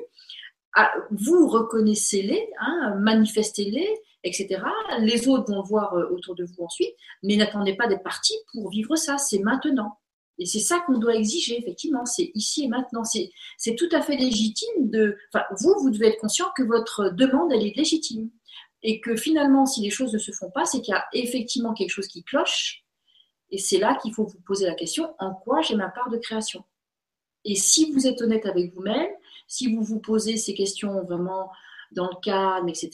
[1.12, 3.88] Vous reconnaissez-les, hein, manifestez-les,
[4.24, 4.62] etc.
[5.00, 6.94] Les autres vont voir autour de vous ensuite,
[7.24, 10.00] mais n'attendez pas d'être parti pour vivre ça, c'est maintenant.
[10.38, 12.06] Et c'est ça qu'on doit exiger, effectivement.
[12.06, 13.04] C'est ici et maintenant.
[13.04, 15.18] C'est tout à fait légitime de.
[15.34, 18.30] Enfin, vous, vous devez être conscient que votre demande, elle est légitime.
[18.84, 21.74] Et que finalement, si les choses ne se font pas, c'est qu'il y a effectivement
[21.74, 22.84] quelque chose qui cloche.
[23.50, 26.18] Et c'est là qu'il faut vous poser la question en quoi j'ai ma part de
[26.18, 26.64] création?
[27.46, 29.10] Et si vous êtes honnête avec vous-même,
[29.48, 31.52] si vous vous posez ces questions vraiment
[31.92, 32.92] dans le calme, etc.,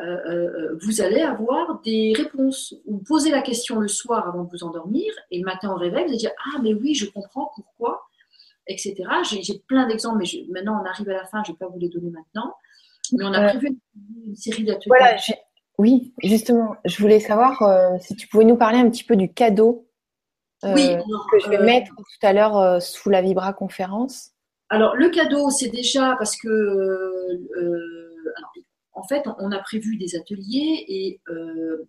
[0.00, 2.74] euh, euh, vous allez avoir des réponses.
[2.86, 6.04] Vous posez la question le soir avant de vous endormir et le matin au réveil,
[6.04, 8.08] vous allez dire Ah, mais oui, je comprends pourquoi,
[8.66, 8.96] etc.
[9.24, 11.78] J'ai plein d'exemples, mais maintenant on arrive à la fin, je ne vais pas vous
[11.78, 12.54] les donner maintenant.
[13.12, 13.78] Mais on a prévu
[14.26, 14.86] une, série d'ateliers.
[14.86, 15.16] Voilà,
[15.78, 19.32] oui, justement, je voulais savoir euh, si tu pouvais nous parler un petit peu du
[19.32, 19.86] cadeau
[20.62, 20.94] oui,
[21.32, 24.32] que je vais mettre tout à l'heure sous la Vibra conférence.
[24.70, 26.48] Alors, le cadeau, c'est déjà parce que
[29.00, 31.86] en fait, on a prévu des ateliers euh,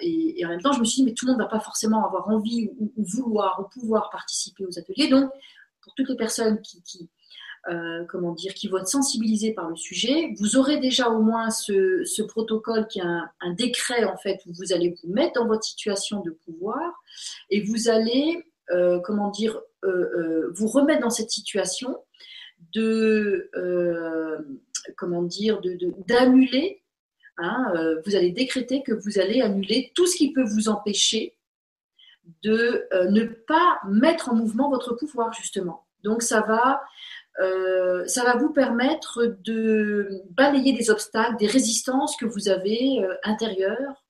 [0.00, 1.60] et, en même temps, je me suis dit, mais tout le monde ne va pas
[1.60, 5.08] forcément avoir envie ou, vouloir ou pouvoir participer aux ateliers.
[5.08, 5.30] Donc,
[5.82, 7.10] pour toutes les personnes qui,
[7.68, 11.50] euh, comment dire, qui vont être sensibilisées par le sujet, vous aurez déjà au moins
[11.50, 15.64] ce, protocole qui est un, décret en fait où vous allez vous mettre dans votre
[15.64, 17.02] situation de pouvoir
[17.50, 19.60] et vous allez, euh, comment dire,
[20.54, 21.96] vous remettre dans cette situation
[22.74, 23.50] de
[24.96, 25.60] comment dire,
[26.06, 26.82] d'annuler.
[27.38, 30.68] De, hein, euh, vous allez décréter que vous allez annuler tout ce qui peut vous
[30.68, 31.36] empêcher
[32.42, 35.86] de euh, ne pas mettre en mouvement votre pouvoir, justement.
[36.02, 36.82] Donc, ça va,
[37.40, 44.02] euh, ça va vous permettre de balayer des obstacles, des résistances que vous avez intérieures,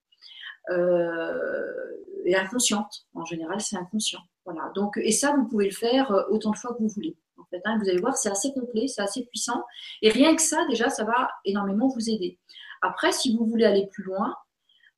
[2.25, 3.05] est inconsciente.
[3.13, 4.19] En général, c'est inconscient.
[4.47, 4.71] Voilà.
[4.75, 7.15] Donc, et ça, vous pouvez le faire autant de fois que vous voulez.
[7.37, 7.77] En fait, hein.
[7.81, 9.63] vous allez voir, c'est assez complet, c'est assez puissant.
[10.01, 12.39] Et rien que ça, déjà, ça va énormément vous aider.
[12.81, 14.33] Après, si vous voulez aller plus loin,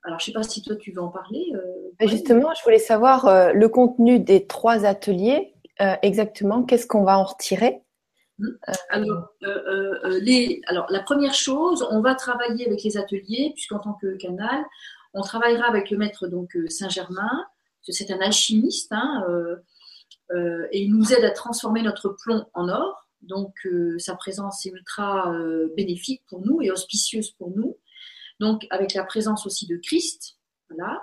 [0.03, 1.51] alors je ne sais pas si toi tu veux en parler.
[2.01, 5.53] Justement, je voulais savoir le contenu des trois ateliers.
[6.01, 7.81] exactement, qu'est-ce qu'on va en retirer?
[8.89, 13.79] Alors, euh, euh, les, alors, la première chose, on va travailler avec les ateliers, puisqu'en
[13.79, 14.63] tant que canal,
[15.13, 17.45] on travaillera avec le maître donc euh, Saint-Germain,
[17.87, 19.23] c'est un alchimiste, hein,
[20.71, 23.07] et il nous aide à transformer notre plomb en or.
[23.21, 23.53] Donc,
[23.97, 25.31] sa présence est ultra
[25.75, 27.77] bénéfique pour nous et auspicieuse pour nous.
[28.39, 30.37] Donc, avec la présence aussi de Christ,
[30.69, 31.01] voilà,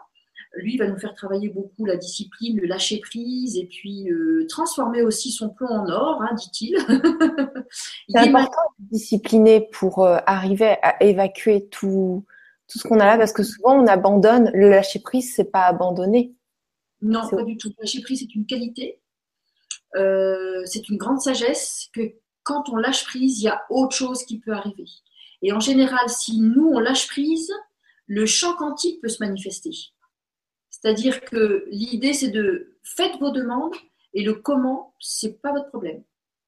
[0.57, 5.03] lui va nous faire travailler beaucoup la discipline, le lâcher prise et puis euh, transformer
[5.03, 6.79] aussi son plomb en or, hein, dit-il.
[8.09, 12.25] C'est important de discipliner pour euh, arriver à évacuer tout,
[12.69, 14.51] tout ce qu'on a là parce que souvent on abandonne.
[14.55, 16.33] Le lâcher prise, c'est pas abandonner.
[17.03, 17.69] Non, pas du tout.
[17.69, 19.01] Le lâcher prise, c'est une qualité.
[19.97, 24.25] Euh, c'est une grande sagesse que quand on lâche prise, il y a autre chose
[24.25, 24.87] qui peut arriver.
[25.43, 27.53] Et en général, si nous, on lâche prise,
[28.07, 29.73] le champ quantique peut se manifester.
[30.71, 33.75] C'est-à-dire que l'idée, c'est de faites vos demandes
[34.15, 36.03] et le comment, c'est pas votre problème.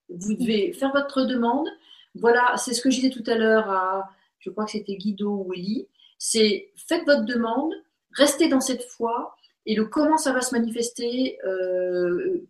[0.09, 1.67] Vous devez faire votre demande.
[2.15, 4.09] Voilà, c'est ce que je disais tout à l'heure à,
[4.39, 5.87] je crois que c'était Guido ou Elie.
[6.17, 7.73] C'est faites votre demande,
[8.11, 12.47] restez dans cette foi et le comment ça va se manifester, euh,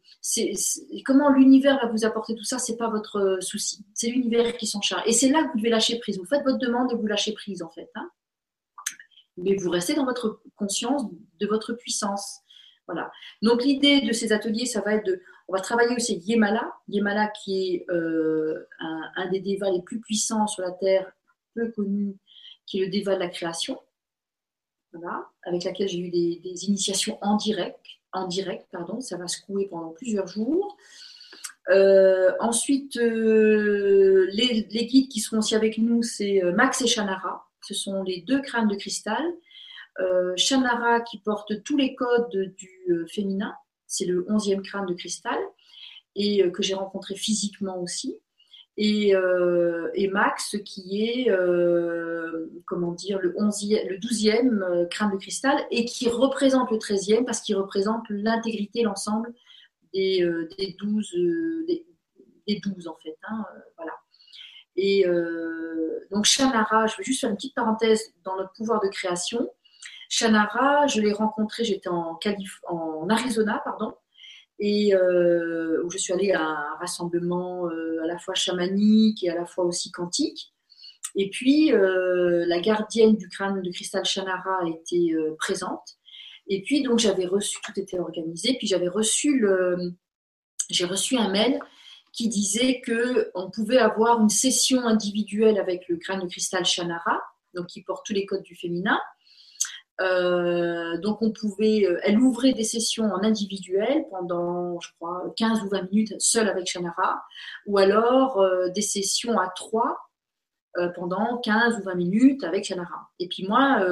[1.06, 3.84] comment l'univers va vous apporter tout ça, c'est pas votre souci.
[3.94, 5.04] C'est l'univers qui s'en charge.
[5.06, 6.18] Et c'est là que vous devez lâcher prise.
[6.18, 7.90] Vous faites votre demande et vous lâchez prise en fait.
[7.96, 8.10] Hein
[9.44, 11.04] mais vous restez dans votre conscience
[11.40, 12.40] de votre puissance.
[12.88, 13.12] Voilà.
[13.42, 17.28] Donc l'idée de ces ateliers, ça va être de, on va travailler aussi Yemala, Yemala
[17.28, 21.12] qui est euh, un, des dévas les plus puissants sur la terre,
[21.56, 22.18] peu connu,
[22.66, 23.80] qui est le déva de la création.
[25.44, 27.80] Avec laquelle j'ai eu des, initiations en direct,
[29.02, 30.78] ça va secouer pendant plusieurs jours.
[31.70, 37.46] Euh, ensuite, euh, les, guides qui seront aussi avec nous, c'est Max et Shanara.
[37.62, 39.24] Ce sont les deux crânes de cristal.
[40.00, 40.36] Euh,
[41.10, 43.54] qui porte tous les codes du euh, féminin,
[43.86, 45.38] c'est le onzième crâne de cristal,
[46.16, 48.18] et euh, que j'ai rencontré physiquement aussi.
[48.82, 51.32] Et, Max qui est,
[52.66, 57.42] comment dire, le, 11 le 12e crâne de cristal et qui représente le 13e parce
[57.42, 59.34] qu'il représente l'intégrité, l'ensemble
[59.94, 61.16] des, 12,
[61.68, 63.18] des, 12 en fait.
[63.30, 63.46] Hein,
[63.78, 63.94] voilà.
[64.76, 68.88] Et euh, donc Shanara, je vais juste faire une petite parenthèse dans notre pouvoir de
[68.88, 69.50] création.
[70.08, 72.18] Shanara, je l'ai rencontré, j'étais en,
[72.68, 73.94] en Arizona, pardon,
[74.60, 79.30] et euh, où je suis allée à un rassemblement euh, à la fois chamanique et
[79.30, 80.54] à la fois aussi quantique.
[81.16, 85.98] Et puis, la gardienne du crâne de cristal Shanara était présente.
[86.48, 89.44] Et puis, donc, j'avais reçu, tout était organisé, puis j'avais reçu
[90.70, 91.60] j'ai reçu un mail
[92.14, 97.22] qui disait qu'on pouvait avoir une session individuelle avec le crâne de cristal Shanara,
[97.54, 99.00] donc qui porte tous les codes du féminin.
[100.02, 105.64] Euh, donc on pouvait, euh, elle ouvrait des sessions en individuel pendant, je crois, 15
[105.64, 107.22] ou 20 minutes seule avec Shanara,
[107.66, 109.98] ou alors euh, des sessions à trois
[110.96, 113.10] pendant 15 ou 20 minutes avec Shanara.
[113.20, 113.84] Et puis moi,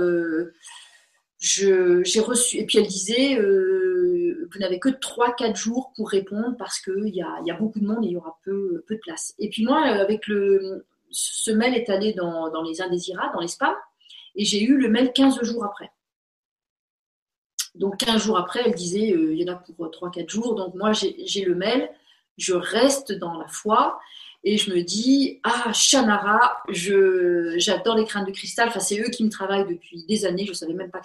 [1.39, 7.13] j'ai reçu, et puis elle disait, vous n'avez que 3-4 jours pour répondre parce qu'il
[7.13, 9.33] y a, y a, beaucoup de monde et il y aura peu, peu de place.
[9.37, 13.49] Et puis moi, avec le, ce mail est allé dans, dans les indésirables, dans les
[13.49, 13.75] spams,
[14.35, 15.91] et j'ai eu le mail 15 jours après.
[17.77, 20.55] Donc 15 jours après, elle disait, euh, il y en a pour 3-4 jours.
[20.55, 21.89] Donc moi, j'ai le mail,
[22.37, 23.99] je reste dans la foi
[24.43, 28.69] et je me dis, ah, Shanara, j'adore les crânes de cristal.
[28.69, 30.45] Enfin, c'est eux qui me travaillent depuis des années.
[30.45, 31.01] Je ne savais même pas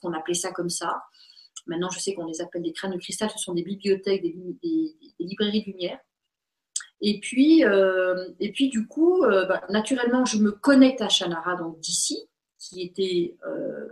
[0.00, 1.02] qu'on appelait ça comme ça.
[1.66, 3.30] Maintenant, je sais qu'on les appelle des crânes de cristal.
[3.30, 5.98] Ce sont des bibliothèques, des, librairies de lumière.
[7.00, 11.56] Et puis, euh, et puis du coup, euh, bah, naturellement, je me connecte à Shanara,
[11.56, 12.28] donc d'ici,
[12.58, 13.88] qui était, euh,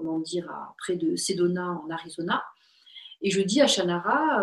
[0.00, 2.42] comment dire, à, près de Sedona, en Arizona.
[3.22, 4.42] Et je dis à Shanara,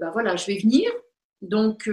[0.00, 0.90] bah voilà, je vais venir.
[1.40, 1.88] Donc,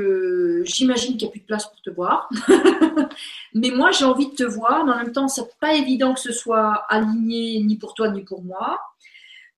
[0.64, 2.28] j'imagine qu'il n'y a plus de place pour te voir.
[3.54, 4.86] Mais moi, j'ai envie de te voir.
[4.86, 8.24] Mais en même temps, c'est pas évident que ce soit aligné ni pour toi ni
[8.24, 8.80] pour moi.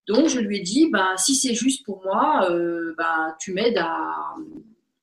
[0.08, 3.78] Donc, je lui ai dit, ben, si c'est juste pour moi, euh, ben, tu m'aides
[3.78, 4.36] à,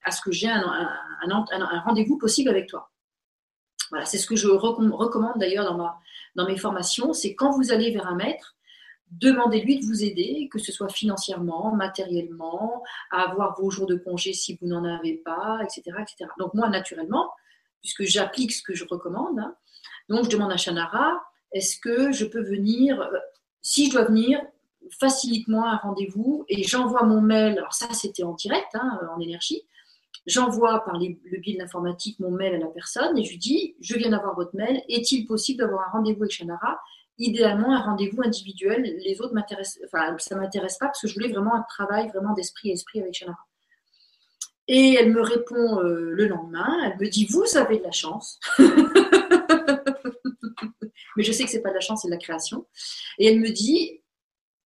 [0.02, 0.88] à, ce que j'ai un,
[1.22, 2.90] un, rendez-vous possible avec toi.
[3.90, 5.98] Voilà, c'est ce que je recommande d'ailleurs dans, ma,
[6.34, 7.12] dans mes formations.
[7.12, 8.56] C'est quand vous allez vers un maître,
[9.10, 14.32] demandez-lui de vous aider, que ce soit financièrement, matériellement, à avoir vos jours de congé
[14.32, 16.30] si vous n'en avez pas, etc., etc.
[16.38, 17.30] Donc moi, naturellement,
[17.80, 19.38] puisque j'applique ce que je recommande.
[19.38, 19.54] Hein.
[20.08, 23.08] Donc, je demande à Shanara, est-ce que je peux venir,
[23.62, 24.40] si je dois venir,
[24.98, 27.58] facilite-moi un rendez-vous et j'envoie mon mail.
[27.58, 29.62] Alors ça, c'était en direct, hein, en énergie.
[30.26, 33.76] J'envoie par le biais de l'informatique mon mail à la personne et je lui dis,
[33.80, 36.80] je viens d'avoir votre mail, est-il possible d'avoir un rendez-vous avec Shanara
[37.18, 38.82] Idéalement, un rendez-vous individuel.
[39.04, 42.32] Les autres m'intéressent, enfin, ça m'intéresse pas parce que je voulais vraiment un travail vraiment
[42.32, 43.38] d'esprit à esprit avec Shanara.
[44.66, 48.40] Et elle me répond euh, le lendemain, elle me dit, vous avez de la chance.
[51.16, 52.66] Mais je sais que c'est pas de la chance, c'est de la création.
[53.18, 54.00] Et elle me dit,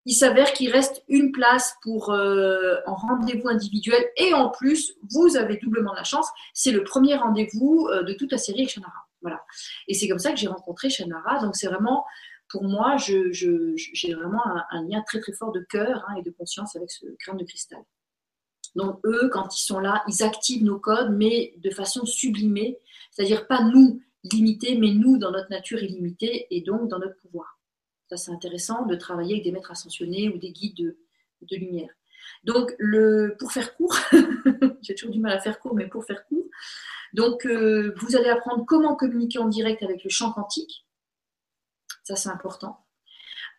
[0.09, 5.37] il s'avère qu'il reste une place pour euh, en rendez-vous individuel et en plus, vous
[5.37, 6.27] avez doublement la chance.
[6.55, 9.07] C'est le premier rendez-vous euh, de toute la série avec Shanara.
[9.21, 9.45] Voilà.
[9.87, 11.41] Et c'est comme ça que j'ai rencontré Shanara.
[11.41, 12.07] Donc c'est vraiment,
[12.49, 14.41] pour moi, j'ai vraiment
[14.71, 17.45] un, lien très très fort de cœur hein, et de conscience avec ce crâne de
[17.45, 17.83] cristal.
[18.77, 22.79] Donc eux, quand ils sont là, ils activent nos codes, mais de façon sublimée,
[23.11, 24.01] c'est-à-dire pas nous
[24.33, 27.58] limités, mais nous dans notre nature illimitée et donc dans notre pouvoir.
[28.09, 30.97] Ça, c'est intéressant de travailler avec des maîtres ascensionnés ou des guides
[31.43, 31.91] de, lumière.
[32.45, 33.97] Donc, le, pour faire court,
[34.83, 36.47] j'ai toujours du mal à faire court, mais pour faire court,
[37.13, 40.87] donc euh, vous allez apprendre comment communiquer en direct avec le champ quantique.
[42.03, 42.85] Ça, c'est important.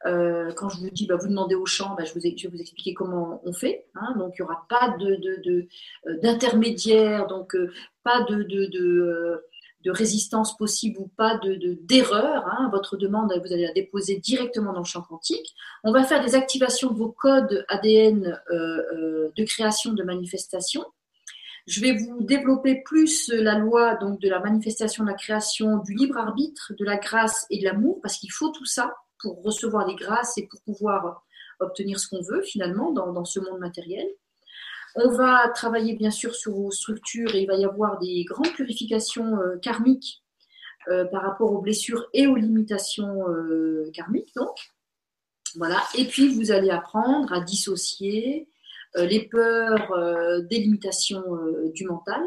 [0.06, 2.62] Euh, quand je vous dis, bah, vous demandez au champ, bah, je, vous, vais vous
[2.62, 3.88] expliquer comment on fait.
[3.96, 4.16] Hein.
[4.18, 4.96] donc, il n'y aura pas
[6.22, 7.72] d'intermédiaire, de, de, donc euh,
[8.04, 9.44] pas de,
[9.82, 12.46] de résistance possible ou pas de d'erreur.
[12.48, 12.70] Hein.
[12.72, 15.56] Votre demande, vous allez la déposer directement dans le champ quantique.
[15.84, 18.56] On va faire des activations de vos codes ADN euh,
[18.94, 20.84] euh, de création de manifestation.
[21.68, 25.94] Je vais vous développer plus la loi donc de la manifestation, de la création, du
[25.94, 29.88] libre arbitre, de la grâce et de l'amour, parce qu'il faut tout ça pour recevoir
[29.88, 31.24] les grâces et pour pouvoir
[31.60, 34.08] obtenir ce qu'on veut finalement dans ce monde matériel.
[35.02, 38.52] On va travailler bien sûr sur vos structures et il va y avoir des grandes
[38.52, 40.22] purifications euh, karmiques
[40.90, 44.36] euh, par rapport aux blessures et aux limitations euh, karmiques.
[44.36, 44.58] Donc,
[45.56, 45.82] voilà.
[45.98, 48.50] Et puis vous allez apprendre à dissocier
[48.96, 49.94] les peurs
[50.50, 51.24] des limitations
[51.76, 52.22] du mental.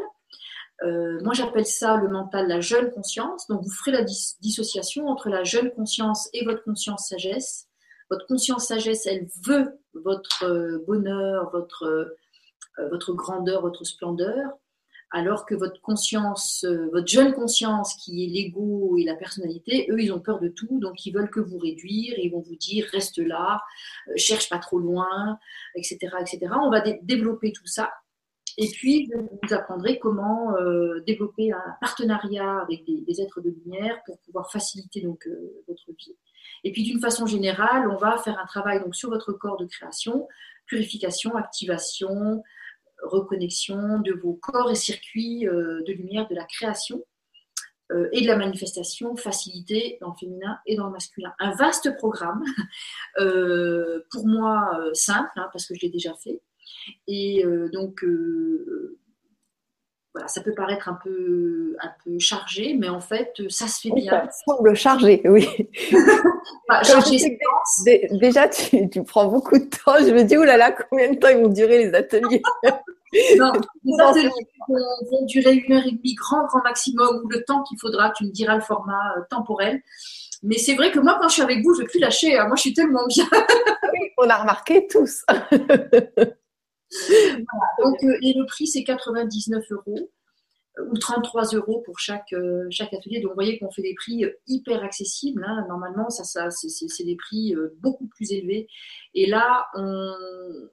[0.81, 3.47] moi, j'appelle ça le mental la jeune conscience.
[3.47, 7.67] Donc, vous ferez la dissociation entre la jeune conscience et votre conscience sagesse.
[8.09, 12.15] Votre conscience sagesse, elle veut votre bonheur, votre
[12.89, 14.57] votre grandeur, votre splendeur,
[15.13, 20.01] alors que votre conscience, euh, votre jeune conscience qui est l'ego et la personnalité, eux,
[20.01, 22.87] ils ont peur de tout, donc ils veulent que vous réduire, ils vont vous dire
[22.91, 23.61] reste là,
[24.07, 25.37] euh, cherche pas trop loin,
[25.75, 26.39] etc., etc.
[26.63, 27.91] On va développer tout ça.
[28.57, 30.53] Et puis, vous apprendrez comment
[31.07, 35.27] développer un partenariat avec des, êtres de lumière pour pouvoir faciliter donc
[35.67, 36.15] votre vie.
[36.63, 39.65] Et puis, d'une façon générale, on va faire un travail donc sur votre corps de
[39.65, 40.27] création,
[40.67, 42.43] purification, activation,
[43.03, 47.03] reconnexion de vos corps et circuits euh, de lumière de la création
[47.91, 51.33] euh, et de la manifestation facilitée dans le féminin et dans le masculin.
[51.39, 52.43] Un vaste programme,
[53.19, 56.41] euh, pour moi simple, hein, parce que je l'ai déjà fait.
[57.07, 58.03] Et donc,
[60.13, 63.93] voilà, ça peut paraître un peu, un peu chargé, mais en fait, ça se fait
[63.93, 64.11] bien.
[64.11, 65.47] Ça semble chargé, oui.
[66.83, 67.39] chargé,
[68.11, 69.97] déjà, tu, tu, prends beaucoup de temps.
[69.99, 72.41] Je me dis, là, combien de temps ils vont durer les ateliers?
[73.37, 73.51] Non,
[73.83, 74.29] les ateliers
[74.67, 78.25] vont, durer une heure et demie, grand, grand maximum, ou le temps qu'il faudra, tu
[78.25, 79.81] me diras le format euh, temporel.
[80.41, 82.37] Mais c'est vrai que moi, quand je suis avec vous, je ne vais plus lâcher.
[82.37, 82.47] Hein.
[82.47, 83.25] Moi, je suis tellement bien.
[84.17, 85.23] on a remarqué tous.
[87.79, 90.09] Donc, euh, et le prix, c'est 99 euros
[90.79, 93.21] ou 33 euros pour chaque, euh, chaque atelier.
[93.21, 95.45] Donc, vous voyez qu'on fait des prix euh, hyper accessibles.
[95.47, 95.65] Hein.
[95.67, 98.67] Normalement, ça, ça, c'est des prix euh, beaucoup plus élevés.
[99.13, 100.13] Et là, on,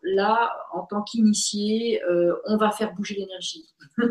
[0.02, 2.00] là en tant qu'initié,
[2.46, 3.68] on va faire bouger l'énergie.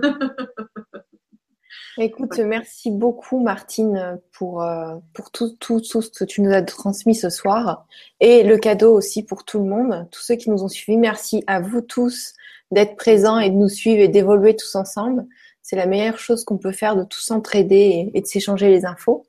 [1.97, 4.65] Écoute, merci beaucoup Martine pour,
[5.13, 7.85] pour tout, tout, tout, ce que tu nous as transmis ce soir
[8.19, 10.97] et le cadeau aussi pour tout le monde, tous ceux qui nous ont suivis.
[10.97, 12.35] Merci à vous tous
[12.71, 15.25] d'être présents et de nous suivre et d'évoluer tous ensemble.
[15.69, 19.27] C'est la meilleure chose qu'on peut faire de tous s'entraider et, de s'échanger les infos.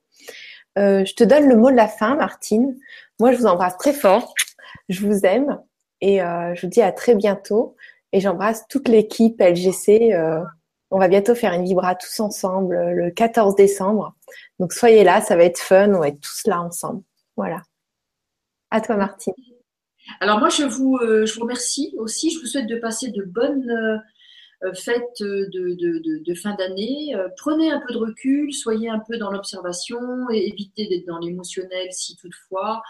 [0.78, 2.78] Euh, je te donne le mot de la fin, Martine.
[3.18, 4.32] Moi, je vous embrasse très fort.
[4.88, 5.60] Je vous aime
[6.00, 7.76] et euh, je vous dis à très bientôt.
[8.14, 10.14] Et j'embrasse toute l'équipe LGC.
[10.14, 10.40] Euh,
[10.90, 14.14] on va bientôt faire une vibra tous ensemble le 14 décembre.
[14.58, 15.92] Donc soyez là, ça va être fun.
[15.92, 17.02] On va être tous là ensemble.
[17.36, 17.60] Voilà.
[18.70, 19.34] À toi, Martine.
[20.20, 22.30] Alors moi, je vous, je vous remercie aussi.
[22.30, 24.00] Je vous souhaite de passer de bonnes
[24.62, 27.14] euh, faites de, fin d'année.
[27.14, 29.98] Euh, prenez un peu de recul, soyez un peu dans l'observation
[30.32, 32.82] et évitez d'être dans l'émotionnel si toutefois.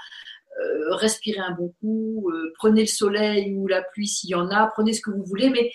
[0.60, 4.66] euh, respirez un bon coup, prenez le soleil ou la pluie s'il y en a,
[4.66, 5.70] prenez ce que vous voulez, mais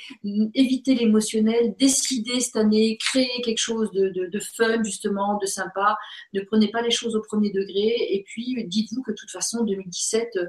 [0.53, 5.97] évitez l'émotionnel, décidez cette année, créez quelque chose de, de, fun justement, de sympa,
[6.34, 9.63] ne prenez pas les choses au premier degré, et puis dites-vous que de toute façon
[9.63, 10.45] 2017, euh,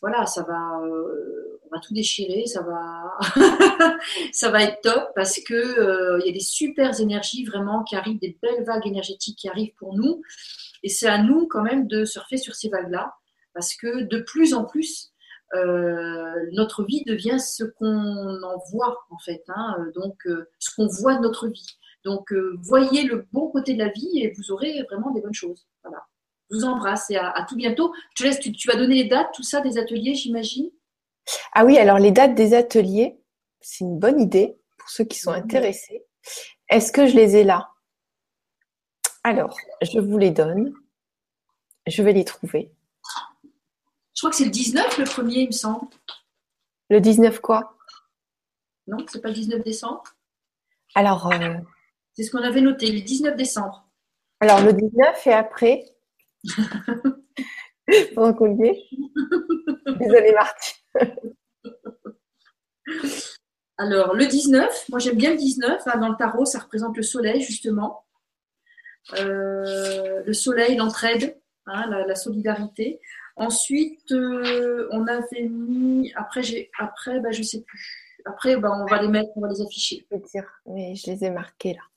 [0.00, 3.18] voilà, ça va, on va tout déchirer, ça va,
[4.32, 8.18] ça va être top parce que il y a des super énergies vraiment qui arrivent,
[8.18, 10.22] des belles vagues énergétiques qui arrivent pour nous.
[10.82, 13.14] Et c'est à nous quand même de surfer sur ces vagues-là
[13.54, 15.12] parce que de plus en plus,
[15.54, 20.86] euh, notre vie devient ce qu'on en voit en fait, hein, donc euh, ce qu'on
[20.86, 21.76] voit de notre vie.
[22.04, 25.34] Donc euh, voyez le bon côté de la vie et vous aurez vraiment des bonnes
[25.34, 25.66] choses.
[25.82, 26.06] Voilà.
[26.50, 27.92] Je vous embrasse et à, tout bientôt.
[28.16, 30.70] Je te laisse, tu, vas donner les dates, tout ça, des ateliers, j'imagine?
[31.52, 33.20] Ah oui, alors les dates des ateliers,
[33.60, 36.04] c'est une bonne idée pour ceux qui sont intéressés.
[36.68, 37.70] Est-ce que je les ai là?
[39.22, 40.72] Alors, je vous les donne.
[41.86, 42.72] Je vais les trouver.
[44.14, 45.86] Je crois que c'est le 19 le premier, il me semble.
[46.88, 47.76] Le 19 quoi?
[48.86, 50.02] Non, c'est pas le 19 décembre.
[50.94, 51.32] Alors.
[51.32, 51.54] Euh,
[52.14, 53.88] c'est ce qu'on avait noté, le 19 décembre.
[54.40, 55.84] Alors le 19 et après
[58.14, 58.84] Pendant qu'on y est.
[59.98, 60.76] Désolée Martine.
[63.78, 65.82] Alors le 19, moi j'aime bien le 19.
[65.86, 68.04] Hein, dans le tarot, ça représente le soleil justement.
[69.18, 73.00] Euh, le soleil, l'entraide, hein, la, solidarité.
[73.36, 76.12] Ensuite, euh, on avait mis.
[76.14, 76.70] Après, j'ai.
[76.78, 78.20] Après, bah, je sais plus.
[78.26, 80.06] Après, bah, on va les mettre, on va les afficher.
[80.10, 81.89] Je peux dire, mais je les ai marqués là.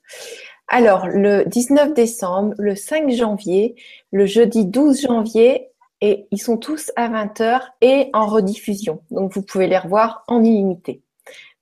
[0.68, 3.76] Alors, le 19 décembre, le 5 janvier,
[4.12, 5.68] le jeudi 12 janvier,
[6.00, 9.02] et ils sont tous à 20h et en rediffusion.
[9.10, 11.02] Donc, vous pouvez les revoir en illimité.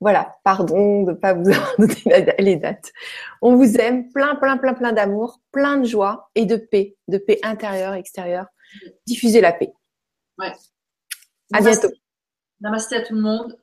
[0.01, 2.93] Voilà, pardon de ne pas vous avoir donné les dates.
[3.41, 7.19] On vous aime, plein, plein, plein, plein d'amour, plein de joie et de paix, de
[7.19, 8.47] paix intérieure, extérieure
[9.07, 9.73] diffuser la paix.
[10.39, 10.53] Ouais.
[11.53, 11.91] À bientôt.
[12.61, 13.59] Namasté à tout le monde.